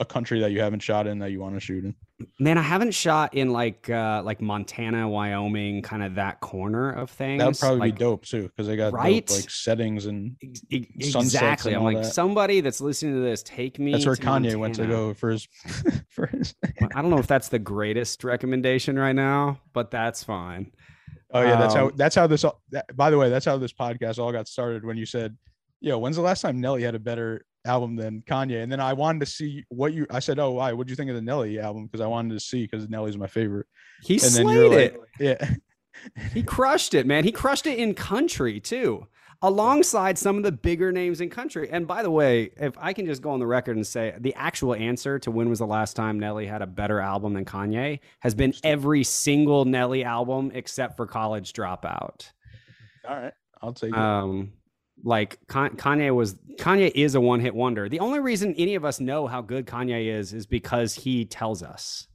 a 0.00 0.04
country 0.04 0.40
that 0.40 0.50
you 0.52 0.60
haven't 0.60 0.80
shot 0.80 1.06
in 1.06 1.18
that 1.20 1.30
you 1.30 1.40
want 1.40 1.54
to 1.54 1.60
shoot 1.60 1.84
in? 1.84 1.94
Man, 2.38 2.56
I 2.58 2.62
haven't 2.62 2.92
shot 2.92 3.34
in 3.34 3.50
like, 3.52 3.90
uh, 3.90 4.22
like 4.24 4.40
Montana, 4.40 5.08
Wyoming, 5.08 5.82
kind 5.82 6.02
of 6.02 6.14
that 6.14 6.40
corner 6.40 6.90
of 6.90 7.10
things. 7.10 7.40
That 7.40 7.46
would 7.46 7.58
probably 7.58 7.78
like, 7.80 7.94
be 7.94 7.98
dope 7.98 8.24
too 8.24 8.44
because 8.48 8.66
they 8.66 8.76
got 8.76 8.90
dope, 8.90 8.94
Right? 9.00 9.30
like 9.30 9.50
settings 9.50 10.06
and 10.06 10.36
Ex- 10.42 11.14
Exactly. 11.14 11.72
and 11.74 11.78
I'm 11.78 11.84
like 11.94 12.02
that. 12.04 12.12
somebody 12.14 12.60
that's 12.62 12.80
listening 12.80 13.14
to 13.14 13.20
this. 13.20 13.42
Take 13.42 13.78
me. 13.78 13.92
that's 13.92 14.06
where 14.06 14.16
Kanye 14.16 14.56
went 14.56 14.76
to 14.76 14.86
go 14.86 15.12
for 15.14 15.30
his 15.30 15.46
for 16.08 16.26
his. 16.28 16.54
I 16.94 17.00
don't 17.02 17.10
know 17.10 17.18
if 17.18 17.26
that's 17.26 17.48
the 17.48 17.58
greatest 17.58 18.24
recommendation 18.24 18.98
right 18.98 19.14
now, 19.14 19.60
but 19.72 19.90
that's 19.90 20.24
fine. 20.24 20.72
Oh 21.32 21.42
yeah, 21.42 21.56
that's 21.56 21.74
how 21.74 21.86
Um, 21.88 21.92
that's 21.96 22.14
how 22.14 22.26
this. 22.26 22.44
all 22.44 22.62
That, 22.70 22.96
by 22.96 23.10
the 23.10 23.18
way, 23.18 23.28
that's 23.28 23.44
how 23.44 23.58
this 23.58 23.72
podcast 23.72 24.18
all 24.18 24.32
got 24.32 24.48
started 24.48 24.84
when 24.86 24.96
you 24.96 25.04
said, 25.04 25.36
"Yo, 25.80 25.98
when's 25.98 26.16
the 26.16 26.22
last 26.22 26.40
time 26.40 26.60
Nelly 26.60 26.82
had 26.82 26.94
a 26.94 26.98
better 27.00 27.44
album 27.66 27.96
than 27.96 28.22
Kanye?" 28.22 28.62
And 28.62 28.70
then 28.70 28.80
I 28.80 28.92
wanted 28.92 29.20
to 29.20 29.26
see 29.26 29.64
what 29.68 29.92
you. 29.92 30.06
I 30.10 30.20
said, 30.20 30.38
"Oh, 30.38 30.52
why? 30.52 30.72
What'd 30.72 30.88
you 30.90 30.96
think 30.96 31.10
of 31.10 31.16
the 31.16 31.22
Nelly 31.22 31.58
album?" 31.58 31.86
Because 31.86 32.00
I 32.00 32.06
wanted 32.06 32.34
to 32.34 32.40
see 32.40 32.66
because 32.66 32.88
Nelly's 32.88 33.18
my 33.18 33.26
favorite. 33.26 33.66
He 34.02 34.14
And 34.14 34.22
slayed 34.22 34.56
you're 34.56 34.78
it. 34.78 35.00
"Yeah, 35.20 35.54
He 36.32 36.42
crushed 36.42 36.94
it, 36.94 37.06
man. 37.06 37.24
He 37.24 37.32
crushed 37.32 37.66
it 37.66 37.78
in 37.78 37.94
country 37.94 38.60
too, 38.60 39.06
alongside 39.42 40.18
some 40.18 40.36
of 40.36 40.42
the 40.42 40.52
bigger 40.52 40.92
names 40.92 41.20
in 41.20 41.30
country. 41.30 41.68
And 41.70 41.86
by 41.86 42.02
the 42.02 42.10
way, 42.10 42.50
if 42.56 42.74
I 42.78 42.92
can 42.92 43.06
just 43.06 43.22
go 43.22 43.30
on 43.30 43.40
the 43.40 43.46
record 43.46 43.76
and 43.76 43.86
say 43.86 44.14
the 44.18 44.34
actual 44.34 44.74
answer 44.74 45.18
to 45.20 45.30
when 45.30 45.48
was 45.48 45.58
the 45.58 45.66
last 45.66 45.94
time 45.94 46.18
Nelly 46.20 46.46
had 46.46 46.62
a 46.62 46.66
better 46.66 47.00
album 47.00 47.34
than 47.34 47.44
Kanye 47.44 48.00
has 48.20 48.34
been 48.34 48.52
every 48.62 49.04
single 49.04 49.64
Nelly 49.64 50.04
album 50.04 50.50
except 50.54 50.96
for 50.96 51.06
College 51.06 51.52
Dropout. 51.52 52.30
all 53.08 53.16
right, 53.16 53.32
I'll 53.62 53.72
take 53.72 53.90
it." 53.90 53.98
Um, 53.98 54.52
like 55.04 55.38
Kanye 55.48 56.14
was 56.14 56.34
Kanye 56.58 56.90
is 56.94 57.14
a 57.14 57.20
one 57.20 57.40
hit 57.40 57.54
wonder. 57.54 57.88
The 57.88 58.00
only 58.00 58.20
reason 58.20 58.54
any 58.56 58.74
of 58.74 58.84
us 58.84 59.00
know 59.00 59.26
how 59.26 59.42
good 59.42 59.66
Kanye 59.66 60.06
is 60.18 60.32
is 60.32 60.46
because 60.46 60.94
he 60.94 61.24
tells 61.24 61.62
us. 61.62 62.06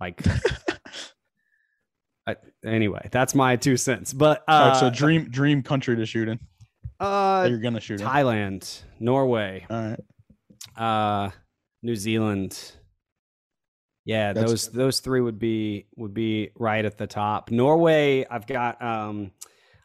Like, 0.00 0.22
I- 2.26 2.36
anyway, 2.64 3.08
that's 3.12 3.34
my 3.34 3.56
two 3.56 3.76
cents. 3.76 4.12
But 4.12 4.42
uh, 4.48 4.70
right, 4.72 4.80
so 4.80 4.90
dream 4.90 5.28
dream 5.30 5.62
country 5.62 5.96
to 5.96 6.06
shoot 6.06 6.28
in. 6.28 6.40
uh, 7.00 7.46
you're 7.48 7.60
gonna 7.60 7.80
shoot 7.80 8.00
in. 8.00 8.06
Thailand, 8.06 8.82
Norway, 8.98 9.66
All 9.70 9.96
right, 10.76 10.78
uh, 10.82 11.30
New 11.82 11.96
Zealand. 11.96 12.58
Yeah, 14.06 14.32
That's- 14.32 14.50
those 14.50 14.68
those 14.68 15.00
three 15.00 15.20
would 15.20 15.38
be 15.38 15.86
would 15.96 16.14
be 16.14 16.50
right 16.56 16.84
at 16.84 16.98
the 16.98 17.06
top. 17.06 17.50
Norway, 17.50 18.26
I've 18.30 18.46
got 18.46 18.82
um 18.82 19.30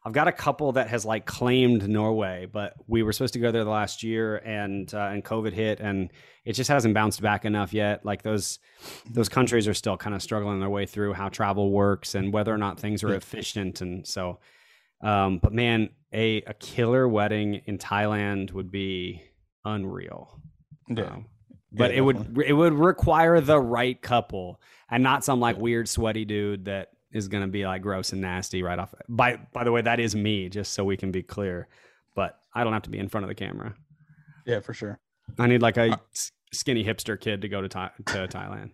I've 0.10 0.14
got 0.14 0.28
a 0.28 0.32
couple 0.32 0.72
that 0.72 0.88
has 0.90 1.06
like 1.06 1.28
claimed 1.28 1.88
Norway, 1.88 2.48
but 2.52 2.74
we 2.88 3.04
were 3.04 3.14
supposed 3.14 3.34
to 3.34 3.40
go 3.40 3.52
there 3.52 3.64
the 3.64 3.70
last 3.70 4.02
year 4.02 4.38
and 4.38 4.92
uh, 4.92 5.02
and 5.02 5.24
COVID 5.24 5.54
hit 5.54 5.80
and 5.80 6.12
it 6.46 6.54
just 6.54 6.68
hasn't 6.68 6.96
bounced 6.96 7.22
back 7.22 7.46
enough 7.46 7.74
yet. 7.74 8.04
Like 8.04 8.24
those 8.24 8.58
those 9.08 9.30
countries 9.30 9.68
are 9.68 9.76
still 9.76 9.98
kind 9.98 10.16
of 10.16 10.24
struggling 10.24 10.62
their 10.62 10.70
way 10.72 10.88
through 10.88 11.14
how 11.14 11.30
travel 11.30 11.70
works 11.70 12.16
and 12.16 12.34
whether 12.34 12.52
or 12.52 12.58
not 12.58 12.80
things 12.80 13.04
are 13.04 13.14
efficient 13.14 13.82
and 13.82 14.08
so 14.08 14.40
um 15.04 15.38
but 15.44 15.54
man, 15.54 15.90
a 16.12 16.42
a 16.42 16.56
killer 16.56 17.08
wedding 17.08 17.62
in 17.66 17.78
Thailand 17.78 18.52
would 18.52 18.72
be 18.72 19.22
unreal. 19.64 20.42
yeah, 20.88 21.04
Um, 21.04 21.28
but 21.72 21.92
Yeah, 21.92 21.98
it 21.98 22.02
would 22.02 22.42
it 22.48 22.54
would 22.54 22.74
require 22.74 23.42
the 23.42 23.60
right 23.60 24.02
couple 24.02 24.60
and 24.90 25.04
not 25.04 25.24
some 25.24 25.40
like 25.40 25.58
weird 25.60 25.88
sweaty 25.88 26.26
dude 26.26 26.66
that 26.66 26.90
is 27.12 27.28
gonna 27.28 27.48
be 27.48 27.66
like 27.66 27.82
gross 27.82 28.12
and 28.14 28.22
nasty 28.22 28.62
right 28.64 28.78
off. 28.80 28.94
By 29.08 29.38
by 29.54 29.64
the 29.64 29.72
way, 29.72 29.82
that 29.82 30.00
is 30.00 30.16
me, 30.16 30.50
just 30.50 30.74
so 30.74 30.84
we 30.84 30.98
can 30.98 31.12
be 31.12 31.24
clear. 31.24 31.68
But 32.16 32.40
I 32.54 32.64
don't 32.64 32.74
have 32.74 32.84
to 32.84 32.90
be 32.90 33.00
in 33.00 33.08
front 33.10 33.24
of 33.24 33.28
the 33.30 33.36
camera. 33.36 33.76
yeah, 34.46 34.60
for 34.60 34.74
sure. 34.74 35.00
I 35.38 35.48
need 35.48 35.62
like 35.62 35.78
Uh 35.78 35.82
a 35.82 36.00
s- 36.14 36.32
skinny 36.52 36.84
hipster 36.84 37.20
kid 37.20 37.42
to 37.42 37.50
go 37.50 37.62
to 37.62 37.68
Thai- 37.70 37.92
to 38.08 38.28
Thailand. 38.28 38.72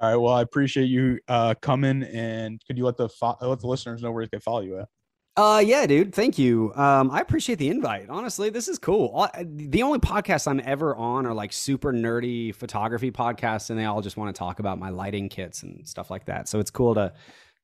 All 0.00 0.10
right, 0.10 0.16
well, 0.16 0.34
I 0.34 0.42
appreciate 0.42 0.86
you 0.86 1.20
uh 1.28 1.54
coming, 1.60 2.02
and 2.02 2.60
could 2.66 2.76
you 2.78 2.84
let 2.84 2.96
the 2.96 3.08
fo- 3.08 3.36
let 3.40 3.60
the 3.60 3.66
listeners 3.66 4.02
know 4.02 4.10
where 4.12 4.24
they 4.24 4.28
can 4.28 4.40
follow 4.40 4.60
you 4.60 4.78
at? 4.80 4.88
Uh, 5.36 5.60
yeah, 5.64 5.84
dude. 5.84 6.14
Thank 6.14 6.38
you. 6.38 6.72
Um, 6.76 7.10
I 7.10 7.20
appreciate 7.20 7.58
the 7.58 7.68
invite. 7.68 8.08
Honestly, 8.08 8.50
this 8.50 8.68
is 8.68 8.78
cool. 8.78 9.28
The 9.42 9.82
only 9.82 9.98
podcasts 9.98 10.46
I'm 10.46 10.60
ever 10.64 10.94
on 10.94 11.26
are 11.26 11.34
like 11.34 11.52
super 11.52 11.92
nerdy 11.92 12.54
photography 12.54 13.10
podcasts, 13.10 13.70
and 13.70 13.78
they 13.78 13.84
all 13.84 14.00
just 14.00 14.16
want 14.16 14.34
to 14.34 14.38
talk 14.38 14.60
about 14.60 14.78
my 14.78 14.90
lighting 14.90 15.28
kits 15.28 15.64
and 15.64 15.86
stuff 15.88 16.08
like 16.08 16.26
that. 16.26 16.48
So 16.48 16.60
it's 16.60 16.70
cool 16.70 16.94
to 16.94 17.12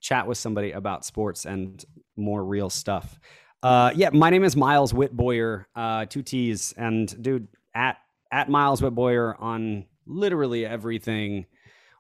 chat 0.01 0.27
with 0.27 0.37
somebody 0.37 0.73
about 0.73 1.05
sports 1.05 1.47
and 1.47 1.85
more 2.17 2.45
real 2.45 2.71
stuff. 2.71 3.21
Uh, 3.63 3.93
yeah, 3.95 4.11
my 4.13 4.31
name 4.31 4.43
is 4.43 4.57
Miles 4.57 4.93
Witt 4.93 5.17
Boyer, 5.17 5.69
uh, 5.77 6.07
two 6.07 6.23
T's, 6.23 6.75
and 6.77 7.23
dude, 7.23 7.47
at 7.75 7.99
at 8.33 8.49
Miles 8.49 8.83
Witt 8.83 8.97
Boyer 8.97 9.37
on 9.39 9.85
literally 10.07 10.67
everything, 10.67 11.47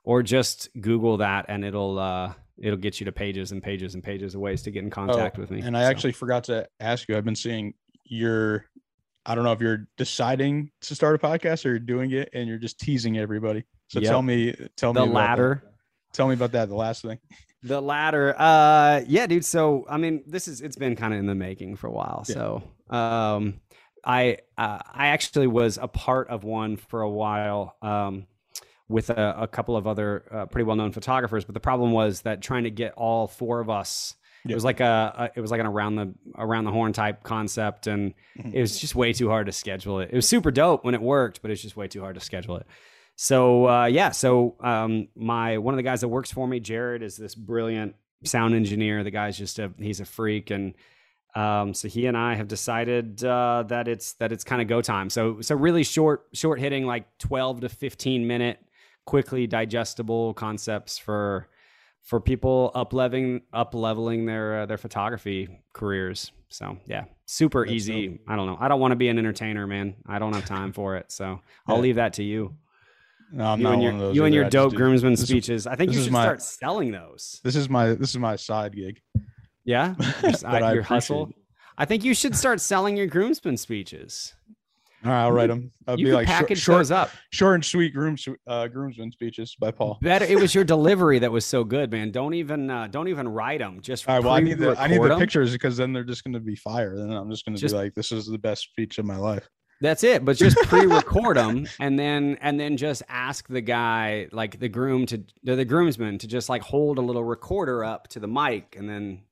or 0.03 0.25
just 0.25 0.69
Google 0.81 1.19
that, 1.19 1.45
and 1.49 1.65
it'll 1.65 1.97
uh, 1.97 2.33
it'll 2.61 2.79
get 2.79 3.01
you 3.01 3.07
to 3.07 3.13
pages 3.13 3.53
and 3.53 3.63
pages 3.63 3.95
and 3.95 4.03
pages 4.05 4.35
of 4.35 4.41
ways 4.41 4.63
to 4.63 4.71
get 4.71 4.83
in 4.85 4.91
contact 4.91 5.39
Oh, 5.39 5.41
with 5.41 5.51
me. 5.51 5.61
And 5.63 5.77
I 5.77 5.83
So- 5.85 5.91
actually 5.91 6.13
forgot 6.13 6.45
to 6.45 6.69
ask 6.79 7.09
you. 7.09 7.17
I've 7.17 7.25
been 7.25 7.35
seeing 7.37 7.75
your. 8.05 8.67
I 9.27 9.35
don't 9.35 9.45
know 9.45 9.53
if 9.53 9.61
you're 9.61 9.87
deciding 9.99 10.71
to 10.83 10.95
start 10.95 11.15
a 11.15 11.19
podcast 11.19 11.67
or 11.67 11.71
you're 11.71 11.79
doing 11.79 12.11
it 12.13 12.31
and 12.33 12.49
you're 12.49 12.59
just 12.59 12.81
teasing 12.81 13.19
everybody. 13.19 13.65
So 13.89 14.01
Yep. 14.01 14.11
tell 14.11 14.23
me, 14.23 14.55
tell 14.77 14.93
the 14.95 15.01
me 15.05 15.11
about 15.11 15.21
that. 15.21 15.29
latter. 15.29 15.63
Tell 16.15 16.27
me 16.29 16.35
about 16.35 16.53
that. 16.53 16.69
The 16.69 16.75
last 16.75 17.03
thing. 17.03 17.19
The 17.63 17.83
latter. 17.83 18.35
Uh 18.39 19.03
yeah, 19.07 19.27
dude. 19.27 19.45
So 19.45 19.85
I 19.91 19.99
mean, 19.99 20.23
this 20.27 20.49
is 20.49 20.63
it's 20.63 20.77
been 20.77 20.97
kind 20.97 21.13
of 21.13 21.21
in 21.21 21.27
the 21.27 21.35
making 21.35 21.77
for 21.77 21.89
a 21.89 21.93
while. 21.93 22.25
Yeah. 22.27 22.35
So 22.35 22.63
um 22.89 23.61
I 24.03 24.39
uh, 24.57 24.79
I 24.91 25.09
actually 25.09 25.47
was 25.47 25.77
a 25.77 25.87
part 25.87 26.29
of 26.31 26.43
one 26.43 26.77
for 26.79 27.03
a 27.03 27.11
while 27.11 27.77
um 27.83 28.27
with 28.91 29.09
a, 29.11 29.35
a 29.43 29.47
couple 29.47 29.77
of 29.77 29.87
other 29.87 30.25
uh, 30.31 30.47
pretty 30.47 30.65
well 30.65 30.77
known 30.77 30.93
photographers, 30.93 31.45
but 31.45 31.55
the 31.55 31.61
problem 31.61 31.93
was 31.93 32.23
that 32.23 32.43
trying 32.43 32.65
to 32.65 32.71
get 32.71 32.93
all 32.97 33.27
four 33.27 33.61
of 33.61 33.71
us 33.71 34.17
Yeah. 34.45 34.53
it 34.53 34.55
was 34.57 34.65
like 34.65 34.81
a, 34.81 35.31
a 35.35 35.39
it 35.39 35.41
was 35.41 35.51
like 35.51 35.61
an 35.61 35.67
around 35.67 35.95
the 35.97 36.13
around 36.37 36.65
the 36.65 36.73
horn 36.73 36.93
type 36.93 37.23
concept 37.23 37.87
and 37.87 38.15
Mhm. 38.39 38.55
it 38.55 38.61
was 38.61 38.79
just 38.81 38.95
way 38.95 39.13
too 39.13 39.29
hard 39.29 39.47
to 39.47 39.53
schedule 39.53 40.01
it. 40.01 40.09
It 40.13 40.17
was 40.17 40.27
super 40.29 40.51
dope 40.51 40.85
when 40.85 40.95
it 40.95 41.03
worked, 41.03 41.41
but 41.43 41.51
it's 41.51 41.63
just 41.63 41.77
way 41.77 41.89
too 41.89 42.01
hard 42.01 42.15
to 42.17 42.21
schedule 42.21 42.57
it. 42.57 42.67
So 43.17 43.69
uh, 43.69 43.85
yeah, 43.87 44.11
so 44.13 44.57
um, 44.61 45.09
my 45.15 45.59
one 45.59 45.75
of 45.75 45.77
the 45.77 45.83
guys 45.91 46.01
that 46.01 46.09
works 46.09 46.33
for 46.33 46.47
me, 46.49 46.59
Jared, 46.59 47.03
is 47.03 47.17
this 47.17 47.35
brilliant 47.35 47.95
sound 48.25 48.55
engineer. 48.55 49.05
The 49.05 49.11
guy's 49.11 49.37
just 49.39 49.59
a 49.59 49.71
he's 49.79 50.01
a 50.01 50.05
freak, 50.07 50.51
and 50.51 50.75
um, 51.35 51.75
so 51.75 51.87
he 51.87 52.07
and 52.07 52.17
I 52.17 52.35
have 52.35 52.49
decided 52.49 53.23
uh, 53.23 53.65
that 53.69 53.87
it's 53.89 54.15
that 54.15 54.33
it's 54.33 54.43
kind 54.43 54.63
of 54.63 54.69
go 54.69 54.81
time. 54.81 55.11
So 55.11 55.41
so 55.43 55.55
really 55.55 55.85
short 55.85 56.27
short 56.33 56.59
hitting, 56.61 56.87
like 56.87 57.05
twelve 57.19 57.61
to 57.61 57.69
fifteen 57.69 58.27
minute, 58.27 58.59
quickly 59.07 59.47
digestible 59.47 60.35
concepts 60.35 60.99
for 60.99 61.49
for 62.03 62.21
people 62.21 62.71
up 62.75 62.93
leveling 62.93 63.43
up 63.53 63.75
leveling 63.75 64.27
their 64.27 64.61
uh, 64.63 64.67
their 64.67 64.79
photography 64.79 65.49
careers. 65.73 66.33
So 66.49 66.79
yeah, 66.87 67.05
super 67.27 67.65
That's 67.65 67.75
easy. 67.75 68.19
I 68.27 68.37
don't 68.37 68.47
know. 68.47 68.57
I 68.59 68.69
don't 68.69 68.81
want 68.81 68.93
to 68.93 68.97
be 68.97 69.09
an 69.09 69.19
entertainer, 69.19 69.67
man. 69.67 69.95
I 70.07 70.19
don't 70.19 70.33
have 70.35 70.45
time 70.47 70.73
for 70.73 70.97
it. 70.97 71.13
So 71.13 71.41
I'll 71.67 71.77
Yeah. 71.77 71.83
leave 71.83 71.95
that 71.97 72.15
to 72.15 72.23
you 72.25 72.57
No, 73.33 73.45
I'm 73.45 73.59
you 73.61 73.65
not 73.65 73.73
and 73.75 73.83
one 73.83 73.83
your, 73.83 73.93
of 73.93 73.99
those. 74.01 74.17
you 74.17 74.25
and 74.25 74.35
your 74.35 74.45
I 74.47 74.49
dope 74.49 74.71
do- 74.73 74.77
groomsman 74.77 75.13
this 75.13 75.29
speeches. 75.29 75.67
I 75.67 75.77
think 75.77 75.93
you 75.93 76.03
should 76.03 76.13
my- 76.13 76.23
start 76.25 76.43
selling 76.43 76.91
those. 76.91 77.41
This 77.45 77.55
is 77.57 77.69
my 77.69 77.95
this 77.95 78.11
is 78.11 78.19
my 78.19 78.37
side 78.37 78.75
gig. 78.75 79.01
Yeah, 79.65 79.95
your, 80.23 80.33
side- 80.33 80.63
I 80.63 80.73
your 80.75 80.83
hustle. 80.83 81.31
I 81.79 81.85
think 81.85 82.03
you 82.05 82.15
should 82.15 82.35
start 82.35 82.61
selling 82.61 82.97
your 82.97 83.07
groomsman 83.07 83.57
speeches. 83.57 84.35
All 85.03 85.11
right, 85.11 85.23
I'll 85.23 85.33
write 85.33 85.49
them. 85.49 85.73
I'll 85.87 85.99
you 85.99 86.07
be 86.07 86.13
like 86.13 86.27
package 86.27 86.61
short, 86.61 86.81
those 86.81 86.91
up. 86.91 87.11
short 87.31 87.55
and 87.55 87.65
sweet 87.65 87.95
groom 87.95 88.17
uh, 88.47 88.69
groomsman 88.69 89.11
speeches 89.13 89.57
by 89.59 89.71
Paul. 89.71 89.99
Better. 90.03 90.27
It 90.27 90.39
was 90.39 90.55
your 90.55 90.65
delivery 90.65 91.19
that 91.21 91.33
was 91.33 91.47
so 91.47 91.65
good, 91.65 91.91
man. 91.91 92.11
Don't 92.11 92.35
even 92.35 92.71
uh, 92.71 92.87
don't 92.87 93.09
even 93.09 93.27
write 93.27 93.61
them. 93.61 93.81
Just 93.81 94.07
All 94.07 94.17
right, 94.17 94.25
well, 94.25 94.35
I 94.35 94.41
need 94.41 94.59
the 94.59 94.79
I 94.79 94.89
need 94.89 94.99
pre-record 94.99 95.19
pictures 95.19 95.53
because 95.53 95.79
then 95.79 95.95
they're 95.95 96.05
just 96.05 96.23
going 96.23 96.35
to 96.35 96.41
be 96.41 96.55
fire. 96.55 96.97
Then 96.97 97.11
I'm 97.13 97.31
just 97.31 97.47
going 97.47 97.57
to 97.57 97.67
be 97.67 97.73
like, 97.73 97.95
this 97.95 98.13
is 98.13 98.27
the 98.27 98.39
best 98.39 98.65
speech 98.65 98.99
of 98.99 99.07
my 99.07 99.17
life. 99.17 99.49
That's 99.81 100.05
it. 100.05 100.23
But 100.23 100.37
just 100.37 100.59
pre-record 100.65 101.39
them, 101.39 101.67
and 101.79 101.99
then 101.99 102.37
and 102.43 102.61
then 102.61 102.77
just 102.77 103.03
ask 103.09 103.49
the 103.49 103.63
guy, 103.63 104.29
like 104.33 104.59
the 104.61 104.69
groom 104.69 105.07
to 105.07 105.25
the, 105.43 105.57
the 105.57 105.65
groomsman, 105.65 106.19
to 106.19 106.27
just 106.27 106.51
like 106.51 106.61
hold 106.61 106.99
a 106.99 107.03
little 107.03 107.25
recorder 107.25 107.83
up 107.83 108.07
to 108.09 108.21
the 108.21 108.29
mic, 108.29 108.77
and 108.79 108.87
then 108.87 109.23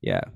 yeah, 0.00 0.22
I 0.24 0.26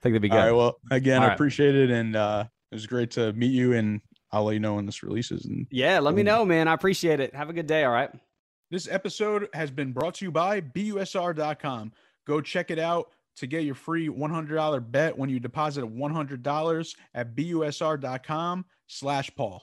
think 0.00 0.14
that'd 0.14 0.22
be 0.22 0.30
good. 0.30 0.38
All 0.38 0.46
right, 0.46 0.52
well, 0.52 0.76
again, 0.90 1.18
All 1.18 1.24
I 1.24 1.26
right. 1.28 1.34
appreciate 1.34 1.74
it, 1.74 1.90
and 1.90 2.16
uh, 2.16 2.44
it 2.70 2.74
was 2.74 2.86
great 2.86 3.10
to 3.12 3.32
meet 3.32 3.52
you. 3.52 3.72
And 3.72 4.00
I'll 4.32 4.44
let 4.44 4.52
you 4.52 4.60
know 4.60 4.74
when 4.74 4.86
this 4.86 5.02
releases. 5.02 5.44
And 5.44 5.66
yeah, 5.70 5.98
let 5.98 6.14
me 6.14 6.22
know, 6.22 6.44
man. 6.44 6.68
I 6.68 6.74
appreciate 6.74 7.20
it. 7.20 7.34
Have 7.34 7.50
a 7.50 7.52
good 7.52 7.66
day. 7.66 7.84
All 7.84 7.92
right. 7.92 8.10
This 8.70 8.88
episode 8.90 9.48
has 9.52 9.70
been 9.70 9.92
brought 9.92 10.14
to 10.14 10.24
you 10.24 10.32
by 10.32 10.60
BUSR.com. 10.60 11.92
Go 12.26 12.40
check 12.40 12.70
it 12.70 12.78
out 12.78 13.12
to 13.36 13.46
get 13.46 13.64
your 13.64 13.74
free 13.74 14.08
$100 14.08 14.90
bet 14.90 15.16
when 15.16 15.28
you 15.28 15.38
deposit 15.38 15.84
$100 15.84 16.96
at 17.14 17.36
BUSR.com 17.36 18.64
slash 18.88 19.30
Paul. 19.36 19.62